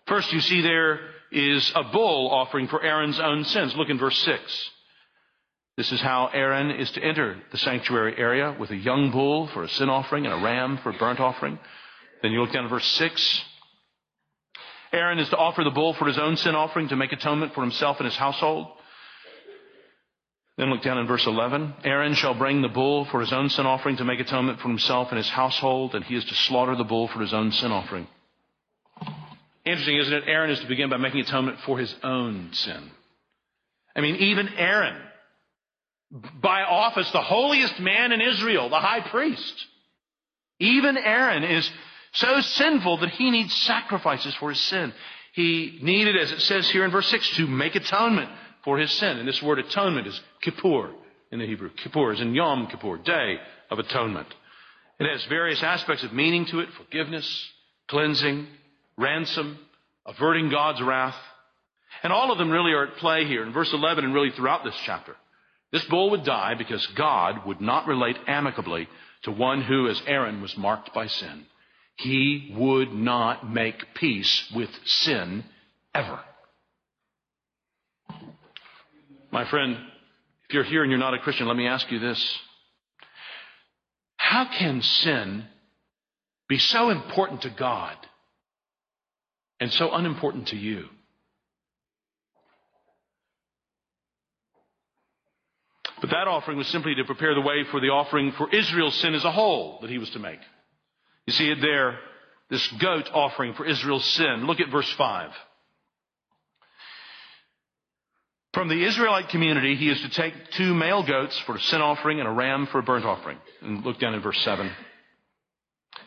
First, 0.06 0.32
you 0.32 0.40
see 0.40 0.60
there 0.60 1.00
is 1.32 1.72
a 1.74 1.84
bull 1.84 2.30
offering 2.30 2.68
for 2.68 2.82
Aaron's 2.82 3.18
own 3.18 3.44
sins. 3.44 3.74
Look 3.74 3.88
in 3.88 3.98
verse 3.98 4.18
6. 4.18 4.70
This 5.76 5.92
is 5.92 6.00
how 6.00 6.30
Aaron 6.32 6.70
is 6.70 6.90
to 6.92 7.02
enter 7.02 7.36
the 7.52 7.58
sanctuary 7.58 8.16
area 8.16 8.56
with 8.58 8.70
a 8.70 8.76
young 8.76 9.10
bull 9.10 9.48
for 9.48 9.62
a 9.62 9.68
sin 9.68 9.90
offering 9.90 10.24
and 10.24 10.34
a 10.34 10.44
ram 10.44 10.78
for 10.78 10.90
a 10.90 10.98
burnt 10.98 11.20
offering. 11.20 11.58
Then 12.22 12.32
you 12.32 12.40
look 12.40 12.52
down 12.52 12.64
at 12.64 12.70
verse 12.70 12.86
6. 12.86 13.44
Aaron 14.92 15.18
is 15.18 15.28
to 15.28 15.36
offer 15.36 15.64
the 15.64 15.70
bull 15.70 15.92
for 15.94 16.06
his 16.06 16.18
own 16.18 16.36
sin 16.36 16.54
offering 16.54 16.88
to 16.88 16.96
make 16.96 17.12
atonement 17.12 17.52
for 17.54 17.60
himself 17.60 17.98
and 17.98 18.06
his 18.06 18.16
household. 18.16 18.68
Then 20.56 20.70
look 20.70 20.82
down 20.82 20.98
in 20.98 21.06
verse 21.06 21.26
11. 21.26 21.74
Aaron 21.84 22.14
shall 22.14 22.34
bring 22.34 22.62
the 22.62 22.68
bull 22.68 23.04
for 23.06 23.20
his 23.20 23.32
own 23.32 23.50
sin 23.50 23.66
offering 23.66 23.98
to 23.98 24.04
make 24.04 24.20
atonement 24.20 24.60
for 24.60 24.68
himself 24.68 25.08
and 25.10 25.18
his 25.18 25.28
household, 25.28 25.94
and 25.94 26.04
he 26.04 26.16
is 26.16 26.24
to 26.24 26.34
slaughter 26.34 26.74
the 26.74 26.84
bull 26.84 27.08
for 27.08 27.20
his 27.20 27.34
own 27.34 27.52
sin 27.52 27.72
offering. 27.72 28.06
Interesting, 29.66 29.98
isn't 29.98 30.12
it? 30.12 30.24
Aaron 30.26 30.50
is 30.50 30.60
to 30.60 30.66
begin 30.66 30.88
by 30.88 30.96
making 30.96 31.20
atonement 31.20 31.58
for 31.66 31.78
his 31.78 31.94
own 32.02 32.50
sin. 32.52 32.90
I 33.94 34.00
mean, 34.00 34.16
even 34.16 34.48
Aaron 34.48 34.96
by 36.10 36.62
office 36.62 37.10
the 37.10 37.20
holiest 37.20 37.80
man 37.80 38.12
in 38.12 38.20
Israel, 38.20 38.68
the 38.68 38.78
high 38.78 39.00
priest. 39.00 39.66
Even 40.60 40.96
Aaron 40.96 41.42
is 41.42 41.70
so 42.12 42.40
sinful 42.40 42.98
that 42.98 43.10
he 43.10 43.30
needs 43.30 43.52
sacrifices 43.62 44.34
for 44.36 44.50
his 44.50 44.60
sin. 44.60 44.92
He 45.32 45.78
needed, 45.82 46.16
as 46.16 46.32
it 46.32 46.40
says 46.42 46.68
here 46.70 46.84
in 46.84 46.90
verse 46.90 47.08
6, 47.08 47.36
to 47.36 47.46
make 47.46 47.74
atonement 47.74 48.30
for 48.66 48.76
his 48.76 48.90
sin. 48.90 49.18
And 49.18 49.26
this 49.26 49.40
word 49.42 49.60
atonement 49.60 50.08
is 50.08 50.20
kippur 50.42 50.90
in 51.30 51.38
the 51.38 51.46
Hebrew. 51.46 51.70
Kippur 51.70 52.12
is 52.12 52.20
in 52.20 52.34
Yom 52.34 52.66
Kippur, 52.66 52.98
day 52.98 53.38
of 53.70 53.78
atonement. 53.78 54.26
It 54.98 55.08
has 55.08 55.24
various 55.26 55.62
aspects 55.62 56.02
of 56.02 56.12
meaning 56.12 56.46
to 56.46 56.58
it 56.58 56.68
forgiveness, 56.76 57.48
cleansing, 57.86 58.48
ransom, 58.98 59.58
averting 60.04 60.50
God's 60.50 60.82
wrath. 60.82 61.14
And 62.02 62.12
all 62.12 62.32
of 62.32 62.38
them 62.38 62.50
really 62.50 62.72
are 62.72 62.88
at 62.88 62.96
play 62.96 63.24
here 63.24 63.44
in 63.44 63.52
verse 63.52 63.72
11 63.72 64.04
and 64.04 64.12
really 64.12 64.32
throughout 64.32 64.64
this 64.64 64.76
chapter. 64.84 65.14
This 65.70 65.84
bull 65.84 66.10
would 66.10 66.24
die 66.24 66.54
because 66.54 66.84
God 66.88 67.46
would 67.46 67.60
not 67.60 67.86
relate 67.86 68.16
amicably 68.26 68.88
to 69.22 69.30
one 69.30 69.62
who, 69.62 69.88
as 69.88 70.02
Aaron, 70.06 70.42
was 70.42 70.56
marked 70.56 70.92
by 70.92 71.06
sin. 71.06 71.46
He 71.98 72.52
would 72.56 72.92
not 72.92 73.48
make 73.48 73.94
peace 73.94 74.50
with 74.54 74.70
sin 74.84 75.44
ever. 75.94 76.20
My 79.36 79.44
friend, 79.50 79.76
if 80.48 80.54
you're 80.54 80.64
here 80.64 80.80
and 80.80 80.90
you're 80.90 80.98
not 80.98 81.12
a 81.12 81.18
Christian, 81.18 81.46
let 81.46 81.58
me 81.58 81.66
ask 81.66 81.92
you 81.92 81.98
this. 81.98 82.38
How 84.16 84.46
can 84.46 84.80
sin 84.80 85.44
be 86.48 86.56
so 86.56 86.88
important 86.88 87.42
to 87.42 87.50
God 87.50 87.94
and 89.60 89.70
so 89.70 89.92
unimportant 89.92 90.48
to 90.48 90.56
you? 90.56 90.86
But 96.00 96.08
that 96.08 96.28
offering 96.28 96.56
was 96.56 96.68
simply 96.68 96.94
to 96.94 97.04
prepare 97.04 97.34
the 97.34 97.42
way 97.42 97.64
for 97.70 97.78
the 97.78 97.90
offering 97.90 98.32
for 98.38 98.48
Israel's 98.48 98.98
sin 99.02 99.14
as 99.14 99.26
a 99.26 99.32
whole 99.32 99.80
that 99.82 99.90
he 99.90 99.98
was 99.98 100.08
to 100.12 100.18
make. 100.18 100.40
You 101.26 101.34
see 101.34 101.50
it 101.50 101.60
there, 101.60 101.98
this 102.48 102.66
goat 102.78 103.10
offering 103.12 103.52
for 103.52 103.66
Israel's 103.66 104.06
sin. 104.06 104.46
Look 104.46 104.60
at 104.60 104.70
verse 104.70 104.90
5. 104.94 105.30
From 108.56 108.68
the 108.68 108.86
Israelite 108.86 109.28
community, 109.28 109.76
he 109.76 109.90
is 109.90 110.00
to 110.00 110.08
take 110.08 110.32
two 110.52 110.72
male 110.72 111.02
goats 111.02 111.38
for 111.40 111.56
a 111.56 111.60
sin 111.60 111.82
offering 111.82 112.20
and 112.20 112.26
a 112.26 112.32
ram 112.32 112.66
for 112.68 112.78
a 112.78 112.82
burnt 112.82 113.04
offering. 113.04 113.36
And 113.60 113.84
look 113.84 114.00
down 114.00 114.14
in 114.14 114.22
verse 114.22 114.40
7. 114.44 114.72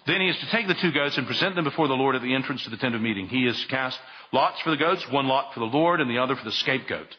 Then 0.07 0.19
he 0.19 0.29
is 0.29 0.39
to 0.39 0.49
take 0.49 0.67
the 0.67 0.73
two 0.73 0.91
goats 0.91 1.15
and 1.15 1.27
present 1.27 1.53
them 1.53 1.63
before 1.63 1.87
the 1.87 1.93
Lord 1.93 2.15
at 2.15 2.23
the 2.23 2.33
entrance 2.33 2.63
to 2.63 2.71
the 2.71 2.77
tent 2.77 2.95
of 2.95 3.01
meeting. 3.01 3.27
He 3.27 3.45
is 3.45 3.61
to 3.61 3.67
cast 3.67 3.99
lots 4.33 4.59
for 4.61 4.71
the 4.71 4.77
goats, 4.77 5.07
one 5.11 5.27
lot 5.27 5.53
for 5.53 5.59
the 5.59 5.67
Lord 5.67 6.01
and 6.01 6.09
the 6.09 6.17
other 6.17 6.35
for 6.35 6.43
the 6.43 6.51
scapegoat. 6.51 7.15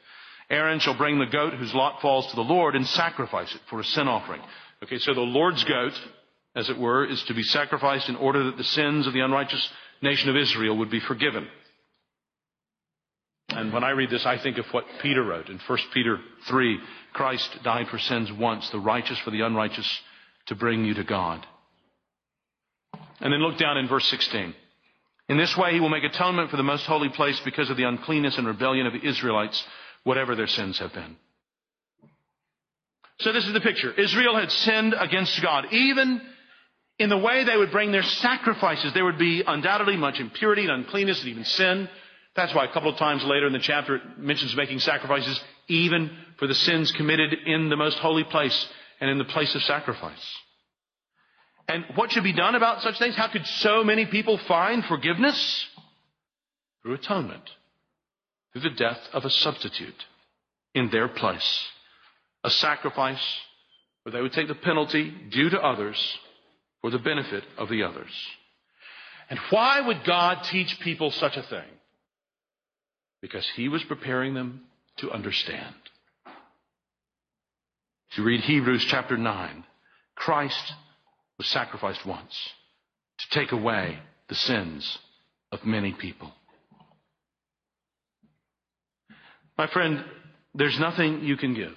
Aaron 0.51 0.81
shall 0.81 0.99
bring 0.99 1.21
the 1.21 1.27
goat 1.27 1.55
whose 1.55 1.75
lot 1.75 2.03
falls 2.03 2.27
to 2.31 2.35
the 2.35 2.43
Lord 2.43 2.75
and 2.75 2.85
sacrifice 2.89 3.55
it 3.55 3.61
for 3.71 3.79
a 3.79 3.85
sin 3.85 4.09
offering. 4.09 4.43
Okay, 4.83 4.99
so 4.99 5.15
the 5.15 5.21
Lord's 5.21 5.63
goat, 5.63 5.93
as 6.57 6.69
it 6.69 6.77
were, 6.77 7.05
is 7.05 7.23
to 7.29 7.35
be 7.35 7.45
sacrificed 7.45 8.09
in 8.09 8.17
order 8.17 8.47
that 8.47 8.57
the 8.57 8.65
sins 8.65 9.07
of 9.07 9.13
the 9.13 9.21
unrighteous 9.21 9.71
nation 10.03 10.29
of 10.29 10.35
Israel 10.35 10.77
would 10.79 10.91
be 10.91 10.99
forgiven. 10.99 11.47
And 13.53 13.73
when 13.73 13.85
I 13.85 13.91
read 13.91 14.11
this, 14.11 14.27
I 14.27 14.39
think 14.39 14.59
of 14.59 14.67
what 14.67 14.85
Peter 15.03 15.23
wrote 15.23 15.49
in 15.49 15.59
1 15.59 15.79
Peter 15.93 16.19
3. 16.47 16.79
Christ 17.13 17.59
died 17.65 17.89
for 17.89 17.99
sins 17.99 18.31
once, 18.33 18.69
the 18.71 18.79
righteous 18.79 19.19
for 19.19 19.31
the 19.31 19.41
unrighteous, 19.41 20.01
to 20.47 20.55
bring 20.55 20.85
you 20.85 20.95
to 20.95 21.05
God. 21.05 21.45
And 23.21 23.33
then 23.33 23.43
look 23.43 23.59
down 23.59 23.77
in 23.77 23.89
verse 23.89 24.07
16. 24.07 24.55
In 25.29 25.37
this 25.37 25.57
way, 25.57 25.73
he 25.73 25.81
will 25.81 25.89
make 25.89 26.05
atonement 26.05 26.51
for 26.51 26.57
the 26.57 26.63
most 26.63 26.87
holy 26.87 27.09
place 27.09 27.41
because 27.45 27.71
of 27.71 27.77
the 27.77 27.85
uncleanness 27.85 28.39
and 28.39 28.47
rebellion 28.47 28.87
of 28.87 28.93
the 28.93 29.07
Israelites 29.07 29.65
whatever 30.05 30.35
their 30.35 30.47
sins 30.47 30.79
have 30.79 30.93
been. 30.93 31.17
So 33.21 33.33
this 33.33 33.47
is 33.47 33.53
the 33.53 33.61
picture. 33.61 33.93
Israel 33.93 34.37
had 34.37 34.51
sinned 34.51 34.95
against 34.99 35.41
God. 35.43 35.67
Even 35.73 36.23
in 36.99 37.11
the 37.11 37.19
way 37.19 37.45
they 37.45 37.57
would 37.57 37.71
bring 37.71 37.93
their 37.93 38.03
sacrifices, 38.03 38.95
there 38.95 39.05
would 39.05 39.19
be 39.19 39.43
undoubtedly 39.47 39.97
much 39.97 40.21
impurity 40.21 40.63
and 40.63 40.71
uncleanness 40.71 41.21
and 41.21 41.29
even 41.29 41.45
sin. 41.45 41.89
That's 42.37 42.55
why 42.55 42.65
a 42.65 42.73
couple 42.73 42.91
of 42.91 42.99
times 42.99 43.25
later 43.25 43.47
in 43.47 43.53
the 43.53 43.59
chapter 43.59 43.97
it 43.97 44.03
mentions 44.19 44.55
making 44.55 44.79
sacrifices 44.81 45.41
even 45.69 46.11
for 46.39 46.47
the 46.47 46.55
sins 46.55 46.93
committed 46.93 47.35
in 47.47 47.69
the 47.69 47.77
most 47.77 47.99
holy 47.99 48.25
place 48.25 48.69
and 49.01 49.11
in 49.11 49.19
the 49.19 49.25
place 49.25 49.55
of 49.55 49.63
sacrifice. 49.63 50.37
And 51.69 51.85
what 51.95 52.11
should 52.11 52.25
be 52.25 52.33
done 52.33 52.55
about 52.55 52.83
such 52.83 52.99
things? 52.99 53.15
How 53.15 53.29
could 53.29 53.47
so 53.47 53.85
many 53.85 54.07
people 54.07 54.39
find 54.49 54.85
forgiveness? 54.85 55.67
Through 56.83 56.95
atonement. 56.95 57.49
through 58.53 58.63
the 58.63 58.71
death 58.71 58.99
of 59.13 59.25
a 59.25 59.31
substitute 59.31 60.05
in 60.75 60.91
their 60.91 61.09
place. 61.09 61.67
A 62.43 62.51
sacrifice 62.51 63.23
where 64.03 64.13
they 64.13 64.21
would 64.21 64.33
take 64.33 64.49
the 64.49 64.55
penalty 64.55 65.13
due 65.31 65.51
to 65.51 65.61
others 65.61 66.19
for 66.81 66.91
the 66.91 66.99
benefit 66.99 67.45
of 67.59 67.69
the 67.69 67.83
others. 67.83 68.11
And 69.29 69.39
why 69.51 69.81
would 69.81 70.05
God 70.05 70.43
teach 70.45 70.81
people 70.81 71.11
such 71.11 71.37
a 71.37 71.43
thing? 71.43 71.69
Because 73.23 73.47
He 73.57 73.69
was 73.69 73.83
preparing 73.85 74.35
them 74.35 74.63
to 74.99 75.11
understand. 75.11 75.75
If 78.11 78.19
you 78.19 78.25
read 78.25 78.41
Hebrews 78.41 78.87
chapter 78.89 79.17
9, 79.17 79.65
Christ 80.17 80.73
was 81.39 81.47
sacrificed 81.49 82.05
once 82.05 82.37
to 83.19 83.39
take 83.39 83.53
away 83.53 83.99
the 84.29 84.35
sins 84.35 84.99
of 85.53 85.65
many 85.65 85.93
people. 85.93 86.33
My 89.57 89.67
friend, 89.69 90.05
there's 90.55 90.79
nothing 90.81 91.21
you 91.23 91.37
can 91.37 91.55
give. 91.55 91.75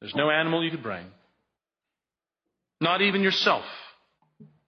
There's 0.00 0.14
no 0.14 0.30
animal 0.30 0.64
you 0.64 0.70
could 0.70 0.82
bring. 0.82 1.06
Not 2.80 3.02
even 3.02 3.20
yourself 3.20 3.64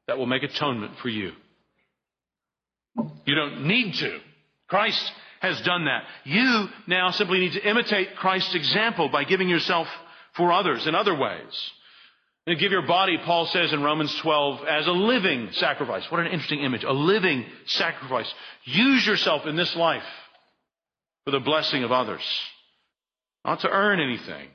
that 0.06 0.18
will 0.18 0.26
make 0.26 0.42
atonement 0.42 0.92
for 1.00 1.08
you. 1.08 1.32
You 3.24 3.34
don't 3.34 3.66
need 3.66 3.94
to. 3.94 4.18
Christ 4.72 5.12
has 5.40 5.60
done 5.60 5.84
that. 5.84 6.04
You 6.24 6.66
now 6.86 7.10
simply 7.10 7.40
need 7.40 7.52
to 7.52 7.68
imitate 7.68 8.16
Christ's 8.16 8.54
example 8.54 9.10
by 9.10 9.24
giving 9.24 9.50
yourself 9.50 9.86
for 10.34 10.50
others 10.50 10.86
in 10.86 10.94
other 10.94 11.14
ways. 11.14 11.70
And 12.46 12.58
give 12.58 12.72
your 12.72 12.86
body, 12.86 13.18
Paul 13.22 13.44
says 13.44 13.74
in 13.74 13.82
Romans 13.82 14.14
12, 14.22 14.64
as 14.66 14.86
a 14.86 14.92
living 14.92 15.50
sacrifice. 15.52 16.10
What 16.10 16.22
an 16.22 16.32
interesting 16.32 16.60
image. 16.60 16.84
A 16.84 16.92
living 16.92 17.44
sacrifice. 17.66 18.32
Use 18.64 19.06
yourself 19.06 19.44
in 19.44 19.56
this 19.56 19.76
life 19.76 20.02
for 21.26 21.32
the 21.32 21.40
blessing 21.40 21.84
of 21.84 21.92
others. 21.92 22.22
Not 23.44 23.60
to 23.60 23.68
earn 23.68 24.00
anything, 24.00 24.48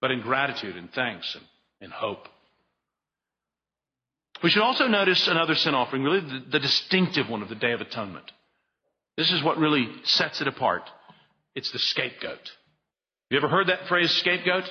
but 0.00 0.10
in 0.10 0.20
gratitude 0.20 0.76
and 0.76 0.92
thanks 0.92 1.32
and, 1.36 1.44
and 1.80 1.92
hope. 1.92 2.26
We 4.42 4.50
should 4.50 4.62
also 4.62 4.88
notice 4.88 5.28
another 5.28 5.54
sin 5.54 5.76
offering, 5.76 6.02
really 6.02 6.20
the, 6.22 6.44
the 6.50 6.58
distinctive 6.58 7.30
one 7.30 7.42
of 7.42 7.48
the 7.48 7.54
Day 7.54 7.70
of 7.70 7.80
Atonement. 7.80 8.32
This 9.16 9.30
is 9.32 9.42
what 9.42 9.58
really 9.58 9.88
sets 10.04 10.40
it 10.40 10.48
apart. 10.48 10.82
It's 11.54 11.70
the 11.70 11.78
scapegoat. 11.78 12.50
You 13.30 13.38
ever 13.38 13.48
heard 13.48 13.68
that 13.68 13.86
phrase, 13.86 14.10
scapegoat? 14.10 14.64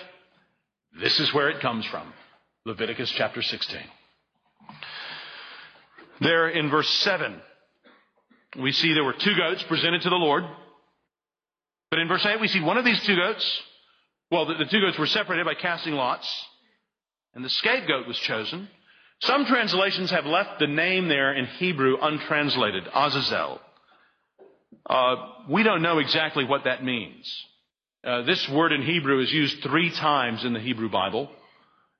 This 1.00 1.20
is 1.20 1.34
where 1.34 1.50
it 1.50 1.62
comes 1.62 1.86
from. 1.86 2.14
Leviticus 2.66 3.12
chapter 3.12 3.42
16. 3.42 3.80
There 6.22 6.50
in 6.50 6.70
verse 6.70 6.90
7, 6.90 7.42
we 8.62 8.72
see 8.72 8.94
there 8.94 9.04
were 9.04 9.14
two 9.14 9.36
goats 9.36 9.64
presented 9.64 10.02
to 10.04 10.10
the 10.10 10.16
Lord. 10.16 10.44
But 11.90 12.00
in 12.00 12.08
verse 12.08 12.26
8, 12.26 12.40
we 12.40 12.48
see 12.48 12.62
one 12.62 12.78
of 12.78 12.86
these 12.86 13.02
two 13.06 13.16
goats. 13.16 13.62
Well, 14.32 14.46
the, 14.46 14.56
the 14.56 14.66
two 14.66 14.82
goats 14.82 14.98
were 14.98 15.08
separated 15.08 15.46
by 15.46 15.56
casting 15.56 15.94
lots, 15.94 16.28
and 17.34 17.44
the 17.44 17.50
scapegoat 17.50 18.08
was 18.08 18.18
chosen. 18.20 18.68
Some 19.22 19.46
translations 19.46 20.12
have 20.12 20.26
left 20.26 20.60
the 20.60 20.68
name 20.68 21.08
there 21.08 21.34
in 21.34 21.46
Hebrew 21.46 21.98
untranslated, 22.02 22.88
Azazel. 22.94 23.62
Uh, 24.86 25.16
we 25.50 25.64
don't 25.64 25.82
know 25.82 26.00
exactly 26.00 26.46
what 26.46 26.66
that 26.66 26.84
means. 26.84 27.46
Uh, 28.04 28.24
this 28.24 28.48
word 28.50 28.72
in 28.72 28.82
Hebrew 28.82 29.22
is 29.22 29.32
used 29.32 29.64
three 29.64 29.90
times 29.92 30.44
in 30.44 30.54
the 30.54 30.60
Hebrew 30.60 30.90
Bible. 30.90 31.30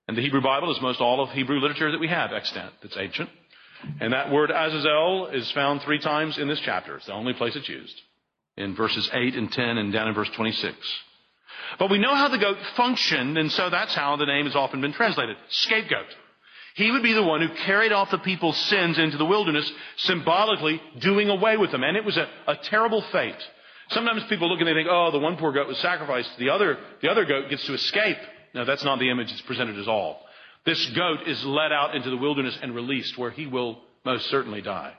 And 0.08 0.18
the 0.18 0.22
Hebrew 0.22 0.42
Bible 0.42 0.72
is 0.72 0.82
most 0.82 1.00
all 1.00 1.22
of 1.22 1.30
Hebrew 1.30 1.60
literature 1.60 1.92
that 1.92 2.00
we 2.00 2.10
have 2.10 2.34
extant, 2.34 2.74
that's 2.82 2.98
ancient. 2.98 3.30
And 4.00 4.14
that 4.14 4.32
word 4.32 4.52
Azazel 4.52 5.28
is 5.28 5.50
found 5.52 5.82
three 5.82 6.00
times 6.00 6.38
in 6.38 6.48
this 6.48 6.60
chapter. 6.60 6.98
It's 6.98 7.06
the 7.06 7.14
only 7.14 7.34
place 7.34 7.56
it's 7.56 7.70
used. 7.70 8.00
In 8.58 8.76
verses 8.76 9.10
8 9.12 9.36
and 9.36 9.52
10 9.52 9.78
and 9.78 9.94
down 9.94 10.08
in 10.08 10.14
verse 10.14 10.30
26. 10.36 10.76
But 11.80 11.90
we 11.90 11.98
know 11.98 12.14
how 12.14 12.28
the 12.28 12.38
goat 12.38 12.58
functioned, 12.76 13.38
and 13.38 13.52
so 13.52 13.70
that's 13.70 13.96
how 13.96 14.16
the 14.16 14.26
name 14.26 14.46
has 14.46 14.56
often 14.56 14.82
been 14.82 14.94
translated. 14.94 15.38
Scapegoat. 15.50 16.06
He 16.76 16.90
would 16.90 17.04
be 17.04 17.14
the 17.14 17.24
one 17.24 17.42
who 17.42 17.54
carried 17.66 17.92
off 17.92 18.10
the 18.10 18.18
people's 18.18 18.58
sins 18.58 18.98
into 18.98 19.18
the 19.18 19.26
wilderness, 19.26 19.72
symbolically 19.98 20.82
doing 21.00 21.30
away 21.30 21.58
with 21.58 21.72
them. 21.72 21.84
And 21.84 21.96
it 21.96 22.04
was 22.04 22.18
a, 22.18 22.28
a 22.48 22.56
terrible 22.56 23.02
fate. 23.12 23.38
Sometimes 23.90 24.24
people 24.26 24.50
look 24.50 24.60
and 24.60 24.68
they 24.68 24.74
think, 24.74 24.88
oh, 24.90 25.12
the 25.12 25.20
one 25.20 25.38
poor 25.38 25.52
goat 25.52 25.68
was 25.68 25.78
sacrificed. 25.80 26.32
The 26.40 26.50
other, 26.50 26.80
the 27.02 27.10
other 27.10 27.26
goat 27.26 27.50
gets 27.50 27.66
to 27.68 27.74
escape. 27.74 28.18
No, 28.56 28.66
that's 28.66 28.84
not 28.84 29.00
the 29.00 29.10
image 29.10 29.30
that's 29.30 29.42
presented 29.42 29.78
at 29.78 29.88
all. 29.88 30.22
This 30.66 30.84
goat 30.92 31.28
is 31.28 31.44
led 31.46 31.72
out 31.72 31.96
into 31.96 32.10
the 32.10 32.18
wilderness 32.18 32.58
and 32.62 32.74
released 32.74 33.18
where 33.18 33.32
he 33.32 33.46
will 33.46 33.80
most 34.06 34.30
certainly 34.30 34.62
die. 34.62 34.94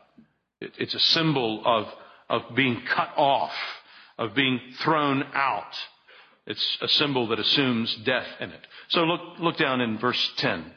It, 0.60 0.72
it's 0.78 0.94
a 0.94 1.00
symbol 1.00 1.62
of, 1.64 1.88
of 2.28 2.54
being 2.54 2.82
cut 2.86 3.10
off, 3.16 3.54
of 4.18 4.34
being 4.34 4.60
thrown 4.80 5.24
out. 5.34 5.74
It's 6.46 6.78
a 6.82 6.88
symbol 6.88 7.28
that 7.28 7.38
assumes 7.38 7.94
death 8.04 8.26
in 8.38 8.50
it. 8.50 8.66
So 8.88 9.04
look, 9.04 9.38
look 9.40 9.56
down 9.56 9.80
in 9.80 9.98
verse 9.98 10.32
10. 10.36 10.72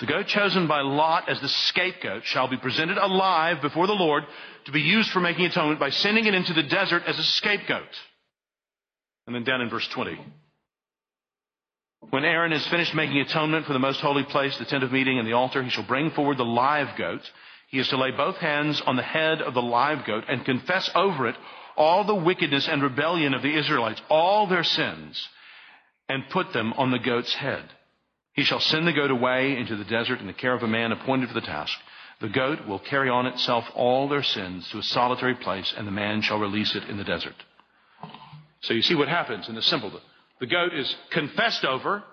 The 0.00 0.06
goat 0.06 0.26
chosen 0.28 0.68
by 0.68 0.82
Lot 0.82 1.28
as 1.28 1.40
the 1.40 1.48
scapegoat 1.48 2.24
shall 2.24 2.48
be 2.48 2.56
presented 2.56 2.98
alive 2.98 3.60
before 3.60 3.86
the 3.86 3.92
Lord 3.92 4.24
to 4.66 4.72
be 4.72 4.80
used 4.80 5.10
for 5.10 5.20
making 5.20 5.46
atonement 5.46 5.80
by 5.80 5.90
sending 5.90 6.26
it 6.26 6.34
into 6.34 6.52
the 6.52 6.62
desert 6.62 7.02
as 7.06 7.18
a 7.18 7.24
scapegoat. 7.24 7.88
And 9.26 9.34
then 9.34 9.44
down 9.44 9.60
in 9.60 9.68
verse 9.68 9.86
20. 9.88 10.18
When 12.10 12.24
Aaron 12.24 12.52
has 12.52 12.66
finished 12.68 12.94
making 12.94 13.18
atonement 13.18 13.66
for 13.66 13.72
the 13.72 13.78
most 13.80 14.00
holy 14.00 14.22
place, 14.22 14.56
the 14.56 14.64
tent 14.64 14.84
of 14.84 14.92
meeting 14.92 15.18
and 15.18 15.26
the 15.26 15.32
altar, 15.32 15.62
he 15.62 15.70
shall 15.70 15.86
bring 15.86 16.10
forward 16.12 16.38
the 16.38 16.44
live 16.44 16.96
goat. 16.96 17.20
He 17.68 17.78
is 17.78 17.88
to 17.88 17.98
lay 17.98 18.12
both 18.12 18.36
hands 18.36 18.80
on 18.86 18.96
the 18.96 19.02
head 19.02 19.42
of 19.42 19.52
the 19.52 19.62
live 19.62 20.06
goat 20.06 20.24
and 20.28 20.44
confess 20.44 20.88
over 20.94 21.26
it 21.26 21.36
all 21.76 22.04
the 22.04 22.14
wickedness 22.14 22.68
and 22.68 22.82
rebellion 22.82 23.34
of 23.34 23.42
the 23.42 23.56
Israelites, 23.56 24.00
all 24.08 24.46
their 24.46 24.64
sins, 24.64 25.28
and 26.08 26.28
put 26.30 26.52
them 26.52 26.72
on 26.74 26.90
the 26.90 26.98
goat's 26.98 27.34
head. 27.34 27.64
He 28.38 28.44
shall 28.44 28.60
send 28.60 28.86
the 28.86 28.92
goat 28.92 29.10
away 29.10 29.56
into 29.56 29.74
the 29.74 29.84
desert 29.84 30.20
in 30.20 30.28
the 30.28 30.32
care 30.32 30.54
of 30.54 30.62
a 30.62 30.68
man 30.68 30.92
appointed 30.92 31.26
for 31.26 31.34
the 31.34 31.40
task. 31.40 31.76
The 32.20 32.28
goat 32.28 32.68
will 32.68 32.78
carry 32.78 33.10
on 33.10 33.26
itself 33.26 33.64
all 33.74 34.08
their 34.08 34.22
sins 34.22 34.68
to 34.68 34.78
a 34.78 34.82
solitary 34.84 35.34
place, 35.34 35.74
and 35.76 35.84
the 35.84 35.90
man 35.90 36.22
shall 36.22 36.38
release 36.38 36.72
it 36.76 36.84
in 36.84 36.98
the 36.98 37.02
desert. 37.02 37.34
So 38.60 38.74
you 38.74 38.82
see 38.82 38.94
what 38.94 39.08
happens 39.08 39.48
in 39.48 39.56
the 39.56 39.62
simple. 39.62 39.90
The 40.38 40.46
goat 40.46 40.72
is 40.72 40.96
confessed 41.10 41.64
over 41.64 42.04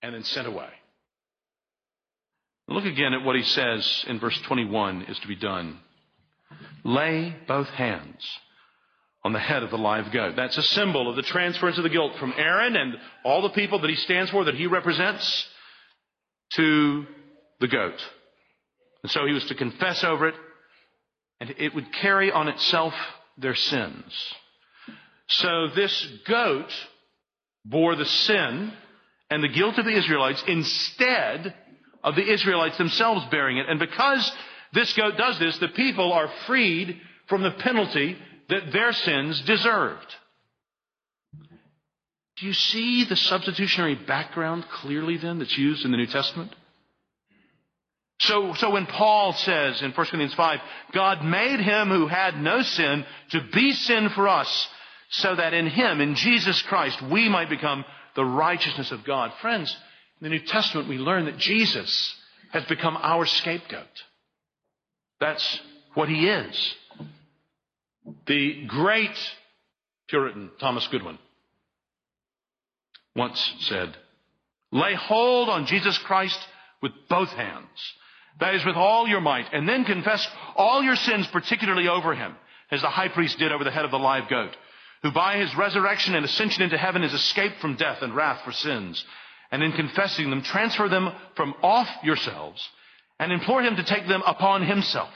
and 0.00 0.14
then 0.14 0.24
sent 0.24 0.46
away. 0.46 0.70
Look 2.66 2.86
again 2.86 3.12
at 3.12 3.22
what 3.22 3.36
he 3.36 3.42
says 3.42 4.06
in 4.08 4.18
verse 4.18 4.40
21 4.46 5.02
is 5.10 5.18
to 5.18 5.28
be 5.28 5.36
done. 5.36 5.78
Lay 6.84 7.36
both 7.46 7.68
hands 7.68 8.24
on 9.24 9.32
the 9.32 9.38
head 9.38 9.62
of 9.62 9.70
the 9.70 9.78
live 9.78 10.12
goat. 10.12 10.36
That's 10.36 10.58
a 10.58 10.62
symbol 10.62 11.08
of 11.08 11.16
the 11.16 11.22
transference 11.22 11.78
of 11.78 11.84
the 11.84 11.90
guilt 11.90 12.12
from 12.20 12.34
Aaron 12.36 12.76
and 12.76 12.94
all 13.24 13.40
the 13.42 13.48
people 13.48 13.80
that 13.80 13.90
he 13.90 13.96
stands 13.96 14.30
for, 14.30 14.44
that 14.44 14.54
he 14.54 14.66
represents, 14.66 15.48
to 16.54 17.06
the 17.60 17.68
goat. 17.68 18.00
And 19.02 19.10
so 19.10 19.26
he 19.26 19.32
was 19.32 19.46
to 19.46 19.54
confess 19.54 20.04
over 20.04 20.28
it, 20.28 20.34
and 21.40 21.54
it 21.58 21.74
would 21.74 21.92
carry 21.92 22.30
on 22.30 22.48
itself 22.48 22.92
their 23.38 23.54
sins. 23.54 24.34
So 25.28 25.68
this 25.74 26.06
goat 26.26 26.70
bore 27.64 27.96
the 27.96 28.04
sin 28.04 28.72
and 29.30 29.42
the 29.42 29.48
guilt 29.48 29.78
of 29.78 29.86
the 29.86 29.96
Israelites 29.96 30.44
instead 30.46 31.54
of 32.02 32.14
the 32.14 32.30
Israelites 32.30 32.76
themselves 32.76 33.24
bearing 33.30 33.56
it. 33.56 33.68
And 33.68 33.80
because 33.80 34.30
this 34.74 34.92
goat 34.92 35.16
does 35.16 35.38
this, 35.38 35.56
the 35.58 35.68
people 35.68 36.12
are 36.12 36.30
freed 36.46 37.00
from 37.28 37.42
the 37.42 37.52
penalty 37.52 38.18
that 38.48 38.72
their 38.72 38.92
sins 38.92 39.40
deserved. 39.42 40.14
Do 42.36 42.46
you 42.46 42.52
see 42.52 43.04
the 43.04 43.16
substitutionary 43.16 43.94
background 43.94 44.64
clearly 44.80 45.16
then 45.16 45.38
that's 45.38 45.56
used 45.56 45.84
in 45.84 45.92
the 45.92 45.96
New 45.96 46.06
Testament? 46.06 46.54
So, 48.20 48.54
so 48.54 48.70
when 48.70 48.86
Paul 48.86 49.32
says 49.32 49.82
in 49.82 49.92
1 49.92 49.94
Corinthians 49.94 50.34
5, 50.34 50.60
God 50.92 51.24
made 51.24 51.60
him 51.60 51.88
who 51.88 52.06
had 52.06 52.40
no 52.40 52.62
sin 52.62 53.04
to 53.30 53.40
be 53.52 53.72
sin 53.72 54.08
for 54.10 54.28
us, 54.28 54.68
so 55.10 55.34
that 55.34 55.54
in 55.54 55.66
him, 55.66 56.00
in 56.00 56.14
Jesus 56.14 56.60
Christ, 56.62 57.00
we 57.02 57.28
might 57.28 57.48
become 57.48 57.84
the 58.16 58.24
righteousness 58.24 58.90
of 58.90 59.04
God. 59.04 59.32
Friends, 59.40 59.76
in 60.20 60.24
the 60.24 60.30
New 60.30 60.44
Testament 60.44 60.88
we 60.88 60.98
learn 60.98 61.26
that 61.26 61.38
Jesus 61.38 62.14
has 62.52 62.64
become 62.64 62.96
our 62.96 63.26
scapegoat. 63.26 63.86
That's 65.20 65.60
what 65.94 66.08
he 66.08 66.28
is. 66.28 66.74
The 68.26 68.66
great 68.66 69.16
Puritan 70.08 70.50
Thomas 70.60 70.86
Goodwin 70.88 71.18
once 73.16 73.54
said, 73.60 73.96
lay 74.72 74.94
hold 74.94 75.48
on 75.48 75.66
Jesus 75.66 75.96
Christ 75.98 76.38
with 76.82 76.92
both 77.08 77.30
hands. 77.30 77.68
That 78.40 78.54
is 78.54 78.64
with 78.64 78.74
all 78.74 79.06
your 79.06 79.20
might, 79.20 79.52
and 79.52 79.68
then 79.68 79.84
confess 79.84 80.26
all 80.56 80.82
your 80.82 80.96
sins, 80.96 81.26
particularly 81.28 81.86
over 81.86 82.14
him, 82.14 82.34
as 82.70 82.82
the 82.82 82.90
high 82.90 83.08
priest 83.08 83.38
did 83.38 83.52
over 83.52 83.62
the 83.62 83.70
head 83.70 83.84
of 83.84 83.92
the 83.92 83.98
live 83.98 84.28
goat, 84.28 84.56
who 85.02 85.12
by 85.12 85.38
his 85.38 85.54
resurrection 85.56 86.14
and 86.14 86.24
ascension 86.24 86.62
into 86.62 86.76
heaven 86.76 87.02
has 87.02 87.14
escaped 87.14 87.60
from 87.60 87.76
death 87.76 88.02
and 88.02 88.14
wrath 88.14 88.44
for 88.44 88.52
sins. 88.52 89.04
And 89.52 89.62
in 89.62 89.72
confessing 89.72 90.30
them, 90.30 90.42
transfer 90.42 90.88
them 90.88 91.12
from 91.36 91.54
off 91.62 91.88
yourselves 92.02 92.66
and 93.20 93.30
implore 93.30 93.62
him 93.62 93.76
to 93.76 93.84
take 93.84 94.08
them 94.08 94.22
upon 94.26 94.66
himself. 94.66 95.10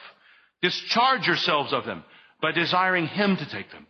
Discharge 0.63 1.27
yourselves 1.27 1.73
of 1.73 1.85
them 1.85 2.05
by 2.41 2.53
desiring 2.53 3.07
him 3.07 3.37
to 3.37 3.51
take 3.51 3.71
them, 3.71 3.87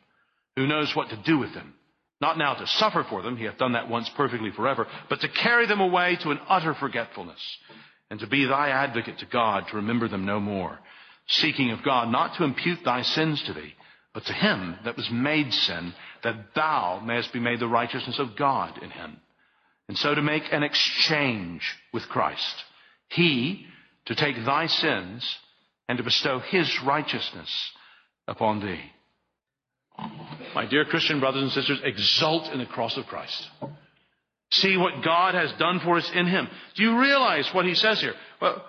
who 0.57 0.67
knows 0.67 0.95
what 0.95 1.11
to 1.11 1.23
do 1.25 1.39
with 1.39 1.53
them. 1.55 1.75
Not 2.21 2.39
now 2.39 2.55
to 2.55 2.67
suffer 2.67 3.05
for 3.09 3.23
them, 3.23 3.37
he 3.37 3.45
hath 3.45 3.59
done 3.59 3.73
that 3.73 3.89
once 3.89 4.09
perfectly 4.17 4.51
forever, 4.51 4.87
but 5.09 5.21
to 5.21 5.29
carry 5.29 5.67
them 5.67 5.81
away 5.81 6.17
to 6.23 6.31
an 6.31 6.41
utter 6.49 6.75
forgetfulness, 6.75 7.41
and 8.11 8.19
to 8.21 8.27
be 8.27 8.45
thy 8.45 8.71
advocate 8.71 9.19
to 9.19 9.27
God, 9.27 9.69
to 9.69 9.77
remember 9.77 10.09
them 10.09 10.25
no 10.25 10.41
more, 10.41 10.79
seeking 11.29 11.71
of 11.71 11.85
God 11.85 12.11
not 12.11 12.37
to 12.37 12.45
impute 12.45 12.81
thy 12.85 13.03
sins 13.03 13.43
to 13.45 13.53
thee, 13.53 13.75
but 14.15 14.25
to 14.25 14.33
him 14.33 14.77
that 14.85 14.97
was 14.97 15.09
made 15.11 15.53
sin, 15.53 15.95
that 16.25 16.55
thou 16.55 17.01
mayest 17.05 17.33
be 17.33 17.39
made 17.39 17.61
the 17.61 17.69
righteousness 17.69 18.19
of 18.19 18.37
God 18.37 18.83
in 18.83 18.91
him. 18.91 19.21
And 19.87 19.97
so 19.97 20.15
to 20.15 20.23
make 20.23 20.45
an 20.51 20.63
exchange 20.63 21.63
with 21.93 22.09
Christ. 22.09 22.65
He 23.09 23.67
to 24.07 24.15
take 24.15 24.37
thy 24.45 24.67
sins 24.67 25.39
and 25.89 25.99
to 25.99 26.05
bestow 26.05 26.41
his 26.41 26.83
righteousness 26.83 27.73
upon 28.29 28.61
thee. 28.61 28.81
My 30.55 30.67
dear 30.67 30.85
Christian 30.85 31.19
brothers 31.19 31.43
and 31.43 31.53
sisters, 31.53 31.81
exult 31.83 32.53
in 32.53 32.59
the 32.59 32.67
cross 32.67 32.97
of 32.97 33.07
Christ. 33.07 33.49
See 34.51 34.77
what 34.77 35.03
God 35.03 35.35
has 35.35 35.53
done 35.59 35.81
for 35.81 35.97
us 35.99 36.11
in 36.15 36.27
Him. 36.27 36.49
Do 36.75 36.83
you 36.83 36.99
realize 37.01 37.53
what 37.53 37.67
He 37.67 37.75
says 37.75 38.01
here? 38.01 38.15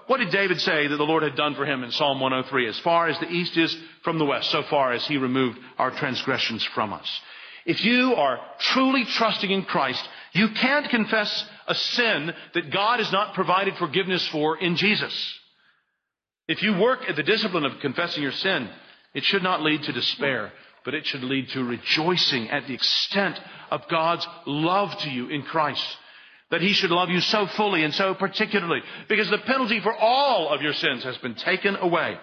What 0.07 0.17
did 0.17 0.31
David 0.31 0.59
say 0.59 0.87
that 0.87 0.97
the 0.97 1.03
Lord 1.03 1.23
had 1.23 1.35
done 1.35 1.55
for 1.55 1.65
him 1.65 1.83
in 1.83 1.91
Psalm 1.91 2.19
103? 2.19 2.67
As 2.67 2.79
far 2.79 3.07
as 3.07 3.19
the 3.19 3.29
east 3.29 3.55
is 3.55 3.77
from 4.03 4.17
the 4.17 4.25
west, 4.25 4.49
so 4.49 4.63
far 4.63 4.91
as 4.91 5.05
He 5.05 5.17
removed 5.17 5.59
our 5.77 5.91
transgressions 5.91 6.63
from 6.75 6.91
us. 6.91 7.21
If 7.65 7.83
you 7.85 8.15
are 8.15 8.39
truly 8.59 9.05
trusting 9.05 9.51
in 9.51 9.63
Christ, 9.63 10.03
you 10.33 10.49
can't 10.49 10.89
confess 10.89 11.45
a 11.67 11.75
sin 11.75 12.33
that 12.55 12.71
God 12.71 12.99
has 12.99 13.11
not 13.11 13.35
provided 13.35 13.77
forgiveness 13.77 14.27
for 14.29 14.57
in 14.57 14.75
Jesus. 14.75 15.13
If 16.47 16.63
you 16.63 16.77
work 16.77 17.07
at 17.07 17.15
the 17.15 17.23
discipline 17.23 17.65
of 17.65 17.79
confessing 17.79 18.23
your 18.23 18.31
sin, 18.31 18.69
it 19.13 19.23
should 19.23 19.43
not 19.43 19.61
lead 19.61 19.83
to 19.83 19.91
despair, 19.91 20.51
but 20.85 20.93
it 20.93 21.05
should 21.05 21.23
lead 21.23 21.49
to 21.49 21.63
rejoicing 21.63 22.49
at 22.49 22.67
the 22.67 22.73
extent 22.73 23.39
of 23.71 23.87
God's 23.89 24.27
love 24.45 24.97
to 24.99 25.09
you 25.09 25.29
in 25.29 25.43
Christ. 25.43 25.85
That 26.51 26.61
He 26.61 26.73
should 26.73 26.91
love 26.91 27.09
you 27.09 27.19
so 27.21 27.47
fully 27.47 27.83
and 27.83 27.93
so 27.93 28.15
particularly, 28.15 28.81
because 29.07 29.29
the 29.29 29.37
penalty 29.37 29.79
for 29.81 29.93
all 29.93 30.49
of 30.49 30.61
your 30.61 30.73
sins 30.73 31.03
has 31.03 31.17
been 31.17 31.35
taken 31.35 31.75
away. 31.75 32.17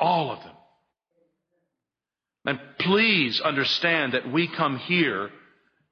All 0.00 0.30
of 0.30 0.42
them. 0.42 0.54
And 2.46 2.60
please 2.78 3.40
understand 3.40 4.14
that 4.14 4.32
we 4.32 4.48
come 4.48 4.78
here 4.78 5.30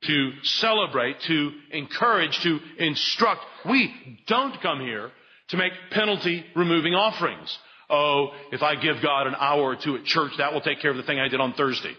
to 0.05 0.31
celebrate, 0.43 1.21
to 1.23 1.51
encourage, 1.73 2.39
to 2.41 2.61
instruct. 2.79 3.41
We 3.69 4.21
don't 4.27 4.61
come 4.63 4.81
here 4.81 5.11
to 5.49 5.57
make 5.57 5.73
penalty 5.91 6.45
removing 6.55 6.95
offerings. 6.95 7.59
Oh, 7.91 8.28
if 8.51 8.62
I 8.62 8.76
give 8.76 9.03
God 9.03 9.26
an 9.26 9.35
hour 9.39 9.62
or 9.62 9.76
two 9.76 9.97
at 9.97 10.05
church, 10.05 10.32
that 10.39 10.53
will 10.53 10.61
take 10.61 10.80
care 10.80 10.91
of 10.91 10.97
the 10.97 11.03
thing 11.03 11.18
I 11.18 11.28
did 11.28 11.41
on 11.41 11.53
Thursday. 11.55 11.95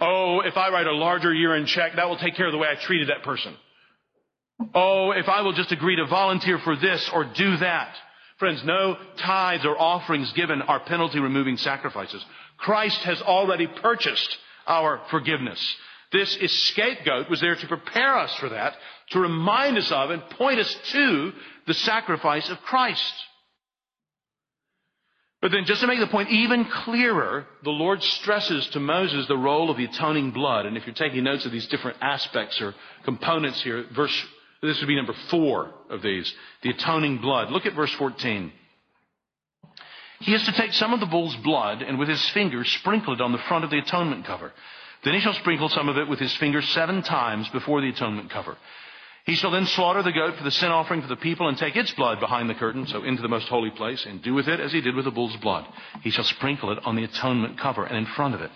Oh, 0.00 0.40
if 0.40 0.56
I 0.56 0.70
write 0.70 0.86
a 0.86 0.94
larger 0.94 1.32
year-end 1.32 1.66
check, 1.66 1.92
that 1.96 2.08
will 2.08 2.16
take 2.16 2.34
care 2.34 2.46
of 2.46 2.52
the 2.52 2.58
way 2.58 2.68
I 2.68 2.82
treated 2.82 3.10
that 3.10 3.22
person. 3.22 3.54
Oh, 4.74 5.12
if 5.12 5.28
I 5.28 5.42
will 5.42 5.52
just 5.52 5.72
agree 5.72 5.96
to 5.96 6.06
volunteer 6.06 6.58
for 6.58 6.76
this 6.76 7.08
or 7.12 7.24
do 7.24 7.56
that. 7.58 7.94
Friends, 8.38 8.62
no 8.64 8.96
tithes 9.18 9.66
or 9.66 9.78
offerings 9.78 10.32
given 10.32 10.62
are 10.62 10.80
penalty 10.80 11.18
removing 11.18 11.58
sacrifices. 11.58 12.24
Christ 12.56 13.02
has 13.02 13.20
already 13.20 13.66
purchased 13.66 14.36
our 14.66 15.02
forgiveness. 15.10 15.76
This 16.12 16.36
scapegoat 16.68 17.30
was 17.30 17.40
there 17.40 17.54
to 17.54 17.66
prepare 17.66 18.16
us 18.18 18.34
for 18.36 18.48
that, 18.48 18.74
to 19.10 19.20
remind 19.20 19.78
us 19.78 19.92
of 19.92 20.10
and 20.10 20.22
point 20.30 20.58
us 20.58 20.74
to 20.92 21.32
the 21.66 21.74
sacrifice 21.74 22.48
of 22.50 22.58
Christ. 22.62 23.14
But 25.40 25.52
then 25.52 25.64
just 25.64 25.80
to 25.80 25.86
make 25.86 26.00
the 26.00 26.06
point 26.06 26.28
even 26.30 26.66
clearer, 26.66 27.46
the 27.64 27.70
Lord 27.70 28.02
stresses 28.02 28.66
to 28.68 28.80
Moses 28.80 29.26
the 29.26 29.38
role 29.38 29.70
of 29.70 29.78
the 29.78 29.86
atoning 29.86 30.32
blood. 30.32 30.66
And 30.66 30.76
if 30.76 30.86
you're 30.86 30.94
taking 30.94 31.24
notes 31.24 31.46
of 31.46 31.52
these 31.52 31.66
different 31.68 31.96
aspects 32.02 32.60
or 32.60 32.74
components 33.04 33.62
here, 33.62 33.86
verse, 33.94 34.14
this 34.60 34.78
would 34.80 34.88
be 34.88 34.96
number 34.96 35.14
four 35.28 35.72
of 35.88 36.02
these, 36.02 36.30
the 36.62 36.70
atoning 36.70 37.18
blood. 37.18 37.50
Look 37.50 37.64
at 37.64 37.72
verse 37.72 37.92
14. 37.92 38.52
He 40.20 40.34
is 40.34 40.44
to 40.44 40.52
take 40.52 40.74
some 40.74 40.92
of 40.92 41.00
the 41.00 41.06
bull's 41.06 41.36
blood 41.36 41.80
and 41.80 41.98
with 41.98 42.08
his 42.08 42.28
finger 42.30 42.62
sprinkle 42.62 43.14
it 43.14 43.22
on 43.22 43.32
the 43.32 43.38
front 43.38 43.64
of 43.64 43.70
the 43.70 43.78
atonement 43.78 44.26
cover. 44.26 44.52
Then 45.02 45.14
he 45.14 45.20
shall 45.20 45.32
sprinkle 45.32 45.70
some 45.70 45.88
of 45.88 45.96
it 45.96 46.08
with 46.08 46.18
his 46.18 46.36
finger 46.36 46.60
seven 46.60 47.02
times 47.02 47.48
before 47.48 47.80
the 47.80 47.88
atonement 47.88 48.28
cover. 48.28 48.58
He 49.30 49.36
shall 49.36 49.52
then 49.52 49.66
slaughter 49.66 50.02
the 50.02 50.10
goat 50.10 50.34
for 50.36 50.42
the 50.42 50.50
sin 50.50 50.70
offering 50.72 51.02
for 51.02 51.06
the 51.06 51.14
people 51.14 51.46
and 51.46 51.56
take 51.56 51.76
its 51.76 51.92
blood 51.92 52.18
behind 52.18 52.50
the 52.50 52.54
curtain, 52.54 52.88
so 52.88 53.04
into 53.04 53.22
the 53.22 53.28
most 53.28 53.46
holy 53.46 53.70
place, 53.70 54.04
and 54.04 54.20
do 54.20 54.34
with 54.34 54.48
it 54.48 54.58
as 54.58 54.72
he 54.72 54.80
did 54.80 54.96
with 54.96 55.04
the 55.04 55.12
bull's 55.12 55.36
blood. 55.36 55.64
He 56.02 56.10
shall 56.10 56.24
sprinkle 56.24 56.72
it 56.72 56.84
on 56.84 56.96
the 56.96 57.04
atonement 57.04 57.56
cover 57.56 57.84
and 57.84 57.96
in 57.96 58.06
front 58.06 58.34
of 58.34 58.40
it. 58.40 58.50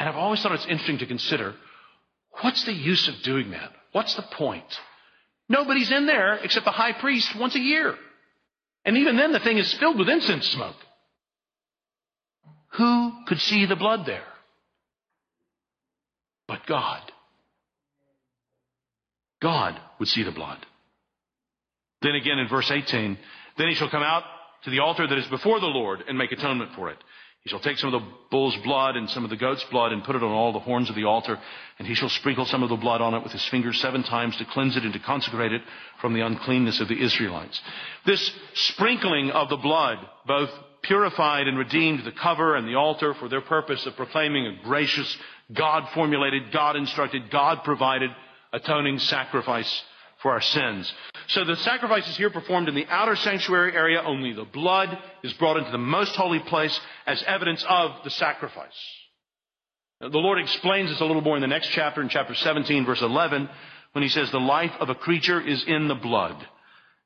And 0.00 0.08
I've 0.08 0.16
always 0.16 0.42
thought 0.42 0.50
it's 0.50 0.64
interesting 0.64 0.98
to 0.98 1.06
consider, 1.06 1.54
what's 2.40 2.64
the 2.64 2.72
use 2.72 3.06
of 3.06 3.22
doing 3.22 3.52
that? 3.52 3.70
What's 3.92 4.16
the 4.16 4.22
point? 4.22 4.64
Nobody's 5.48 5.92
in 5.92 6.04
there 6.04 6.34
except 6.38 6.64
the 6.64 6.72
high 6.72 6.94
priest 6.94 7.38
once 7.38 7.54
a 7.54 7.60
year. 7.60 7.94
And 8.84 8.96
even 8.96 9.16
then 9.16 9.30
the 9.30 9.38
thing 9.38 9.58
is 9.58 9.72
filled 9.74 10.00
with 10.00 10.08
incense 10.08 10.48
smoke. 10.48 10.74
Who 12.72 13.12
could 13.28 13.38
see 13.38 13.66
the 13.66 13.76
blood 13.76 14.04
there? 14.04 14.26
But 16.48 16.66
God. 16.66 17.02
God 19.40 19.80
would 19.98 20.08
see 20.08 20.22
the 20.22 20.32
blood. 20.32 20.58
Then 22.02 22.14
again 22.14 22.38
in 22.38 22.48
verse 22.48 22.70
18, 22.70 23.18
then 23.58 23.68
he 23.68 23.74
shall 23.74 23.90
come 23.90 24.02
out 24.02 24.22
to 24.64 24.70
the 24.70 24.80
altar 24.80 25.06
that 25.06 25.18
is 25.18 25.26
before 25.26 25.60
the 25.60 25.66
Lord 25.66 26.02
and 26.06 26.16
make 26.16 26.32
atonement 26.32 26.72
for 26.74 26.90
it. 26.90 26.98
He 27.42 27.48
shall 27.48 27.60
take 27.60 27.78
some 27.78 27.94
of 27.94 28.02
the 28.02 28.08
bull's 28.30 28.56
blood 28.58 28.96
and 28.96 29.08
some 29.08 29.24
of 29.24 29.30
the 29.30 29.36
goat's 29.36 29.64
blood 29.70 29.92
and 29.92 30.04
put 30.04 30.14
it 30.14 30.22
on 30.22 30.30
all 30.30 30.52
the 30.52 30.58
horns 30.58 30.90
of 30.90 30.96
the 30.96 31.04
altar, 31.04 31.38
and 31.78 31.88
he 31.88 31.94
shall 31.94 32.10
sprinkle 32.10 32.44
some 32.44 32.62
of 32.62 32.68
the 32.68 32.76
blood 32.76 33.00
on 33.00 33.14
it 33.14 33.22
with 33.22 33.32
his 33.32 33.46
fingers 33.48 33.80
seven 33.80 34.02
times 34.02 34.36
to 34.36 34.44
cleanse 34.44 34.76
it 34.76 34.82
and 34.82 34.92
to 34.92 34.98
consecrate 34.98 35.52
it 35.52 35.62
from 36.02 36.12
the 36.12 36.20
uncleanness 36.20 36.80
of 36.80 36.88
the 36.88 37.02
Israelites. 37.02 37.58
This 38.04 38.30
sprinkling 38.54 39.30
of 39.30 39.48
the 39.48 39.56
blood 39.56 39.98
both 40.26 40.50
purified 40.82 41.48
and 41.48 41.56
redeemed 41.56 42.04
the 42.04 42.12
cover 42.12 42.56
and 42.56 42.68
the 42.68 42.74
altar 42.74 43.14
for 43.14 43.28
their 43.28 43.40
purpose 43.40 43.86
of 43.86 43.96
proclaiming 43.96 44.46
a 44.46 44.62
gracious, 44.62 45.16
God 45.50 45.84
formulated, 45.94 46.52
God 46.52 46.76
instructed, 46.76 47.30
God 47.30 47.64
provided 47.64 48.10
atoning 48.52 48.98
sacrifice 48.98 49.82
for 50.22 50.32
our 50.32 50.40
sins. 50.40 50.92
So 51.28 51.44
the 51.44 51.56
sacrifice 51.56 52.06
is 52.08 52.16
here 52.16 52.30
performed 52.30 52.68
in 52.68 52.74
the 52.74 52.86
outer 52.88 53.16
sanctuary 53.16 53.74
area. 53.74 54.02
Only 54.02 54.32
the 54.32 54.44
blood 54.44 54.96
is 55.22 55.32
brought 55.34 55.56
into 55.56 55.70
the 55.70 55.78
most 55.78 56.14
holy 56.16 56.40
place 56.40 56.78
as 57.06 57.22
evidence 57.22 57.64
of 57.68 57.92
the 58.04 58.10
sacrifice. 58.10 58.66
The 60.00 60.08
Lord 60.08 60.38
explains 60.38 60.90
this 60.90 61.00
a 61.00 61.04
little 61.04 61.22
more 61.22 61.36
in 61.36 61.42
the 61.42 61.46
next 61.46 61.68
chapter, 61.68 62.00
in 62.00 62.08
chapter 62.08 62.34
17, 62.34 62.86
verse 62.86 63.02
11, 63.02 63.48
when 63.92 64.02
he 64.02 64.08
says, 64.08 64.30
The 64.30 64.40
life 64.40 64.72
of 64.80 64.88
a 64.88 64.94
creature 64.94 65.40
is 65.40 65.62
in 65.64 65.88
the 65.88 65.94
blood, 65.94 66.36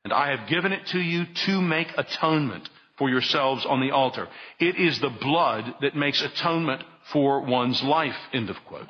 and 0.05 0.13
I 0.13 0.35
have 0.35 0.47
given 0.47 0.71
it 0.71 0.85
to 0.87 0.99
you 0.99 1.25
to 1.25 1.61
make 1.61 1.89
atonement 1.97 2.69
for 2.97 3.09
yourselves 3.09 3.65
on 3.65 3.81
the 3.81 3.91
altar. 3.91 4.29
It 4.59 4.77
is 4.77 4.99
the 4.99 5.09
blood 5.09 5.75
that 5.81 5.95
makes 5.95 6.21
atonement 6.21 6.83
for 7.11 7.41
one's 7.41 7.83
life. 7.83 8.15
End 8.31 8.49
of 8.49 8.55
quote. 8.65 8.87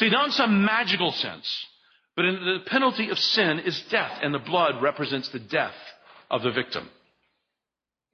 See, 0.00 0.08
not 0.08 0.26
in 0.28 0.32
some 0.32 0.64
magical 0.64 1.12
sense, 1.12 1.66
but 2.16 2.24
in 2.24 2.34
the 2.34 2.60
penalty 2.64 3.10
of 3.10 3.18
sin 3.18 3.58
is 3.58 3.78
death, 3.90 4.18
and 4.22 4.32
the 4.32 4.38
blood 4.38 4.80
represents 4.80 5.28
the 5.28 5.38
death 5.38 5.74
of 6.30 6.40
the 6.40 6.52
victim. 6.52 6.88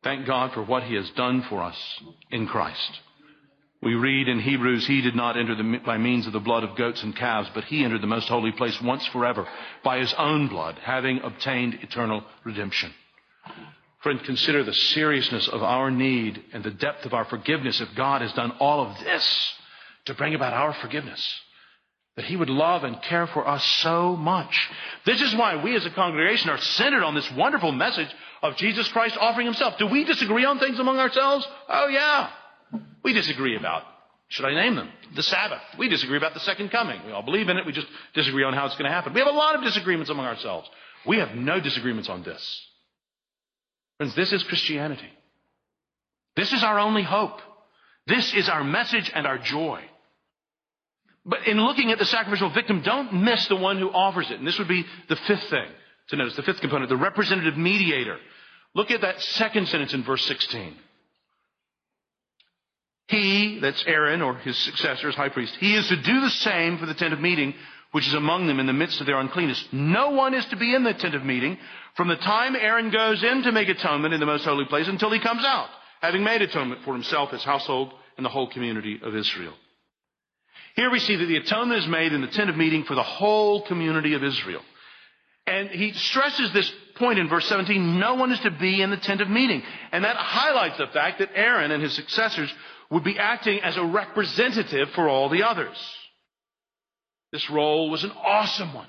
Thank 0.03 0.27
God 0.27 0.53
for 0.53 0.65
what 0.65 0.83
He 0.83 0.97
has 0.97 1.09
done 1.11 1.43
for 1.43 1.63
us 1.63 1.77
in 2.33 2.49
Christ. 2.49 3.01
We 3.85 3.95
read 3.95 4.27
in 4.27 4.41
Hebrews, 4.41 4.85
He 4.85 5.01
did 5.01 5.15
not 5.15 5.37
enter 5.37 5.55
the, 5.55 5.79
by 5.87 5.97
means 5.97 6.27
of 6.27 6.33
the 6.33 6.41
blood 6.41 6.65
of 6.65 6.75
goats 6.75 7.05
and 7.05 7.15
calves, 7.15 7.51
but 7.55 7.63
He 7.63 7.85
entered 7.85 8.03
the 8.03 8.09
most 8.09 8.29
holy 8.29 8.51
place 8.51 8.83
once 8.83 9.07
forever 9.07 9.47
by 9.85 9.99
His 9.99 10.13
own 10.15 10.49
blood, 10.49 10.81
having 10.83 11.21
obtained 11.21 11.75
eternal 11.83 12.25
redemption. 12.43 12.93
Friend, 14.03 14.21
consider 14.25 14.65
the 14.65 14.75
seriousness 14.75 15.47
of 15.47 15.63
our 15.63 15.93
need 15.93 16.43
and 16.53 16.65
the 16.65 16.73
depth 16.73 17.07
of 17.07 17.15
our 17.15 17.27
forgiveness 17.27 17.81
if 17.81 17.95
God 17.95 18.23
has 18.23 18.33
done 18.33 18.55
all 18.59 18.85
of 18.85 18.99
this 19.05 19.55
to 20.07 20.15
bring 20.15 20.35
about 20.35 20.53
our 20.53 20.75
forgiveness 20.75 21.43
that 22.17 22.25
he 22.25 22.37
would 22.37 22.49
love 22.49 22.83
and 22.83 23.01
care 23.03 23.27
for 23.27 23.47
us 23.47 23.63
so 23.83 24.17
much. 24.17 24.71
This 25.05 25.21
is 25.21 25.35
why 25.35 25.63
we 25.63 25.77
as 25.77 25.85
a 25.85 25.91
congregation 25.91 26.51
are 26.51 26.59
centered 26.59 27.03
on 27.03 27.15
this 27.15 27.31
wonderful 27.33 27.73
message 27.73 28.09
of 28.43 28.57
Jesus 28.57 28.89
Christ 28.89 29.17
offering 29.21 29.47
himself. 29.47 29.77
Do 29.79 29.87
we 29.87 30.05
disagree 30.05 30.45
on 30.45 30.59
things 30.59 30.79
among 30.79 30.99
ourselves? 30.99 31.47
Oh 31.69 31.89
yeah. 31.89 32.31
We 33.03 33.13
disagree 33.13 33.57
about, 33.57 33.83
should 34.29 34.47
I 34.47 34.55
name 34.55 34.77
them? 34.77 34.89
The 35.15 35.23
Sabbath. 35.23 35.61
We 35.79 35.89
disagree 35.89 36.17
about 36.17 36.35
the 36.35 36.41
second 36.41 36.71
coming. 36.71 37.01
We 37.07 37.13
all 37.13 37.23
believe 37.23 37.49
in 37.49 37.59
it. 37.59 37.67
We 37.67 37.73
just 37.73 37.87
disagree 38.15 38.45
on 38.45 38.55
how 38.55 38.67
it's 38.67 38.77
going 38.77 38.91
to 38.91 38.95
happen. 38.95 39.13
We 39.13 39.21
have 39.21 39.29
a 39.29 39.37
lot 39.37 39.55
of 39.55 39.63
disagreements 39.63 40.11
among 40.11 40.25
ourselves. 40.25 40.69
We 41.07 41.19
have 41.19 41.35
no 41.35 41.61
disagreements 41.61 42.09
on 42.09 42.23
this. 42.23 42.67
Friends, 43.99 44.15
this 44.15 44.33
is 44.33 44.43
Christianity. 44.43 45.09
This 46.35 46.53
is 46.53 46.63
our 46.63 46.79
only 46.79 47.03
hope. 47.03 47.41
This 48.07 48.35
is 48.35 48.49
our 48.49 48.65
message 48.65 49.11
and 49.15 49.27
our 49.27 49.39
joy. 49.39 49.83
But 51.27 51.49
in 51.49 51.61
looking 51.61 51.91
at 51.91 51.99
the 51.99 52.05
sacrificial 52.05 52.51
victim, 52.51 52.83
don't 52.83 53.13
miss 53.25 53.49
the 53.49 53.57
one 53.57 53.79
who 53.79 53.91
offers 53.91 54.31
it. 54.31 54.39
And 54.39 54.47
this 54.47 54.59
would 54.59 54.69
be 54.69 54.87
the 55.09 55.17
fifth 55.17 55.51
thing 55.51 55.67
to 56.09 56.17
notice, 56.17 56.37
the 56.37 56.43
fifth 56.43 56.61
component, 56.61 56.89
the 56.89 56.97
representative 56.97 57.59
mediator. 57.59 58.17
Look 58.75 58.93
at 58.93 59.01
that 59.01 59.21
second 59.21 59.67
sentence 59.69 59.93
in 59.93 60.05
verse 60.05 60.25
16. 60.25 60.77
He, 63.09 63.59
that's 63.61 63.85
Aaron 63.87 64.23
or 64.23 64.37
his 64.37 64.57
successor 64.57 65.09
as 65.09 65.15
high 65.17 65.29
priest, 65.29 65.57
he 65.59 65.75
is 65.75 65.89
to 65.89 65.97
do 65.97 66.21
the 66.21 66.31
same 66.31 66.79
for 66.79 66.87
the 66.87 66.95
tent 66.95 67.13
of 67.13 67.21
meeting, 67.21 67.55
which 67.91 68.07
is 68.07 68.15
among 68.15 68.47
them 68.47 68.61
in 68.61 68.67
the 68.67 68.73
midst 68.73 69.01
of 69.01 69.07
their 69.07 69.19
uncleanness. 69.19 69.65
No 69.73 70.11
one 70.11 70.35
is 70.35 70.45
to 70.47 70.57
be 70.57 70.75
in 70.75 70.85
the 70.85 70.95
tent 70.95 71.15
of 71.15 71.25
meeting 71.25 71.59
from 71.97 72.09
the 72.09 72.17
time 72.17 72.55
Aaron 72.55 72.91
goes 72.91 73.23
in 73.25 73.43
to 73.43 73.53
make 73.53 73.69
atonement 73.69 74.15
in 74.15 74.21
the 74.21 74.27
most 74.27 74.45
holy 74.45 74.65
place 74.67 74.87
until 74.87 75.11
he 75.11 75.19
comes 75.19 75.45
out, 75.45 75.69
having 76.01 76.23
made 76.23 76.43
atonement 76.43 76.83
for 76.85 76.95
himself, 76.95 77.31
his 77.31 77.45
household, 77.45 77.93
and 78.17 78.25
the 78.25 78.31
whole 78.31 78.49
community 78.49 79.01
of 79.03 79.15
Israel. 79.17 79.55
Here 80.77 80.91
we 80.91 80.99
see 80.99 81.17
that 81.17 81.27
the 81.27 81.39
atonement 81.39 81.83
is 81.83 81.89
made 81.89 82.13
in 82.13 82.21
the 82.21 82.29
tent 82.29 82.51
of 82.51 82.57
meeting 82.57 82.85
for 82.85 82.95
the 82.95 83.03
whole 83.03 83.67
community 83.67 84.13
of 84.15 84.23
Israel. 84.23 84.63
And 85.47 85.71
he 85.71 85.93
stresses 85.93 86.53
this 86.53 86.71
point 86.97 87.19
in 87.19 87.29
verse 87.29 87.47
17, 87.47 87.99
no 87.99 88.15
one 88.15 88.31
is 88.31 88.41
to 88.41 88.51
be 88.51 88.83
in 88.83 88.91
the 88.91 88.97
tent 88.97 89.21
of 89.21 89.31
meeting. 89.31 89.63
And 89.93 90.05
that 90.05 90.17
highlights 90.17 90.77
the 90.77 90.87
fact 90.89 91.19
that 91.21 91.31
Aaron 91.35 91.71
and 91.71 91.83
his 91.83 91.95
successors 91.95 92.53
would 92.91 93.05
be 93.05 93.19
acting 93.19 93.61
as 93.61 93.77
a 93.77 93.85
representative 93.85 94.91
for 94.91 95.09
all 95.09 95.29
the 95.29 95.45
others. 95.45 95.77
This 97.33 97.49
role 97.51 97.91
was 97.91 98.05
an 98.05 98.13
awesome 98.13 98.75
one. 98.75 98.89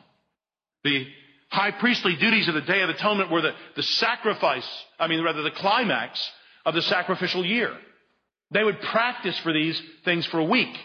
The 0.83 1.07
high 1.49 1.71
priestly 1.71 2.15
duties 2.15 2.47
of 2.47 2.53
the 2.53 2.61
Day 2.61 2.81
of 2.81 2.89
Atonement 2.89 3.31
were 3.31 3.41
the, 3.41 3.53
the 3.75 3.83
sacrifice, 3.83 4.67
I 4.99 5.07
mean, 5.07 5.23
rather 5.23 5.41
the 5.41 5.51
climax 5.51 6.31
of 6.65 6.75
the 6.75 6.81
sacrificial 6.81 7.45
year. 7.45 7.73
They 8.51 8.63
would 8.63 8.81
practice 8.81 9.37
for 9.39 9.53
these 9.53 9.81
things 10.05 10.25
for 10.27 10.39
a 10.39 10.45
week. 10.45 10.75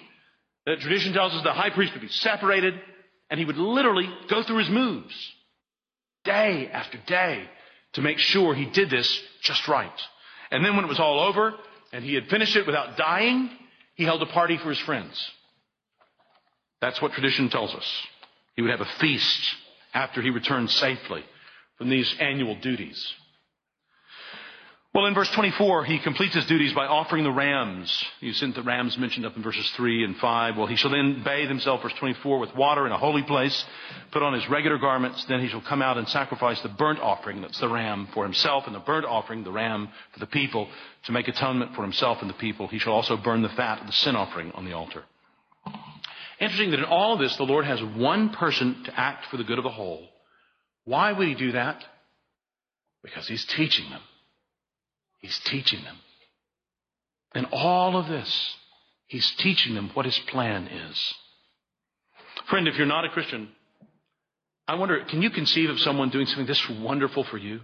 The 0.66 0.76
tradition 0.76 1.12
tells 1.12 1.32
us 1.32 1.42
the 1.42 1.52
high 1.52 1.70
priest 1.70 1.92
would 1.92 2.02
be 2.02 2.08
separated 2.08 2.74
and 3.30 3.38
he 3.38 3.46
would 3.46 3.56
literally 3.56 4.08
go 4.28 4.42
through 4.42 4.58
his 4.58 4.70
moves 4.70 5.14
day 6.24 6.68
after 6.72 6.98
day 7.06 7.44
to 7.94 8.02
make 8.02 8.18
sure 8.18 8.54
he 8.54 8.66
did 8.66 8.90
this 8.90 9.20
just 9.42 9.66
right. 9.68 9.90
And 10.50 10.64
then 10.64 10.76
when 10.76 10.84
it 10.84 10.88
was 10.88 11.00
all 11.00 11.20
over 11.20 11.54
and 11.92 12.04
he 12.04 12.14
had 12.14 12.26
finished 12.28 12.56
it 12.56 12.66
without 12.66 12.96
dying, 12.96 13.50
he 13.94 14.04
held 14.04 14.22
a 14.22 14.26
party 14.26 14.58
for 14.58 14.68
his 14.68 14.80
friends. 14.80 15.30
That's 16.80 17.00
what 17.00 17.12
tradition 17.12 17.48
tells 17.48 17.74
us. 17.74 18.06
He 18.54 18.62
would 18.62 18.70
have 18.70 18.80
a 18.80 18.98
feast 19.00 19.54
after 19.94 20.22
he 20.22 20.30
returned 20.30 20.70
safely 20.70 21.24
from 21.78 21.90
these 21.90 22.12
annual 22.20 22.56
duties. 22.60 23.14
Well, 24.94 25.06
in 25.06 25.14
verse 25.14 25.30
24, 25.30 25.84
he 25.86 25.98
completes 26.00 26.34
his 26.34 26.44
duties 26.44 26.74
by 26.74 26.84
offering 26.84 27.24
the 27.24 27.30
rams. 27.30 28.04
You 28.20 28.34
see 28.34 28.52
the 28.52 28.62
rams 28.62 28.98
mentioned 28.98 29.24
up 29.24 29.34
in 29.34 29.42
verses 29.42 29.66
3 29.70 30.04
and 30.04 30.18
5. 30.18 30.56
Well, 30.58 30.66
he 30.66 30.76
shall 30.76 30.90
then 30.90 31.22
bathe 31.24 31.48
himself, 31.48 31.80
verse 31.80 31.94
24, 31.98 32.38
with 32.38 32.54
water 32.54 32.84
in 32.84 32.92
a 32.92 32.98
holy 32.98 33.22
place, 33.22 33.64
put 34.10 34.22
on 34.22 34.34
his 34.34 34.46
regular 34.50 34.76
garments. 34.76 35.24
Then 35.24 35.40
he 35.40 35.48
shall 35.48 35.62
come 35.62 35.80
out 35.80 35.96
and 35.96 36.06
sacrifice 36.08 36.60
the 36.60 36.68
burnt 36.68 36.98
offering, 36.98 37.40
that's 37.40 37.58
the 37.58 37.70
ram, 37.70 38.08
for 38.12 38.24
himself, 38.24 38.64
and 38.66 38.74
the 38.74 38.80
burnt 38.80 39.06
offering, 39.06 39.44
the 39.44 39.50
ram, 39.50 39.88
for 40.12 40.20
the 40.20 40.26
people, 40.26 40.68
to 41.04 41.12
make 41.12 41.26
atonement 41.26 41.74
for 41.74 41.80
himself 41.80 42.18
and 42.20 42.28
the 42.28 42.34
people. 42.34 42.68
He 42.68 42.78
shall 42.78 42.92
also 42.92 43.16
burn 43.16 43.40
the 43.40 43.48
fat 43.48 43.80
of 43.80 43.86
the 43.86 43.94
sin 43.94 44.14
offering 44.14 44.52
on 44.52 44.66
the 44.66 44.74
altar. 44.74 45.04
Interesting 46.38 46.70
that 46.72 46.80
in 46.80 46.84
all 46.84 47.16
this, 47.16 47.34
the 47.38 47.44
Lord 47.44 47.64
has 47.64 47.82
one 47.96 48.28
person 48.28 48.82
to 48.84 49.00
act 49.00 49.24
for 49.30 49.38
the 49.38 49.44
good 49.44 49.56
of 49.56 49.64
the 49.64 49.70
whole. 49.70 50.06
Why 50.84 51.12
would 51.12 51.28
he 51.28 51.34
do 51.34 51.52
that? 51.52 51.82
Because 53.02 53.26
he's 53.26 53.46
teaching 53.46 53.88
them. 53.88 54.02
He's 55.22 55.38
teaching 55.46 55.82
them. 55.84 55.96
In 57.34 57.46
all 57.46 57.96
of 57.96 58.08
this, 58.08 58.56
he's 59.06 59.30
teaching 59.38 59.74
them 59.74 59.90
what 59.94 60.04
his 60.04 60.18
plan 60.18 60.66
is. 60.66 61.14
Friend, 62.48 62.68
if 62.68 62.76
you're 62.76 62.86
not 62.86 63.04
a 63.04 63.08
Christian, 63.08 63.48
I 64.68 64.74
wonder, 64.74 65.04
can 65.04 65.22
you 65.22 65.30
conceive 65.30 65.70
of 65.70 65.80
someone 65.80 66.10
doing 66.10 66.26
something 66.26 66.46
this 66.46 66.68
wonderful 66.68 67.24
for 67.24 67.38
you? 67.38 67.60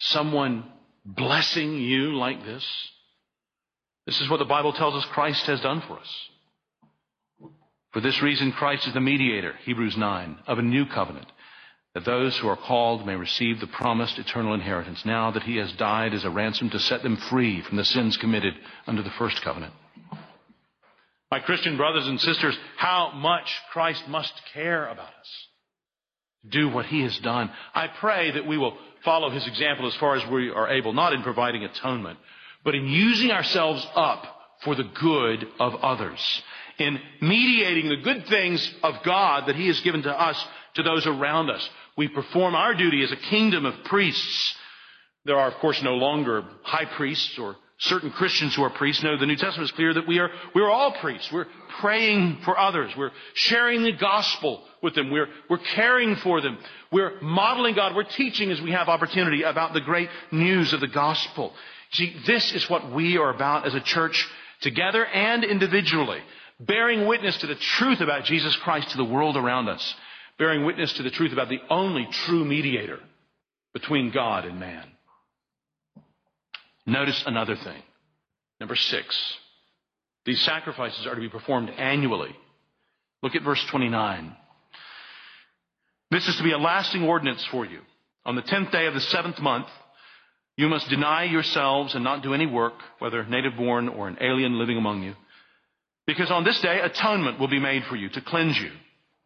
Someone 0.00 0.64
blessing 1.04 1.78
you 1.78 2.16
like 2.16 2.44
this? 2.44 2.64
This 4.04 4.20
is 4.20 4.28
what 4.28 4.38
the 4.38 4.44
Bible 4.44 4.72
tells 4.72 4.94
us 4.94 5.08
Christ 5.12 5.46
has 5.46 5.60
done 5.60 5.82
for 5.86 5.98
us. 5.98 6.28
For 7.92 8.00
this 8.00 8.20
reason, 8.20 8.52
Christ 8.52 8.86
is 8.86 8.94
the 8.94 9.00
mediator, 9.00 9.54
Hebrews 9.64 9.96
9, 9.96 10.38
of 10.46 10.58
a 10.58 10.62
new 10.62 10.84
covenant 10.86 11.26
that 11.98 12.04
those 12.04 12.38
who 12.38 12.46
are 12.46 12.56
called 12.56 13.04
may 13.04 13.16
receive 13.16 13.58
the 13.58 13.66
promised 13.66 14.18
eternal 14.18 14.54
inheritance 14.54 15.04
now 15.04 15.32
that 15.32 15.42
he 15.42 15.56
has 15.56 15.72
died 15.72 16.14
as 16.14 16.24
a 16.24 16.30
ransom 16.30 16.70
to 16.70 16.78
set 16.78 17.02
them 17.02 17.16
free 17.28 17.60
from 17.60 17.76
the 17.76 17.84
sins 17.84 18.16
committed 18.16 18.54
under 18.86 19.02
the 19.02 19.10
first 19.18 19.42
covenant. 19.42 19.72
My 21.32 21.40
Christian 21.40 21.76
brothers 21.76 22.06
and 22.06 22.20
sisters, 22.20 22.56
how 22.76 23.10
much 23.16 23.52
Christ 23.72 24.04
must 24.06 24.32
care 24.54 24.86
about 24.86 25.08
us. 25.08 25.46
Do 26.48 26.68
what 26.68 26.86
he 26.86 27.02
has 27.02 27.18
done. 27.18 27.50
I 27.74 27.88
pray 27.88 28.30
that 28.30 28.46
we 28.46 28.58
will 28.58 28.78
follow 29.04 29.30
his 29.30 29.48
example 29.48 29.88
as 29.88 29.96
far 29.96 30.14
as 30.14 30.30
we 30.30 30.50
are 30.50 30.70
able, 30.70 30.92
not 30.92 31.12
in 31.12 31.24
providing 31.24 31.64
atonement, 31.64 32.20
but 32.64 32.76
in 32.76 32.86
using 32.86 33.32
ourselves 33.32 33.84
up 33.96 34.22
for 34.62 34.76
the 34.76 34.88
good 35.00 35.48
of 35.58 35.74
others, 35.74 36.42
in 36.78 37.00
mediating 37.20 37.88
the 37.88 38.04
good 38.04 38.24
things 38.28 38.72
of 38.84 39.02
God 39.04 39.48
that 39.48 39.56
he 39.56 39.66
has 39.66 39.80
given 39.80 40.02
to 40.02 40.10
us 40.12 40.46
to 40.74 40.82
those 40.84 41.06
around 41.06 41.50
us. 41.50 41.68
We 41.98 42.06
perform 42.06 42.54
our 42.54 42.76
duty 42.76 43.02
as 43.02 43.10
a 43.10 43.16
kingdom 43.16 43.66
of 43.66 43.74
priests. 43.86 44.54
There 45.24 45.36
are, 45.36 45.48
of 45.48 45.54
course, 45.54 45.82
no 45.82 45.96
longer 45.96 46.44
high 46.62 46.84
priests 46.84 47.36
or 47.40 47.56
certain 47.78 48.12
Christians 48.12 48.54
who 48.54 48.62
are 48.62 48.70
priests. 48.70 49.02
No, 49.02 49.18
the 49.18 49.26
New 49.26 49.34
Testament 49.34 49.68
is 49.68 49.72
clear 49.72 49.92
that 49.92 50.06
we 50.06 50.20
are, 50.20 50.30
we're 50.54 50.70
all 50.70 50.92
priests. 50.92 51.28
We're 51.32 51.48
praying 51.80 52.38
for 52.44 52.56
others. 52.56 52.92
We're 52.96 53.10
sharing 53.34 53.82
the 53.82 53.90
gospel 53.90 54.62
with 54.80 54.94
them. 54.94 55.10
We're, 55.10 55.26
we're 55.50 55.58
caring 55.58 56.14
for 56.14 56.40
them. 56.40 56.58
We're 56.92 57.20
modeling 57.20 57.74
God. 57.74 57.96
We're 57.96 58.04
teaching 58.04 58.52
as 58.52 58.60
we 58.60 58.70
have 58.70 58.88
opportunity 58.88 59.42
about 59.42 59.72
the 59.72 59.80
great 59.80 60.08
news 60.30 60.72
of 60.72 60.78
the 60.78 60.86
gospel. 60.86 61.52
See, 61.90 62.14
this 62.28 62.52
is 62.52 62.70
what 62.70 62.92
we 62.92 63.18
are 63.18 63.34
about 63.34 63.66
as 63.66 63.74
a 63.74 63.80
church 63.80 64.24
together 64.60 65.04
and 65.04 65.42
individually. 65.42 66.20
Bearing 66.60 67.08
witness 67.08 67.38
to 67.38 67.48
the 67.48 67.56
truth 67.56 68.00
about 68.00 68.22
Jesus 68.22 68.54
Christ 68.54 68.90
to 68.90 68.98
the 68.98 69.04
world 69.04 69.36
around 69.36 69.68
us 69.68 69.96
bearing 70.38 70.64
witness 70.64 70.92
to 70.94 71.02
the 71.02 71.10
truth 71.10 71.32
about 71.32 71.48
the 71.48 71.60
only 71.68 72.06
true 72.10 72.44
mediator 72.44 73.00
between 73.74 74.10
God 74.10 74.44
and 74.44 74.58
man. 74.58 74.86
Notice 76.86 77.22
another 77.26 77.56
thing. 77.56 77.82
Number 78.60 78.76
six. 78.76 79.36
These 80.24 80.40
sacrifices 80.42 81.06
are 81.06 81.14
to 81.14 81.20
be 81.20 81.28
performed 81.28 81.70
annually. 81.70 82.34
Look 83.22 83.34
at 83.34 83.42
verse 83.42 83.64
29. 83.70 84.36
This 86.10 86.26
is 86.26 86.36
to 86.36 86.42
be 86.42 86.52
a 86.52 86.58
lasting 86.58 87.02
ordinance 87.02 87.44
for 87.50 87.66
you. 87.66 87.80
On 88.24 88.36
the 88.36 88.42
tenth 88.42 88.70
day 88.70 88.86
of 88.86 88.94
the 88.94 89.00
seventh 89.00 89.38
month, 89.40 89.66
you 90.56 90.68
must 90.68 90.88
deny 90.88 91.24
yourselves 91.24 91.94
and 91.94 92.02
not 92.02 92.22
do 92.22 92.34
any 92.34 92.46
work, 92.46 92.74
whether 92.98 93.24
native 93.24 93.56
born 93.56 93.88
or 93.88 94.08
an 94.08 94.18
alien 94.20 94.58
living 94.58 94.76
among 94.76 95.02
you. 95.02 95.14
Because 96.06 96.30
on 96.30 96.44
this 96.44 96.60
day, 96.60 96.80
atonement 96.80 97.38
will 97.38 97.48
be 97.48 97.60
made 97.60 97.84
for 97.84 97.96
you 97.96 98.08
to 98.08 98.20
cleanse 98.20 98.58
you. 98.58 98.70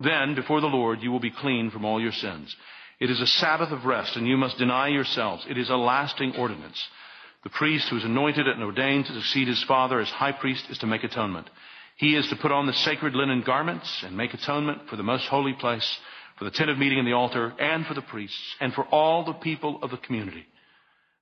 Then, 0.03 0.34
before 0.34 0.61
the 0.61 0.66
Lord, 0.66 1.03
you 1.03 1.12
will 1.12 1.20
be 1.20 1.30
clean 1.30 1.70
from 1.70 1.84
all 1.84 2.00
your 2.00 2.12
sins. 2.12 2.55
It 2.98 3.11
is 3.11 3.20
a 3.20 3.26
Sabbath 3.26 3.70
of 3.70 3.84
rest, 3.84 4.16
and 4.16 4.26
you 4.26 4.36
must 4.36 4.59
deny 4.59 4.88
yourselves. 4.88 5.44
It 5.48 5.59
is 5.59 5.70
a 5.70 5.76
lasting 5.76 6.36
ordinance. 6.36 6.80
The 7.44 7.50
priest 7.50 7.88
who 7.88 7.96
is 7.96 8.05
anointed 8.05 8.46
and 8.46 8.62
ordained 8.62 9.07
to 9.07 9.14
succeed 9.14 9.48
his 9.48 9.62
father 9.64 10.00
as 10.00 10.09
high 10.09 10.32
priest 10.32 10.64
is 10.70 10.78
to 10.78 10.86
make 10.86 11.03
atonement. 11.03 11.50
He 11.96 12.16
is 12.16 12.28
to 12.28 12.36
put 12.36 12.53
on 12.53 12.66
the 12.66 12.72
sacred 12.72 13.14
linen 13.14 13.42
garments 13.42 14.03
and 14.05 14.16
make 14.16 14.34
atonement 14.34 14.88
for 14.88 14.96
the 14.96 15.03
most 15.03 15.26
holy 15.26 15.53
place, 15.53 15.98
for 16.38 16.44
the 16.44 16.50
tent 16.50 16.70
of 16.70 16.78
meeting 16.78 16.98
and 16.98 17.07
the 17.07 17.12
altar, 17.12 17.53
and 17.59 17.86
for 17.86 17.94
the 17.94 18.03
priests, 18.03 18.57
and 18.61 18.72
for 18.72 18.84
all 18.84 19.24
the 19.24 19.34
people 19.34 19.80
of 19.82 19.90
the 19.90 19.96
community. 19.98 20.46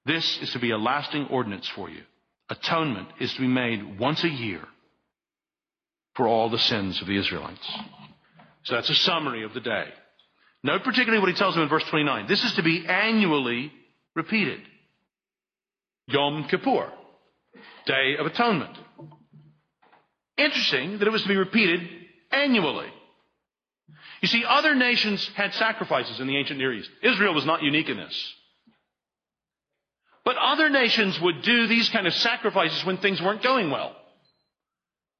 This 0.07 0.39
is 0.43 0.53
to 0.53 0.59
be 0.59 0.71
a 0.71 0.79
lasting 0.79 1.27
ordinance 1.27 1.69
for 1.69 1.91
you. 1.91 2.03
Atonement 2.49 3.09
is 3.21 3.33
to 3.35 3.41
be 3.41 3.47
made 3.47 3.99
once 3.99 4.25
a 4.25 4.29
year 4.29 4.67
for 6.15 6.27
all 6.27 6.51
the 6.51 6.59
sins 6.59 7.01
of 7.01 7.07
the 7.07 7.17
Israelites. 7.17 7.79
So 8.65 8.75
that's 8.75 8.91
a 8.91 8.95
summary 8.95 9.45
of 9.45 9.55
the 9.55 9.61
day. 9.61 9.87
Note 10.63 10.85
particularly 10.85 11.21
what 11.21 11.31
he 11.31 11.35
tells 11.35 11.55
them 11.55 11.63
in 11.63 11.69
verse 11.69 11.85
29. 11.85 12.27
This 12.27 12.45
is 12.45 12.53
to 12.55 12.63
be 12.63 12.87
annually 12.87 13.73
repeated. 14.15 14.61
Yom 16.09 16.47
Kippur, 16.49 16.91
Day 17.87 18.17
of 18.19 18.27
Atonement. 18.27 18.77
Interesting 20.37 20.99
that 20.99 21.09
it 21.09 21.13
was 21.13 21.23
to 21.23 21.29
be 21.29 21.37
repeated 21.37 21.81
annually. 22.31 22.89
You 24.21 24.29
see, 24.29 24.45
other 24.47 24.75
nations 24.75 25.27
had 25.35 25.55
sacrifices 25.55 26.21
in 26.21 26.27
the 26.27 26.37
ancient 26.37 26.59
Near 26.59 26.73
East. 26.73 26.91
Israel 27.03 27.35
was 27.35 27.47
not 27.47 27.63
unique 27.63 27.89
in 27.89 27.97
this. 27.97 28.35
But 30.25 30.37
other 30.37 30.69
nations 30.69 31.19
would 31.21 31.43
do 31.43 31.67
these 31.67 31.89
kind 31.89 32.07
of 32.07 32.15
sacrifices 32.15 32.85
when 32.85 32.99
things 32.99 33.21
weren't 33.23 33.43
going 33.43 33.71
well. 33.71 33.97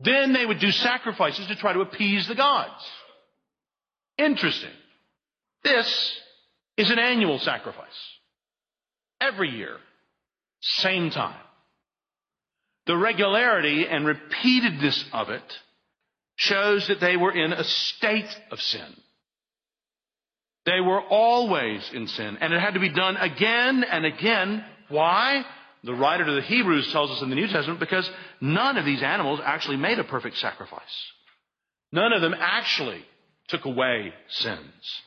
Then 0.01 0.33
they 0.33 0.45
would 0.45 0.59
do 0.59 0.71
sacrifices 0.71 1.47
to 1.47 1.57
try 1.57 1.73
to 1.73 1.81
appease 1.81 2.27
the 2.29 2.35
gods. 2.35 2.85
Interesting. 4.21 4.71
This 5.65 6.17
is 6.77 6.91
an 6.91 6.99
annual 6.99 7.39
sacrifice. 7.39 7.87
Every 9.21 9.51
year. 9.51 9.77
Same 10.61 11.11
time. 11.11 11.41
The 12.87 12.97
regularity 12.97 13.87
and 13.89 14.05
repeatedness 14.05 15.05
of 15.13 15.31
it 15.31 15.59
shows 16.37 16.89
that 16.89 17.01
they 17.01 17.17
were 17.17 17.33
in 17.33 17.53
a 17.53 17.65
state 17.65 18.29
of 18.51 18.61
sin. 18.61 18.97
They 20.67 20.81
were 20.81 21.01
always 21.01 21.89
in 21.93 22.07
sin, 22.07 22.39
and 22.41 22.53
it 22.53 22.61
had 22.61 22.75
to 22.75 22.81
be 22.81 22.93
done 22.93 23.17
again 23.17 23.85
and 23.85 24.05
again. 24.05 24.65
Why? 24.89 25.45
the 25.83 25.95
writer 25.95 26.25
to 26.25 26.33
the 26.33 26.43
Hebrews 26.43 26.93
tells 26.93 27.11
us 27.11 27.23
in 27.23 27.31
the 27.31 27.37
New 27.37 27.47
Testament 27.47 27.81
because 27.81 28.09
none 28.41 28.77
of 28.77 28.85
these 28.85 29.03
animals 29.03 29.41
actually 29.43 29.79
made 29.79 29.99
a 29.99 30.05
perfect 30.05 30.37
sacrifice. 30.37 30.83
None 31.93 32.13
of 32.13 32.21
them 32.21 32.35
actually 32.39 33.03
took 33.51 33.65
away 33.65 34.13
sins. 34.29 35.03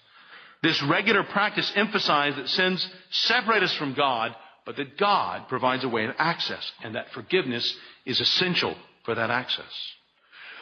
This 0.62 0.82
regular 0.84 1.24
practice 1.24 1.72
emphasized 1.76 2.38
that 2.38 2.50
sins 2.50 2.88
separate 3.12 3.64
us 3.64 3.74
from 3.76 3.94
God, 3.94 4.34
but 4.66 4.78
that 4.78 4.98
God 4.98 5.50
provides 5.50 5.84
a 5.84 5.90
way 5.90 6.06
of 6.06 6.16
access, 6.18 6.72
and 6.84 6.96
that 6.96 7.12
forgiveness 7.12 7.76
is 8.06 8.22
essential 8.22 8.76
for 9.04 9.16
that 9.16 9.30
access. 9.30 9.66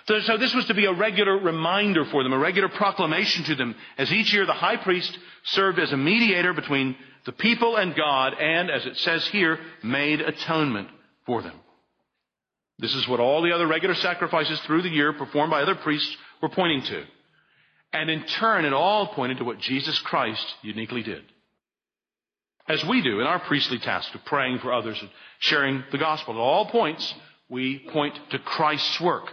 So, 0.08 0.20
so, 0.22 0.38
this 0.38 0.56
was 0.56 0.66
to 0.66 0.74
be 0.74 0.86
a 0.86 0.94
regular 0.94 1.38
reminder 1.38 2.06
for 2.06 2.24
them, 2.24 2.34
a 2.34 2.40
regular 2.40 2.70
proclamation 2.70 3.44
to 3.46 3.56
them, 3.56 3.76
as 4.00 4.12
each 4.12 4.34
year 4.34 4.48
the 4.48 4.54
high 4.54 4.78
priest 4.78 5.16
served 5.44 5.78
as 5.78 5.92
a 5.92 5.98
mediator 5.98 6.54
between 6.54 6.96
the 7.26 7.32
people 7.32 7.76
and 7.76 7.96
God, 7.96 8.34
and, 8.34 8.72
as 8.72 8.86
it 8.88 8.98
says 8.98 9.28
here, 9.28 9.60
made 9.84 10.22
atonement 10.22 10.88
for 11.28 11.44
them. 11.44 11.54
This 12.80 12.96
is 12.96 13.08
what 13.08 13.20
all 13.20 13.44
the 13.44 13.52
other 13.52 13.68
regular 13.68 13.94
sacrifices 13.94 14.60
through 14.62 14.82
the 14.82 14.90
year 14.90 15.14
performed 15.14 15.52
by 15.52 15.62
other 15.62 15.76
priests 15.76 16.18
were 16.42 16.50
pointing 16.50 16.82
to. 16.82 17.04
And 17.94 18.10
in 18.10 18.24
turn, 18.24 18.66
it 18.66 18.74
all 18.74 19.08
pointed 19.08 19.38
to 19.38 19.44
what 19.44 19.60
Jesus 19.60 20.00
Christ 20.00 20.46
uniquely 20.62 21.04
did. 21.04 21.24
As 22.68 22.84
we 22.86 23.02
do 23.02 23.20
in 23.20 23.28
our 23.28 23.40
priestly 23.40 23.80
task 23.80 24.14
of 24.16 24.24
praying 24.26 24.60
for 24.60 24.72
others 24.72 24.98
and 25.02 25.10
sharing 25.40 25.84
the 25.92 25.98
gospel. 25.98 26.36
At 26.36 26.40
all 26.40 26.68
points, 26.68 27.14
we 27.50 27.80
point 27.92 28.18
to 28.30 28.40
Christ's 28.40 29.02
work. 29.02 29.26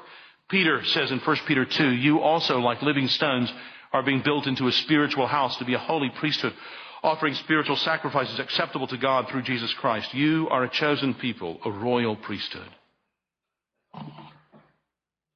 Peter 0.48 0.84
says 0.84 1.10
in 1.10 1.20
1 1.20 1.36
Peter 1.46 1.64
2, 1.64 1.90
you 1.90 2.20
also, 2.20 2.58
like 2.58 2.82
living 2.82 3.06
stones, 3.06 3.52
are 3.92 4.02
being 4.02 4.22
built 4.22 4.46
into 4.46 4.66
a 4.66 4.72
spiritual 4.72 5.26
house 5.26 5.56
to 5.58 5.64
be 5.64 5.74
a 5.74 5.78
holy 5.78 6.10
priesthood, 6.10 6.54
offering 7.02 7.34
spiritual 7.34 7.76
sacrifices 7.76 8.38
acceptable 8.40 8.86
to 8.88 8.96
God 8.96 9.28
through 9.28 9.42
Jesus 9.42 9.72
Christ. 9.74 10.12
You 10.14 10.48
are 10.50 10.64
a 10.64 10.68
chosen 10.68 11.14
people, 11.14 11.60
a 11.64 11.70
royal 11.70 12.16
priesthood. 12.16 12.68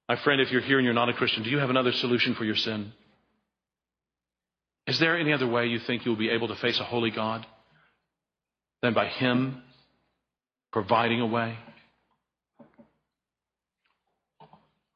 My 0.09 0.17
friend, 0.17 0.41
if 0.41 0.51
you're 0.51 0.61
here 0.61 0.79
and 0.79 0.85
you're 0.85 0.95
not 0.95 1.09
a 1.09 1.15
Christian, 1.15 1.43
do 1.43 1.51
you 1.51 1.59
have 1.59 1.71
another 1.71 1.93
solution 1.93 2.35
for 2.35 2.45
your 2.45 2.57
sin? 2.57 2.93
Is 4.87 4.99
there 4.99 5.19
any 5.19 5.33
other 5.33 5.47
way 5.47 5.67
you 5.67 5.79
think 5.79 6.05
you'll 6.05 6.17
be 6.17 6.31
able 6.31 6.49
to 6.49 6.57
face 6.57 6.81
a 6.81 6.85
holy 6.85 7.11
God 7.11 7.47
than 8.83 8.95
by 8.95 9.07
Him 9.07 9.63
providing 10.73 11.21
a 11.21 11.27
way? 11.27 11.57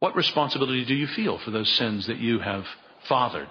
What 0.01 0.17
responsibility 0.17 0.85
do 0.85 0.95
you 0.95 1.07
feel 1.07 1.39
for 1.39 1.51
those 1.51 1.73
sins 1.77 2.07
that 2.07 2.19
you 2.19 2.41
have 2.41 2.65
fathered 3.09 3.49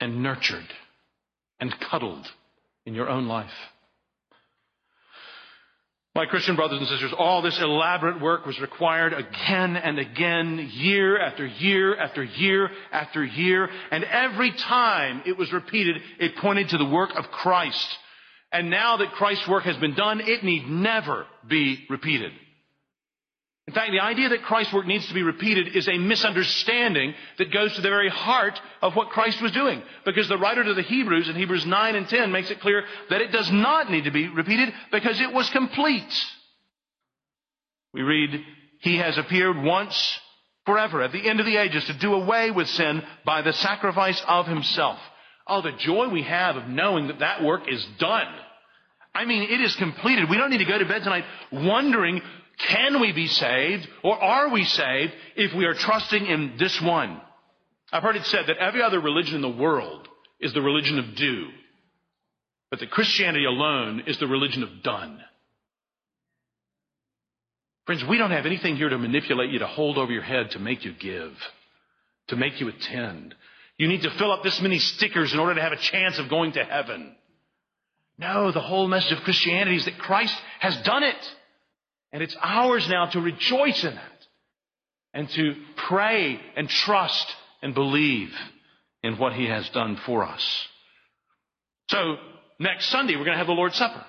and 0.00 0.22
nurtured 0.22 0.66
and 1.60 1.78
cuddled 1.78 2.26
in 2.86 2.94
your 2.94 3.08
own 3.08 3.28
life? 3.28 3.52
My 6.20 6.26
Christian 6.26 6.54
brothers 6.54 6.80
and 6.80 6.86
sisters, 6.86 7.14
all 7.16 7.40
this 7.40 7.58
elaborate 7.58 8.20
work 8.20 8.44
was 8.44 8.60
required 8.60 9.14
again 9.14 9.74
and 9.74 9.98
again, 9.98 10.68
year 10.74 11.18
after 11.18 11.46
year 11.46 11.96
after 11.96 12.22
year 12.22 12.68
after 12.92 13.24
year, 13.24 13.70
and 13.90 14.04
every 14.04 14.52
time 14.52 15.22
it 15.24 15.38
was 15.38 15.50
repeated, 15.50 15.96
it 16.18 16.36
pointed 16.36 16.68
to 16.68 16.76
the 16.76 16.84
work 16.84 17.08
of 17.16 17.24
Christ. 17.30 17.88
And 18.52 18.68
now 18.68 18.98
that 18.98 19.12
Christ's 19.12 19.48
work 19.48 19.64
has 19.64 19.78
been 19.78 19.94
done, 19.94 20.20
it 20.20 20.44
need 20.44 20.68
never 20.68 21.24
be 21.48 21.86
repeated. 21.88 22.32
In 23.70 23.74
fact, 23.74 23.92
the 23.92 24.00
idea 24.00 24.30
that 24.30 24.42
Christ's 24.42 24.72
work 24.72 24.84
needs 24.84 25.06
to 25.06 25.14
be 25.14 25.22
repeated 25.22 25.76
is 25.76 25.86
a 25.86 25.96
misunderstanding 25.96 27.14
that 27.38 27.52
goes 27.52 27.72
to 27.76 27.80
the 27.80 27.88
very 27.88 28.08
heart 28.08 28.60
of 28.82 28.96
what 28.96 29.10
Christ 29.10 29.40
was 29.40 29.52
doing. 29.52 29.80
Because 30.04 30.28
the 30.28 30.38
writer 30.38 30.64
to 30.64 30.74
the 30.74 30.82
Hebrews 30.82 31.28
in 31.28 31.36
Hebrews 31.36 31.64
9 31.64 31.94
and 31.94 32.08
10 32.08 32.32
makes 32.32 32.50
it 32.50 32.58
clear 32.58 32.82
that 33.10 33.20
it 33.20 33.30
does 33.30 33.48
not 33.52 33.88
need 33.88 34.06
to 34.06 34.10
be 34.10 34.26
repeated 34.26 34.74
because 34.90 35.20
it 35.20 35.32
was 35.32 35.48
complete. 35.50 36.12
We 37.94 38.02
read, 38.02 38.44
He 38.80 38.96
has 38.96 39.16
appeared 39.16 39.62
once 39.62 40.18
forever 40.66 41.00
at 41.02 41.12
the 41.12 41.28
end 41.28 41.38
of 41.38 41.46
the 41.46 41.56
ages 41.56 41.84
to 41.84 41.96
do 41.96 42.14
away 42.14 42.50
with 42.50 42.66
sin 42.66 43.04
by 43.24 43.42
the 43.42 43.52
sacrifice 43.52 44.20
of 44.26 44.48
Himself. 44.48 44.98
Oh, 45.46 45.62
the 45.62 45.78
joy 45.78 46.08
we 46.08 46.24
have 46.24 46.56
of 46.56 46.66
knowing 46.66 47.06
that 47.06 47.20
that 47.20 47.44
work 47.44 47.70
is 47.70 47.86
done. 48.00 48.34
I 49.14 49.26
mean, 49.26 49.44
it 49.44 49.60
is 49.60 49.76
completed. 49.76 50.28
We 50.28 50.38
don't 50.38 50.50
need 50.50 50.58
to 50.58 50.64
go 50.64 50.78
to 50.78 50.86
bed 50.86 51.04
tonight 51.04 51.24
wondering 51.52 52.20
can 52.68 53.00
we 53.00 53.12
be 53.12 53.26
saved 53.26 53.88
or 54.02 54.22
are 54.22 54.50
we 54.50 54.64
saved 54.64 55.12
if 55.36 55.54
we 55.54 55.64
are 55.64 55.74
trusting 55.74 56.26
in 56.26 56.54
this 56.58 56.80
one? 56.80 57.20
I've 57.92 58.02
heard 58.02 58.16
it 58.16 58.26
said 58.26 58.46
that 58.46 58.58
every 58.58 58.82
other 58.82 59.00
religion 59.00 59.36
in 59.36 59.42
the 59.42 59.48
world 59.48 60.08
is 60.40 60.52
the 60.52 60.62
religion 60.62 60.98
of 60.98 61.14
do, 61.16 61.48
but 62.70 62.80
that 62.80 62.90
Christianity 62.90 63.44
alone 63.44 64.04
is 64.06 64.18
the 64.18 64.26
religion 64.26 64.62
of 64.62 64.82
done. 64.82 65.20
Friends, 67.86 68.04
we 68.04 68.18
don't 68.18 68.30
have 68.30 68.46
anything 68.46 68.76
here 68.76 68.88
to 68.88 68.98
manipulate 68.98 69.50
you 69.50 69.58
to 69.58 69.66
hold 69.66 69.98
over 69.98 70.12
your 70.12 70.22
head 70.22 70.52
to 70.52 70.58
make 70.58 70.84
you 70.84 70.92
give, 70.92 71.32
to 72.28 72.36
make 72.36 72.60
you 72.60 72.68
attend. 72.68 73.34
You 73.78 73.88
need 73.88 74.02
to 74.02 74.10
fill 74.10 74.30
up 74.30 74.42
this 74.42 74.60
many 74.60 74.78
stickers 74.78 75.32
in 75.32 75.40
order 75.40 75.54
to 75.54 75.62
have 75.62 75.72
a 75.72 75.76
chance 75.76 76.18
of 76.18 76.28
going 76.28 76.52
to 76.52 76.64
heaven. 76.64 77.16
No, 78.18 78.52
the 78.52 78.60
whole 78.60 78.86
message 78.86 79.12
of 79.16 79.24
Christianity 79.24 79.76
is 79.76 79.86
that 79.86 79.98
Christ 79.98 80.36
has 80.60 80.76
done 80.82 81.02
it. 81.02 81.36
And 82.12 82.22
it's 82.22 82.36
ours 82.40 82.88
now 82.88 83.06
to 83.06 83.20
rejoice 83.20 83.84
in 83.84 83.94
that 83.94 84.26
and 85.14 85.28
to 85.30 85.54
pray 85.88 86.40
and 86.56 86.68
trust 86.68 87.26
and 87.62 87.74
believe 87.74 88.30
in 89.02 89.16
what 89.16 89.32
He 89.32 89.46
has 89.46 89.68
done 89.70 89.96
for 90.06 90.24
us. 90.24 90.68
So, 91.88 92.16
next 92.58 92.86
Sunday, 92.90 93.14
we're 93.16 93.24
going 93.24 93.34
to 93.34 93.38
have 93.38 93.46
the 93.46 93.52
Lord's 93.52 93.76
Supper. 93.76 94.04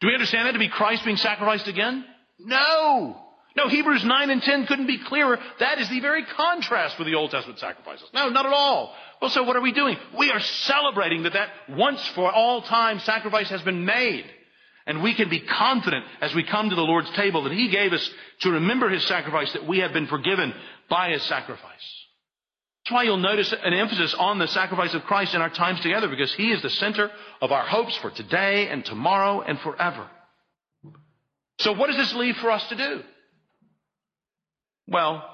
Do 0.00 0.08
we 0.08 0.14
understand 0.14 0.46
that 0.48 0.52
to 0.52 0.58
be 0.58 0.68
Christ 0.68 1.04
being 1.04 1.16
sacrificed 1.16 1.68
again? 1.68 2.04
No! 2.38 3.16
No, 3.54 3.68
Hebrews 3.68 4.04
9 4.04 4.30
and 4.30 4.42
10 4.42 4.66
couldn't 4.66 4.86
be 4.86 4.98
clearer. 5.04 5.38
That 5.60 5.78
is 5.78 5.88
the 5.90 6.00
very 6.00 6.24
contrast 6.24 6.98
with 6.98 7.06
the 7.06 7.14
Old 7.14 7.30
Testament 7.30 7.58
sacrifices. 7.58 8.08
No, 8.14 8.30
not 8.30 8.46
at 8.46 8.52
all. 8.52 8.94
Well, 9.20 9.30
so 9.30 9.42
what 9.42 9.56
are 9.56 9.60
we 9.60 9.72
doing? 9.72 9.96
We 10.18 10.30
are 10.30 10.40
celebrating 10.40 11.24
that 11.24 11.34
that 11.34 11.50
once 11.68 12.04
for 12.14 12.32
all 12.32 12.62
time 12.62 12.98
sacrifice 13.00 13.50
has 13.50 13.62
been 13.62 13.84
made. 13.84 14.24
And 14.86 15.02
we 15.02 15.14
can 15.14 15.28
be 15.28 15.40
confident 15.40 16.04
as 16.20 16.34
we 16.34 16.42
come 16.42 16.70
to 16.70 16.74
the 16.74 16.82
Lord's 16.82 17.10
table 17.10 17.44
that 17.44 17.52
He 17.52 17.68
gave 17.68 17.92
us 17.92 18.10
to 18.40 18.52
remember 18.52 18.88
His 18.88 19.06
sacrifice, 19.06 19.52
that 19.52 19.66
we 19.66 19.78
have 19.78 19.92
been 19.92 20.08
forgiven 20.08 20.52
by 20.88 21.10
His 21.10 21.22
sacrifice. 21.22 21.62
That's 22.84 22.94
why 22.94 23.04
you'll 23.04 23.18
notice 23.18 23.52
an 23.52 23.74
emphasis 23.74 24.12
on 24.18 24.38
the 24.38 24.48
sacrifice 24.48 24.92
of 24.94 25.04
Christ 25.04 25.34
in 25.34 25.40
our 25.40 25.50
times 25.50 25.80
together, 25.80 26.08
because 26.08 26.34
He 26.34 26.50
is 26.50 26.62
the 26.62 26.70
center 26.70 27.10
of 27.40 27.52
our 27.52 27.64
hopes 27.64 27.96
for 27.98 28.10
today 28.10 28.68
and 28.68 28.84
tomorrow 28.84 29.40
and 29.40 29.58
forever. 29.60 30.08
So 31.60 31.72
what 31.72 31.86
does 31.86 31.96
this 31.96 32.14
leave 32.14 32.36
for 32.36 32.50
us 32.50 32.66
to 32.68 32.76
do? 32.76 33.02
Well, 34.88 35.24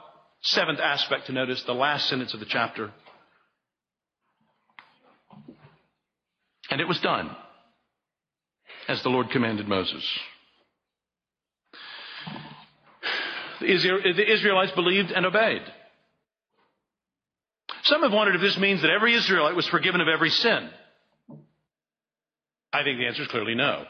seventh 0.42 0.78
aspect 0.78 1.26
to 1.26 1.32
notice, 1.32 1.62
the 1.62 1.72
last 1.72 2.08
sentence 2.08 2.34
of 2.34 2.40
the 2.40 2.46
chapter. 2.46 2.92
And 6.70 6.82
it 6.82 6.86
was 6.86 7.00
done 7.00 7.34
as 8.88 9.02
the 9.02 9.10
Lord 9.10 9.30
commanded 9.30 9.68
Moses. 9.68 10.04
The 13.60 14.32
Israelites 14.32 14.72
believed 14.72 15.10
and 15.10 15.26
obeyed. 15.26 15.62
Some 17.82 18.02
have 18.02 18.12
wondered 18.12 18.36
if 18.36 18.40
this 18.40 18.58
means 18.58 18.82
that 18.82 18.90
every 18.90 19.14
Israelite 19.14 19.54
was 19.54 19.66
forgiven 19.68 20.00
of 20.00 20.08
every 20.08 20.30
sin. 20.30 20.70
I 22.72 22.82
think 22.82 22.98
the 22.98 23.06
answer 23.06 23.22
is 23.22 23.28
clearly 23.28 23.54
no. 23.54 23.84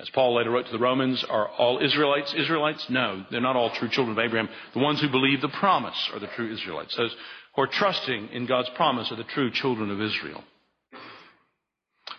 As 0.00 0.08
Paul 0.10 0.34
later 0.34 0.50
wrote 0.50 0.66
to 0.66 0.72
the 0.72 0.78
Romans, 0.78 1.22
are 1.28 1.48
all 1.48 1.78
Israelites 1.78 2.34
Israelites? 2.34 2.88
No, 2.88 3.24
they're 3.30 3.40
not 3.40 3.56
all 3.56 3.70
true 3.70 3.88
children 3.88 4.18
of 4.18 4.24
Abraham. 4.24 4.48
The 4.74 4.80
ones 4.80 5.00
who 5.00 5.08
believe 5.08 5.40
the 5.40 5.48
promise 5.48 6.10
are 6.12 6.18
the 6.18 6.28
true 6.28 6.52
Israelites. 6.52 6.96
Those 6.96 7.14
who 7.54 7.62
are 7.62 7.68
trusting 7.68 8.30
in 8.32 8.46
God's 8.46 8.70
promise 8.70 9.12
are 9.12 9.16
the 9.16 9.24
true 9.24 9.50
children 9.50 9.90
of 9.90 10.00
Israel. 10.00 10.42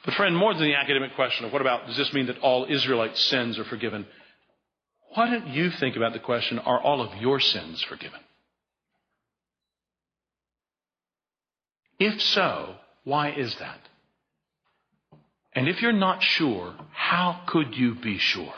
But 0.03 0.15
friend, 0.15 0.35
more 0.35 0.53
than 0.53 0.63
the 0.63 0.75
academic 0.75 1.15
question 1.15 1.45
of 1.45 1.53
what 1.53 1.61
about, 1.61 1.87
does 1.87 1.97
this 1.97 2.13
mean 2.13 2.27
that 2.27 2.39
all 2.39 2.65
Israelite 2.69 3.17
sins 3.17 3.57
are 3.57 3.63
forgiven? 3.63 4.05
Why 5.13 5.29
don't 5.29 5.47
you 5.47 5.69
think 5.69 5.95
about 5.95 6.13
the 6.13 6.19
question, 6.19 6.59
are 6.59 6.81
all 6.81 7.01
of 7.01 7.21
your 7.21 7.39
sins 7.39 7.81
forgiven? 7.83 8.19
If 11.99 12.21
so, 12.21 12.75
why 13.03 13.31
is 13.31 13.55
that? 13.59 13.79
And 15.53 15.69
if 15.69 15.81
you're 15.81 15.93
not 15.93 16.21
sure, 16.21 16.73
how 16.91 17.41
could 17.45 17.75
you 17.77 17.95
be 17.95 18.17
sure? 18.17 18.53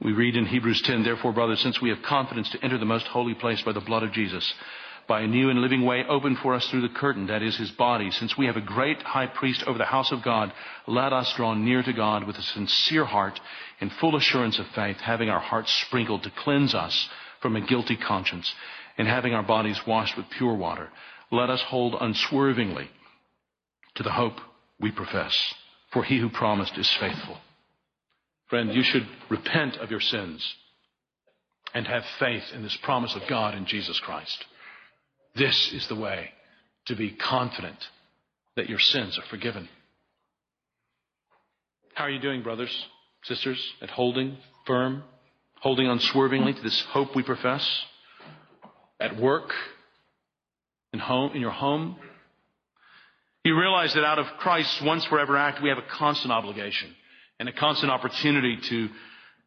We 0.00 0.12
read 0.12 0.36
in 0.36 0.44
Hebrews 0.44 0.82
10, 0.82 1.02
therefore, 1.02 1.32
brothers, 1.32 1.60
since 1.60 1.80
we 1.80 1.88
have 1.88 2.02
confidence 2.02 2.50
to 2.50 2.62
enter 2.62 2.76
the 2.76 2.84
most 2.84 3.06
holy 3.06 3.34
place 3.34 3.62
by 3.62 3.72
the 3.72 3.80
blood 3.80 4.02
of 4.02 4.12
Jesus, 4.12 4.52
by 5.06 5.20
a 5.20 5.26
new 5.26 5.50
and 5.50 5.60
living 5.60 5.84
way 5.84 6.04
opened 6.08 6.38
for 6.38 6.54
us 6.54 6.66
through 6.68 6.82
the 6.82 6.88
curtain, 6.88 7.26
that 7.26 7.42
is 7.42 7.56
his 7.56 7.70
body. 7.72 8.10
Since 8.10 8.36
we 8.36 8.46
have 8.46 8.56
a 8.56 8.60
great 8.60 9.02
high 9.02 9.26
priest 9.26 9.62
over 9.64 9.78
the 9.78 9.84
house 9.84 10.12
of 10.12 10.22
God, 10.22 10.52
let 10.86 11.12
us 11.12 11.32
draw 11.34 11.54
near 11.54 11.82
to 11.82 11.92
God 11.92 12.24
with 12.24 12.36
a 12.36 12.42
sincere 12.42 13.04
heart 13.04 13.40
in 13.80 13.90
full 13.90 14.16
assurance 14.16 14.58
of 14.58 14.66
faith, 14.68 14.98
having 14.98 15.28
our 15.28 15.40
hearts 15.40 15.72
sprinkled 15.72 16.22
to 16.22 16.30
cleanse 16.30 16.74
us 16.74 17.08
from 17.40 17.56
a 17.56 17.60
guilty 17.60 17.96
conscience, 17.96 18.54
and 18.96 19.06
having 19.06 19.34
our 19.34 19.42
bodies 19.42 19.86
washed 19.86 20.16
with 20.16 20.30
pure 20.30 20.54
water. 20.54 20.88
Let 21.30 21.50
us 21.50 21.62
hold 21.62 21.96
unswervingly 22.00 22.88
to 23.96 24.02
the 24.02 24.12
hope 24.12 24.40
we 24.80 24.90
profess. 24.90 25.54
For 25.92 26.02
he 26.02 26.18
who 26.18 26.28
promised 26.30 26.76
is 26.76 26.90
faithful. 26.98 27.38
Friend, 28.48 28.72
you 28.74 28.82
should 28.82 29.06
repent 29.30 29.76
of 29.76 29.90
your 29.90 30.00
sins 30.00 30.54
and 31.72 31.86
have 31.86 32.04
faith 32.18 32.44
in 32.52 32.62
this 32.62 32.76
promise 32.82 33.14
of 33.14 33.22
God 33.28 33.54
in 33.54 33.66
Jesus 33.66 33.98
Christ. 34.00 34.44
This 35.34 35.72
is 35.72 35.88
the 35.88 35.96
way 35.96 36.30
to 36.86 36.94
be 36.94 37.10
confident 37.10 37.78
that 38.56 38.68
your 38.68 38.78
sins 38.78 39.18
are 39.18 39.24
forgiven. 39.30 39.68
How 41.94 42.04
are 42.04 42.10
you 42.10 42.20
doing, 42.20 42.42
brothers, 42.42 42.70
sisters, 43.24 43.58
at 43.82 43.90
holding 43.90 44.36
firm, 44.66 45.02
holding 45.60 45.88
unswervingly 45.88 46.54
to 46.54 46.62
this 46.62 46.80
hope 46.90 47.16
we 47.16 47.22
profess? 47.22 47.68
At 49.00 49.16
work, 49.16 49.52
in 50.92 51.00
home, 51.00 51.32
in 51.34 51.40
your 51.40 51.50
home? 51.50 51.96
You 53.44 53.58
realize 53.58 53.92
that 53.94 54.04
out 54.04 54.20
of 54.20 54.26
Christ's 54.38 54.80
once 54.82 55.04
forever 55.06 55.36
act, 55.36 55.62
we 55.62 55.68
have 55.68 55.78
a 55.78 55.96
constant 55.98 56.32
obligation 56.32 56.94
and 57.40 57.48
a 57.48 57.52
constant 57.52 57.90
opportunity 57.90 58.56
to 58.68 58.88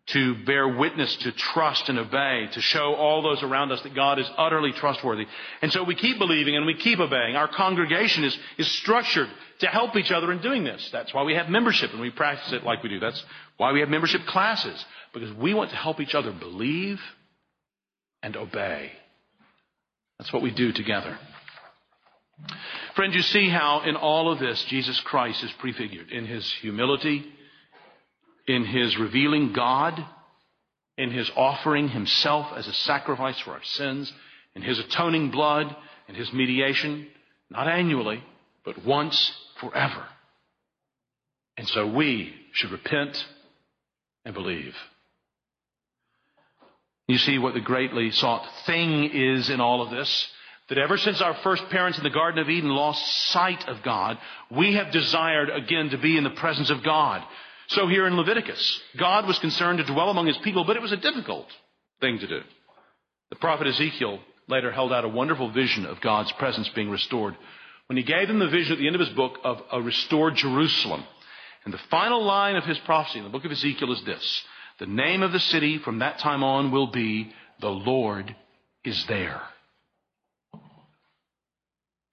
to 0.07 0.35
bear 0.45 0.67
witness, 0.67 1.13
to 1.17 1.33
trust 1.33 1.89
and 1.89 1.99
obey, 1.99 2.47
to 2.53 2.61
show 2.61 2.95
all 2.95 3.21
those 3.21 3.43
around 3.43 3.71
us 3.73 3.81
that 3.81 3.93
God 3.93 4.19
is 4.19 4.29
utterly 4.37 4.71
trustworthy. 4.71 5.25
And 5.61 5.71
so 5.71 5.83
we 5.83 5.95
keep 5.95 6.17
believing 6.17 6.55
and 6.55 6.65
we 6.65 6.75
keep 6.75 6.99
obeying. 6.99 7.35
Our 7.35 7.49
congregation 7.49 8.23
is, 8.23 8.37
is 8.57 8.71
structured 8.71 9.27
to 9.59 9.67
help 9.67 9.97
each 9.97 10.11
other 10.11 10.31
in 10.31 10.41
doing 10.41 10.63
this. 10.63 10.89
That's 10.93 11.13
why 11.13 11.23
we 11.23 11.33
have 11.33 11.49
membership 11.49 11.91
and 11.91 11.99
we 11.99 12.09
practice 12.09 12.53
it 12.53 12.63
like 12.63 12.83
we 12.83 12.89
do. 12.89 12.99
That's 12.99 13.21
why 13.57 13.73
we 13.73 13.81
have 13.81 13.89
membership 13.89 14.25
classes, 14.27 14.85
because 15.13 15.33
we 15.33 15.53
want 15.53 15.71
to 15.71 15.75
help 15.75 15.99
each 15.99 16.15
other 16.15 16.31
believe 16.31 17.01
and 18.23 18.37
obey. 18.37 18.91
That's 20.19 20.31
what 20.31 20.41
we 20.41 20.51
do 20.51 20.71
together. 20.71 21.17
Friends, 22.95 23.13
you 23.15 23.23
see 23.23 23.49
how 23.49 23.81
in 23.81 23.95
all 23.95 24.31
of 24.31 24.39
this 24.39 24.63
Jesus 24.65 24.99
Christ 25.01 25.43
is 25.43 25.51
prefigured 25.53 26.11
in 26.11 26.25
his 26.25 26.49
humility, 26.61 27.25
in 28.47 28.65
his 28.65 28.97
revealing 28.97 29.53
God, 29.53 30.03
in 30.97 31.11
his 31.11 31.29
offering 31.35 31.89
himself 31.89 32.47
as 32.55 32.67
a 32.67 32.73
sacrifice 32.73 33.37
for 33.39 33.51
our 33.51 33.63
sins, 33.63 34.11
in 34.55 34.61
his 34.61 34.79
atoning 34.79 35.29
blood, 35.29 35.75
in 36.07 36.15
his 36.15 36.31
mediation, 36.33 37.07
not 37.49 37.67
annually, 37.67 38.23
but 38.65 38.83
once 38.85 39.31
forever. 39.59 40.05
And 41.57 41.67
so 41.67 41.87
we 41.87 42.33
should 42.53 42.71
repent 42.71 43.23
and 44.25 44.33
believe. 44.33 44.75
You 47.07 47.17
see 47.17 47.37
what 47.37 47.53
the 47.53 47.61
greatly 47.61 48.11
sought 48.11 48.47
thing 48.65 49.05
is 49.05 49.49
in 49.49 49.61
all 49.61 49.81
of 49.81 49.91
this? 49.91 50.27
That 50.69 50.77
ever 50.77 50.97
since 50.97 51.21
our 51.21 51.33
first 51.43 51.69
parents 51.69 51.97
in 51.97 52.03
the 52.03 52.09
Garden 52.09 52.41
of 52.41 52.49
Eden 52.49 52.69
lost 52.69 53.05
sight 53.31 53.67
of 53.69 53.81
God, 53.83 54.17
we 54.51 54.73
have 54.75 54.91
desired 54.91 55.49
again 55.49 55.89
to 55.91 55.97
be 55.97 56.17
in 56.17 56.25
the 56.25 56.29
presence 56.31 56.69
of 56.69 56.83
God. 56.83 57.23
So 57.67 57.87
here 57.87 58.07
in 58.07 58.15
Leviticus, 58.15 58.81
God 58.97 59.27
was 59.27 59.39
concerned 59.39 59.79
to 59.79 59.85
dwell 59.85 60.09
among 60.09 60.27
his 60.27 60.37
people, 60.37 60.63
but 60.63 60.75
it 60.75 60.81
was 60.81 60.93
a 60.93 60.97
difficult 60.97 61.47
thing 61.99 62.19
to 62.19 62.27
do. 62.27 62.41
The 63.29 63.35
prophet 63.35 63.67
Ezekiel 63.67 64.19
later 64.47 64.71
held 64.71 64.93
out 64.93 65.03
a 65.03 65.09
wonderful 65.09 65.51
vision 65.51 65.85
of 65.85 65.99
God's 65.99 66.31
presence 66.33 66.69
being 66.69 66.89
restored 66.89 67.35
when 67.87 67.97
he 67.97 68.03
gave 68.03 68.27
them 68.27 68.39
the 68.39 68.47
vision 68.47 68.73
at 68.73 68.79
the 68.79 68.87
end 68.87 68.95
of 68.95 69.01
his 69.01 69.15
book 69.15 69.37
of 69.43 69.61
a 69.71 69.81
restored 69.81 70.35
Jerusalem. 70.35 71.03
And 71.65 71.73
the 71.73 71.79
final 71.89 72.23
line 72.23 72.55
of 72.55 72.63
his 72.63 72.77
prophecy 72.79 73.19
in 73.19 73.25
the 73.25 73.31
book 73.31 73.43
of 73.43 73.51
Ezekiel 73.51 73.91
is 73.91 74.01
this. 74.03 74.43
The 74.79 74.85
name 74.85 75.23
of 75.23 75.33
the 75.33 75.39
city 75.39 75.79
from 75.79 75.99
that 75.99 76.19
time 76.19 76.43
on 76.43 76.71
will 76.71 76.87
be, 76.87 77.33
the 77.59 77.69
Lord 77.69 78.33
is 78.85 79.05
there. 79.07 79.41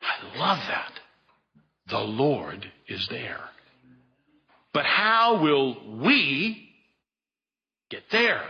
I 0.03 0.37
love 0.37 0.59
that. 0.67 0.93
The 1.89 2.01
Lord 2.01 2.67
is 2.89 3.07
there. 3.09 3.41
But 4.75 4.85
how 4.85 5.41
will 5.41 6.01
we 6.03 6.69
get 7.91 8.03
there? 8.11 8.43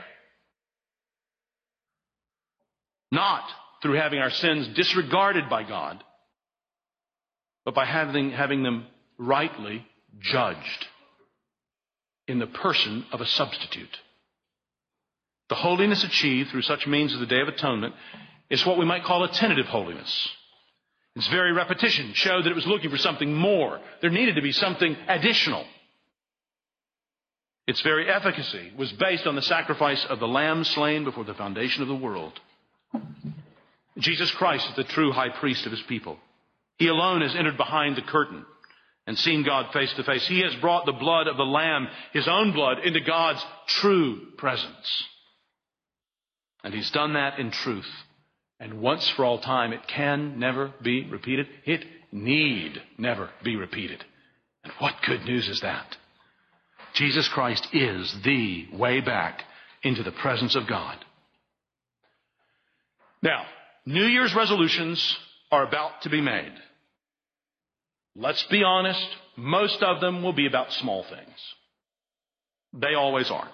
Not 3.13 3.45
through 3.83 3.95
having 3.95 4.19
our 4.19 4.31
sins 4.31 4.67
disregarded 4.75 5.51
by 5.51 5.63
God, 5.63 6.03
but 7.67 7.75
by 7.75 7.85
having, 7.85 8.31
having 8.31 8.63
them 8.63 8.87
rightly 9.19 9.87
judged 10.19 10.87
in 12.27 12.39
the 12.39 12.47
person 12.47 13.05
of 13.13 13.21
a 13.21 13.27
substitute. 13.27 13.99
The 15.51 15.55
holiness 15.55 16.03
achieved 16.05 16.51
through 16.51 16.63
such 16.63 16.87
means 16.87 17.13
as 17.13 17.21
the 17.21 17.27
Day 17.27 17.41
of 17.41 17.49
Atonement 17.49 17.95
is 18.49 18.65
what 18.65 18.79
we 18.79 18.87
might 18.87 19.05
call 19.05 19.25
a 19.25 19.33
tentative 19.33 19.67
holiness. 19.67 20.29
Its 21.17 21.29
very 21.29 21.53
repetition 21.53 22.13
showed 22.15 22.45
that 22.45 22.51
it 22.51 22.57
was 22.57 22.67
looking 22.67 22.91
for 22.91 22.97
something 22.97 23.33
more. 23.33 23.79
There 24.01 24.11
needed 24.11 24.37
to 24.37 24.43
be 24.43 24.53
something 24.53 24.97
additional. 25.07 25.65
Its 27.67 27.81
very 27.81 28.09
efficacy 28.11 28.73
was 28.77 28.93
based 28.93 29.27
on 29.27 29.37
the 29.37 29.43
sacrifice 29.43 30.05
of 30.07 30.21
the 30.21 30.29
lamb 30.29 30.65
slain 30.65 31.05
before 31.05 31.25
the 31.25 31.35
foundation 31.35 31.83
of 31.83 31.89
the 31.89 31.95
world. 31.95 32.39
Jesus 33.99 34.31
Christ 34.33 34.69
is 34.71 34.77
the 34.77 34.85
true 34.85 35.13
high 35.13 35.31
priest 35.31 35.65
of 35.65 35.73
his 35.73 35.83
people. 35.83 36.19
He 36.79 36.89
alone 36.89 37.23
has 37.23 37.35
entered 37.35 37.57
behind 37.57 37.97
the 37.97 38.03
curtain 38.03 38.45
and 39.07 39.19
seen 39.19 39.45
God 39.45 39.73
face 39.73 39.93
to 39.95 40.05
face. 40.05 40.27
He 40.27 40.41
has 40.41 40.55
brought 40.57 40.87
the 40.87 40.93
blood 40.93 41.27
of 41.27 41.37
the 41.37 41.45
lamb, 41.45 41.89
his 42.13 42.27
own 42.27 42.53
blood, 42.53 42.79
into 42.85 43.01
God's 43.01 43.45
true 43.67 44.33
presence. 44.37 45.05
And 46.63 46.75
he's 46.75 46.91
done 46.91 47.15
that 47.15 47.39
in 47.39 47.51
truth. 47.51 47.89
And 48.59 48.81
once 48.81 49.09
for 49.11 49.25
all 49.25 49.39
time, 49.39 49.73
it 49.73 49.87
can 49.87 50.39
never 50.39 50.73
be 50.83 51.05
repeated. 51.05 51.47
It 51.65 51.85
need 52.13 52.81
never 52.97 53.31
be 53.43 53.57
repeated. 53.57 54.03
And 54.63 54.73
what 54.79 54.95
good 55.07 55.25
news 55.25 55.49
is 55.49 55.61
that? 55.61 55.97
Jesus 56.95 57.29
Christ 57.29 57.67
is 57.73 58.15
the 58.25 58.67
way 58.73 59.01
back 59.01 59.43
into 59.83 60.03
the 60.03 60.13
presence 60.13 60.57
of 60.57 60.69
God. 60.69 60.97
Now, 63.23 63.45
New 63.85 64.05
Year's 64.05 64.35
resolutions 64.35 65.19
are 65.51 65.67
about 65.67 66.03
to 66.03 66.11
be 66.11 66.21
made. 66.21 66.53
Let's 68.17 68.45
be 68.51 68.63
honest, 68.63 69.07
most 69.37 69.83
of 69.83 70.01
them 70.01 70.23
will 70.23 70.33
be 70.33 70.47
about 70.47 70.73
small 70.73 71.05
things. 71.05 71.37
They 72.73 72.95
always 72.95 73.31
are. 73.31 73.49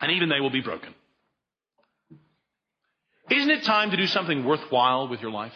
And 0.00 0.12
even 0.12 0.28
they 0.28 0.40
will 0.40 0.50
be 0.50 0.62
broken. 0.62 0.94
Isn't 3.30 3.50
it 3.50 3.64
time 3.64 3.90
to 3.90 3.96
do 3.96 4.06
something 4.06 4.44
worthwhile 4.44 5.08
with 5.08 5.20
your 5.20 5.30
life? 5.30 5.52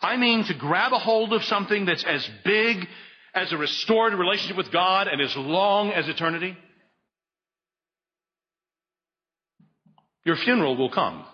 I 0.00 0.16
mean 0.16 0.44
to 0.44 0.54
grab 0.54 0.92
a 0.92 0.98
hold 0.98 1.32
of 1.32 1.42
something 1.44 1.86
that's 1.86 2.04
as 2.04 2.28
big 2.44 2.86
as 3.34 3.52
a 3.52 3.56
restored 3.56 4.14
relationship 4.14 4.56
with 4.56 4.70
God 4.70 5.08
and 5.08 5.20
as 5.20 5.34
long 5.36 5.90
as 5.90 6.08
eternity? 6.08 6.56
Your 10.24 10.36
funeral 10.36 10.76
will 10.76 10.90
come. 10.90 11.24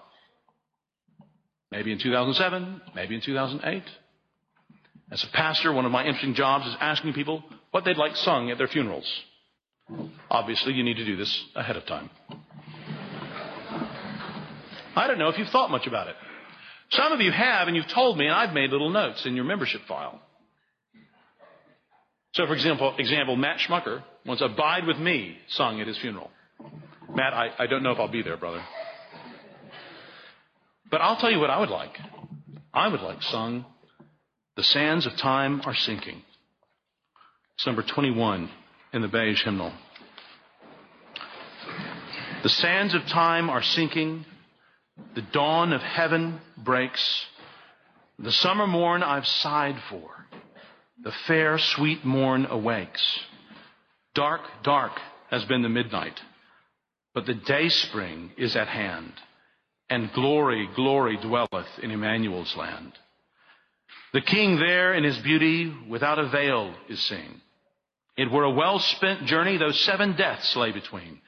Maybe 1.71 1.93
in 1.93 1.99
2007, 1.99 2.81
maybe 2.95 3.15
in 3.15 3.21
2008. 3.21 3.83
As 5.13 5.23
a 5.23 5.29
pastor, 5.29 5.73
one 5.73 5.87
of 5.87 5.93
my 5.93 6.05
interesting 6.05 6.35
jobs 6.35 6.67
is 6.67 6.75
asking 6.81 7.13
people 7.13 7.45
what 7.71 7.85
they'd 7.85 7.97
like 7.97 8.17
sung 8.17 8.51
at 8.51 8.59
their 8.59 8.69
funerals. 8.69 9.09
Obviously, 10.31 10.73
you 10.73 10.83
need 10.83 10.97
to 10.97 11.05
do 11.05 11.17
this 11.17 11.45
ahead 11.55 11.77
of 11.77 11.87
time. 11.87 12.11
I 14.97 15.07
don't 15.07 15.19
know 15.19 15.29
if 15.29 15.39
you've 15.39 15.49
thought 15.49 15.71
much 15.71 15.87
about 15.87 16.09
it. 16.09 16.17
Some 16.91 17.13
of 17.13 17.21
you 17.21 17.31
have, 17.31 17.69
and 17.69 17.77
you've 17.77 17.89
told 17.89 18.19
me, 18.19 18.27
and 18.27 18.35
I've 18.35 18.53
made 18.53 18.71
little 18.71 18.91
notes 18.91 19.25
in 19.25 19.37
your 19.37 19.45
membership 19.45 19.83
file. 19.87 20.21
So, 22.33 22.47
for 22.47 22.55
example, 22.55 22.95
example 22.99 23.37
Matt 23.37 23.59
Schmucker 23.59 24.03
wants 24.25 24.43
Abide 24.43 24.87
with 24.87 24.99
Me 24.99 25.37
sung 25.49 25.81
at 25.81 25.87
his 25.87 25.99
funeral. 25.99 26.31
Matt, 27.15 27.35
I, 27.35 27.51
I 27.59 27.67
don't 27.67 27.83
know 27.83 27.91
if 27.91 27.99
I'll 27.99 28.09
be 28.09 28.23
there, 28.23 28.37
brother. 28.37 28.63
But 30.91 31.01
I'll 31.01 31.17
tell 31.17 31.31
you 31.31 31.41
what 31.41 31.51
I 31.51 31.59
would 31.59 31.71
like. 31.71 31.99
I 32.73 32.89
would 32.89 33.01
like 33.01 33.23
sung 33.23 33.65
The 34.57 34.63
Sands 34.63 35.07
of 35.07 35.17
Time 35.17 35.63
Are 35.65 35.75
Sinking. 35.75 36.23
It's 37.57 37.67
number 37.67 37.83
21 37.83 38.49
in 38.93 39.03
the 39.03 39.09
beige 39.09 39.43
hymnal. 39.45 39.73
The 42.43 42.49
sands 42.49 42.95
of 42.95 43.05
time 43.07 43.51
are 43.51 43.63
sinking. 43.63 44.25
The 45.15 45.21
dawn 45.21 45.73
of 45.73 45.83
heaven 45.83 46.41
breaks. 46.57 47.27
The 48.19 48.33
summer 48.33 48.67
morn 48.67 49.03
I've 49.03 49.27
sighed 49.27 49.77
for. 49.91 50.20
The 51.03 51.13
fair, 51.27 51.59
sweet 51.59 52.05
morn 52.05 52.47
awakes. 52.47 53.21
Dark, 54.15 54.43
dark 54.63 54.93
has 55.31 55.45
been 55.45 55.63
the 55.63 55.69
midnight, 55.69 56.21
but 57.15 57.25
the 57.25 57.35
day 57.35 57.69
spring 57.71 58.33
is 58.37 58.55
at 58.55 58.69
hand, 58.69 59.13
and 59.89 60.13
glory, 60.13 60.69
glory 60.75 61.17
dwelleth 61.17 61.79
in 61.83 61.91
Emmanuel's 61.91 62.55
land. 62.55 62.93
The 64.13 64.21
king 64.21 64.57
there 64.57 64.93
in 64.93 65.05
his 65.05 65.17
beauty 65.19 65.75
without 65.89 66.19
a 66.19 66.29
veil 66.29 66.75
is 66.89 67.01
seen. 67.01 67.41
It 68.17 68.31
were 68.31 68.45
a 68.45 68.51
well 68.51 68.79
spent 68.79 69.25
journey, 69.25 69.57
though 69.57 69.71
seven 69.71 70.17
deaths 70.17 70.55
lay 70.55 70.73
between. 70.73 71.21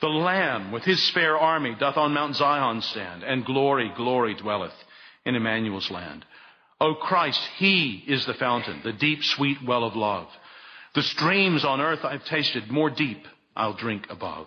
The 0.00 0.08
Lamb 0.08 0.72
with 0.72 0.82
his 0.82 1.10
fair 1.10 1.38
army 1.38 1.76
doth 1.78 1.96
on 1.96 2.14
Mount 2.14 2.34
Zion 2.34 2.80
stand, 2.80 3.22
and 3.22 3.44
glory, 3.44 3.92
glory 3.94 4.34
dwelleth 4.34 4.74
in 5.24 5.36
Emmanuel's 5.36 5.90
land. 5.90 6.24
O 6.80 6.94
Christ, 6.94 7.40
He 7.58 8.02
is 8.06 8.24
the 8.24 8.34
fountain, 8.34 8.80
the 8.82 8.92
deep, 8.92 9.22
sweet 9.22 9.58
well 9.66 9.84
of 9.84 9.96
love. 9.96 10.28
The 10.94 11.02
streams 11.02 11.64
on 11.64 11.80
earth 11.80 12.00
I've 12.04 12.24
tasted, 12.24 12.70
more 12.70 12.90
deep 12.90 13.26
I'll 13.54 13.74
drink 13.74 14.06
above. 14.08 14.46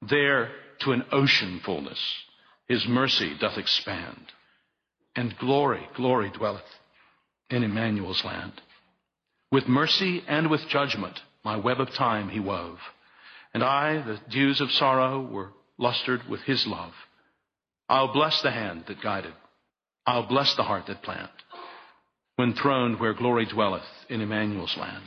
There 0.00 0.50
to 0.80 0.92
an 0.92 1.04
ocean 1.10 1.60
fullness, 1.64 2.00
His 2.68 2.86
mercy 2.86 3.36
doth 3.38 3.58
expand. 3.58 4.32
And 5.16 5.36
glory, 5.38 5.86
glory 5.94 6.30
dwelleth 6.30 6.62
in 7.50 7.64
Emmanuel's 7.64 8.24
land. 8.24 8.52
With 9.50 9.68
mercy 9.68 10.24
and 10.26 10.48
with 10.48 10.68
judgment, 10.68 11.20
my 11.44 11.56
web 11.56 11.80
of 11.80 11.92
time 11.92 12.30
He 12.30 12.40
wove. 12.40 12.78
And 13.52 13.62
I, 13.62 14.00
the 14.00 14.20
dews 14.30 14.60
of 14.60 14.70
sorrow, 14.70 15.20
were 15.20 15.52
lustered 15.76 16.26
with 16.28 16.40
His 16.42 16.66
love. 16.66 16.92
I'll 17.88 18.12
bless 18.12 18.40
the 18.42 18.50
hand 18.50 18.84
that 18.86 19.02
guided. 19.02 19.34
I'll 20.06 20.26
bless 20.26 20.54
the 20.56 20.64
heart 20.64 20.86
that 20.86 21.02
planned. 21.02 21.28
When 22.36 22.54
throned 22.54 22.98
where 22.98 23.14
glory 23.14 23.46
dwelleth 23.46 23.86
in 24.08 24.20
Emmanuel's 24.20 24.76
land. 24.76 25.04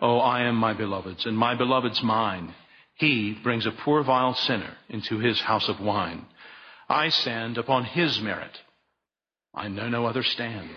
Oh, 0.00 0.18
I 0.18 0.42
am 0.42 0.56
my 0.56 0.72
beloved's, 0.72 1.26
and 1.26 1.38
my 1.38 1.54
beloved's 1.54 2.02
mine. 2.02 2.54
He 2.94 3.38
brings 3.42 3.66
a 3.66 3.70
poor 3.70 4.02
vile 4.02 4.34
sinner 4.34 4.76
into 4.88 5.18
his 5.18 5.40
house 5.40 5.68
of 5.68 5.80
wine. 5.80 6.26
I 6.88 7.08
stand 7.10 7.58
upon 7.58 7.84
his 7.84 8.20
merit. 8.20 8.58
I 9.54 9.68
know 9.68 9.88
no 9.88 10.06
other 10.06 10.22
stand, 10.22 10.70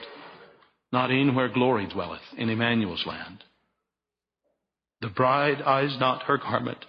not 0.91 1.11
in 1.11 1.33
where 1.33 1.49
glory 1.49 1.87
dwelleth 1.87 2.21
in 2.37 2.49
Emmanuel's 2.49 3.05
land. 3.05 3.43
The 5.01 5.09
bride 5.09 5.61
eyes 5.61 5.97
not 5.99 6.23
her 6.23 6.37
garment, 6.37 6.85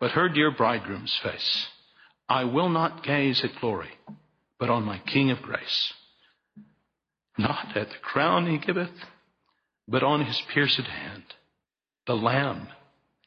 but 0.00 0.12
her 0.12 0.28
dear 0.28 0.50
bridegroom's 0.50 1.16
face. 1.22 1.66
I 2.28 2.44
will 2.44 2.68
not 2.68 3.02
gaze 3.02 3.42
at 3.42 3.60
glory, 3.60 3.90
but 4.58 4.70
on 4.70 4.84
my 4.84 4.98
King 4.98 5.30
of 5.30 5.42
grace. 5.42 5.92
Not 7.36 7.76
at 7.76 7.88
the 7.88 7.98
crown 8.02 8.46
he 8.46 8.58
giveth, 8.58 8.90
but 9.86 10.02
on 10.02 10.24
his 10.24 10.40
pierced 10.52 10.80
hand. 10.80 11.22
The 12.06 12.16
Lamb 12.16 12.68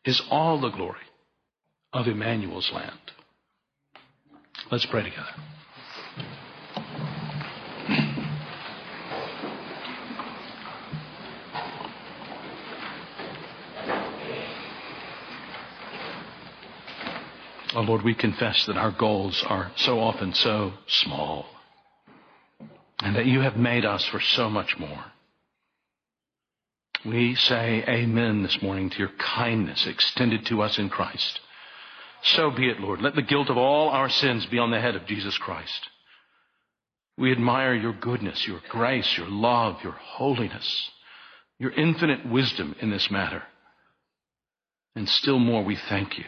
is 0.06 0.22
all 0.30 0.60
the 0.60 0.70
glory 0.70 0.98
of 1.94 2.08
Emmanuel's 2.08 2.72
land. 2.74 3.00
Let's 4.72 4.86
pray 4.86 5.04
together. 5.04 5.36
Oh 17.74 17.82
Lord, 17.82 18.02
we 18.02 18.14
confess 18.14 18.66
that 18.66 18.76
our 18.76 18.92
goals 18.92 19.44
are 19.48 19.72
so 19.78 20.00
often 20.02 20.34
so 20.34 20.74
small 20.88 21.46
and 23.00 23.16
that 23.16 23.26
you 23.26 23.40
have 23.42 23.56
made 23.56 23.86
us 23.86 24.04
for 24.06 24.20
so 24.20 24.50
much 24.50 24.78
more. 24.78 25.06
We 27.06 27.34
say 27.36 27.84
amen 27.88 28.44
this 28.44 28.62
morning 28.62 28.90
to 28.90 28.98
your 29.00 29.12
kindness 29.18 29.88
extended 29.88 30.46
to 30.48 30.62
us 30.62 30.78
in 30.78 30.90
Christ. 30.90 31.40
So 32.24 32.52
be 32.52 32.70
it, 32.70 32.82
Lord. 32.82 33.02
Let 33.02 33.16
the 33.16 33.22
guilt 33.22 33.50
of 33.50 33.58
all 33.58 33.90
our 33.90 34.10
sins 34.10 34.46
be 34.48 34.60
on 34.60 34.72
the 34.72 34.82
head 34.82 34.96
of 34.96 35.06
Jesus 35.06 35.38
Christ. 35.38 35.90
We 37.18 37.32
admire 37.32 37.74
your 37.74 37.94
goodness, 37.94 38.46
your 38.46 38.60
grace, 38.70 39.18
your 39.18 39.30
love, 39.30 39.78
your 39.82 39.94
holiness, 39.94 40.92
your 41.58 41.72
infinite 41.72 42.26
wisdom 42.26 42.76
in 42.82 42.92
this 42.92 43.10
matter. 43.10 43.44
And 44.94 45.08
still 45.08 45.40
more, 45.40 45.64
we 45.64 45.78
thank 45.78 46.18
you 46.18 46.26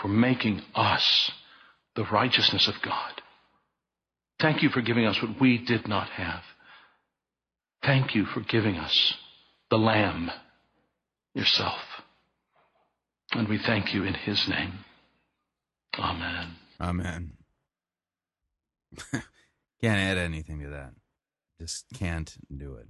for 0.00 0.08
making 0.08 0.62
us 0.74 1.30
the 1.96 2.04
righteousness 2.04 2.68
of 2.68 2.74
God. 2.82 3.22
Thank 4.40 4.62
you 4.62 4.70
for 4.70 4.80
giving 4.80 5.04
us 5.04 5.20
what 5.20 5.40
we 5.40 5.58
did 5.58 5.86
not 5.86 6.08
have. 6.10 6.42
Thank 7.82 8.14
you 8.14 8.24
for 8.24 8.40
giving 8.40 8.76
us 8.76 9.14
the 9.70 9.76
Lamb, 9.78 10.30
yourself. 11.34 11.80
And 13.32 13.48
we 13.48 13.58
thank 13.58 13.94
you 13.94 14.04
in 14.04 14.14
His 14.14 14.48
name. 14.48 14.84
Amen. 15.98 16.56
Amen. 16.80 17.32
can't 19.12 20.00
add 20.00 20.18
anything 20.18 20.60
to 20.60 20.68
that. 20.70 20.92
Just 21.60 21.86
can't 21.94 22.36
do 22.54 22.74
it. 22.74 22.88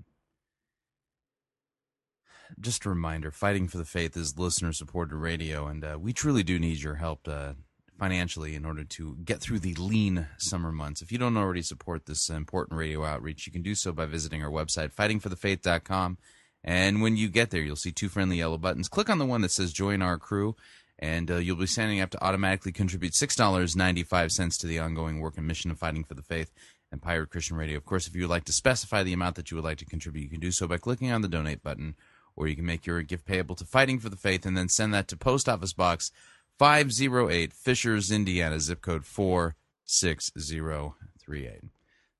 Just 2.58 2.84
a 2.84 2.88
reminder 2.88 3.30
Fighting 3.30 3.68
for 3.68 3.78
the 3.78 3.84
Faith 3.84 4.16
is 4.16 4.38
listener 4.38 4.72
supported 4.72 5.16
radio, 5.16 5.66
and 5.66 5.84
uh, 5.84 5.98
we 6.00 6.12
truly 6.12 6.42
do 6.42 6.58
need 6.58 6.82
your 6.82 6.96
help 6.96 7.28
uh, 7.28 7.52
financially 7.98 8.54
in 8.54 8.64
order 8.64 8.82
to 8.82 9.16
get 9.24 9.40
through 9.40 9.58
the 9.58 9.74
lean 9.74 10.26
summer 10.38 10.72
months. 10.72 11.02
If 11.02 11.12
you 11.12 11.18
don't 11.18 11.36
already 11.36 11.62
support 11.62 12.06
this 12.06 12.30
important 12.30 12.78
radio 12.78 13.04
outreach, 13.04 13.46
you 13.46 13.52
can 13.52 13.62
do 13.62 13.74
so 13.74 13.92
by 13.92 14.06
visiting 14.06 14.42
our 14.42 14.50
website, 14.50 14.94
fightingforthefaith.com. 14.94 16.18
And 16.64 17.02
when 17.02 17.16
you 17.16 17.28
get 17.28 17.50
there, 17.50 17.62
you'll 17.62 17.76
see 17.76 17.92
two 17.92 18.08
friendly 18.08 18.38
yellow 18.38 18.58
buttons. 18.58 18.88
Click 18.88 19.08
on 19.08 19.18
the 19.18 19.26
one 19.26 19.42
that 19.42 19.50
says 19.50 19.72
Join 19.72 20.02
Our 20.02 20.18
Crew, 20.18 20.56
and 20.98 21.30
uh, 21.30 21.36
you'll 21.36 21.56
be 21.56 21.66
signing 21.66 22.00
up 22.00 22.10
to 22.10 22.24
automatically 22.24 22.72
contribute 22.72 23.12
$6.95 23.12 24.58
to 24.58 24.66
the 24.66 24.78
ongoing 24.78 25.20
work 25.20 25.38
and 25.38 25.46
mission 25.46 25.70
of 25.70 25.78
Fighting 25.78 26.04
for 26.04 26.14
the 26.14 26.22
Faith 26.22 26.50
and 26.92 27.00
Pirate 27.02 27.30
Christian 27.30 27.56
Radio. 27.56 27.76
Of 27.76 27.84
course, 27.84 28.06
if 28.06 28.14
you 28.14 28.22
would 28.22 28.30
like 28.30 28.44
to 28.44 28.52
specify 28.52 29.02
the 29.02 29.12
amount 29.12 29.36
that 29.36 29.50
you 29.50 29.56
would 29.56 29.64
like 29.64 29.78
to 29.78 29.86
contribute, 29.86 30.24
you 30.24 30.30
can 30.30 30.40
do 30.40 30.50
so 30.50 30.66
by 30.66 30.78
clicking 30.78 31.10
on 31.12 31.22
the 31.22 31.28
donate 31.28 31.62
button, 31.62 31.94
or 32.40 32.48
you 32.48 32.56
can 32.56 32.64
make 32.64 32.86
your 32.86 33.02
gift 33.02 33.26
payable 33.26 33.54
to 33.54 33.66
Fighting 33.66 33.98
for 33.98 34.08
the 34.08 34.16
Faith 34.16 34.46
and 34.46 34.56
then 34.56 34.70
send 34.70 34.94
that 34.94 35.08
to 35.08 35.16
Post 35.16 35.46
Office 35.46 35.74
Box 35.74 36.10
508, 36.58 37.52
Fishers, 37.52 38.10
Indiana, 38.10 38.58
zip 38.58 38.80
code 38.80 39.04
46038. 39.04 41.60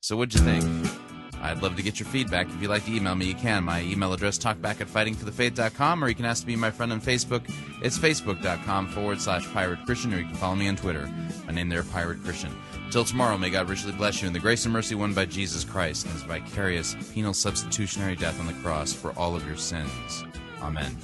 So, 0.01 0.18
what'd 0.18 0.35
you 0.35 0.41
think? 0.41 1.09
I'd 1.43 1.62
love 1.62 1.76
to 1.76 1.82
get 1.82 1.99
your 1.99 2.09
feedback. 2.09 2.49
If 2.49 2.61
you'd 2.61 2.68
like 2.68 2.84
to 2.84 2.95
email 2.95 3.14
me, 3.14 3.26
you 3.26 3.34
can. 3.34 3.64
My 3.64 3.82
email 3.82 4.12
address, 4.12 4.38
talkback 4.38 4.80
at 4.80 4.88
fightingforthefaith.com, 4.88 6.05
or 6.05 6.09
you 6.09 6.14
can 6.14 6.24
ask 6.24 6.43
to 6.43 6.47
be 6.47 6.57
my 6.57 6.70
friend 6.70 6.93
on 6.93 7.01
Facebook. 7.01 7.43
It's 7.82 7.99
facebook.com 7.99 8.88
forward 8.88 9.20
slash 9.20 9.51
pirate 9.53 9.84
Christian, 9.86 10.12
or 10.12 10.18
you 10.18 10.26
can 10.26 10.34
follow 10.34 10.55
me 10.55 10.68
on 10.68 10.76
Twitter. 10.76 11.11
My 11.47 11.53
name 11.53 11.68
there, 11.68 11.82
Pirate 11.82 12.22
Christian. 12.22 12.55
Until 12.84 13.05
tomorrow, 13.05 13.38
may 13.38 13.51
God 13.51 13.68
richly 13.68 13.93
bless 13.93 14.20
you 14.20 14.26
in 14.26 14.32
the 14.32 14.41
grace 14.41 14.64
and 14.64 14.72
mercy 14.72 14.95
won 14.95 15.14
by 15.14 15.24
Jesus 15.24 15.64
Christ 15.64 16.05
and 16.05 16.12
his 16.12 16.22
vicarious 16.22 16.97
penal 17.12 17.32
substitutionary 17.32 18.16
death 18.16 18.38
on 18.41 18.47
the 18.47 18.53
cross 18.55 18.93
for 18.93 19.12
all 19.12 19.36
of 19.36 19.47
your 19.47 19.57
sins. 19.57 20.24
Amen. 20.61 20.97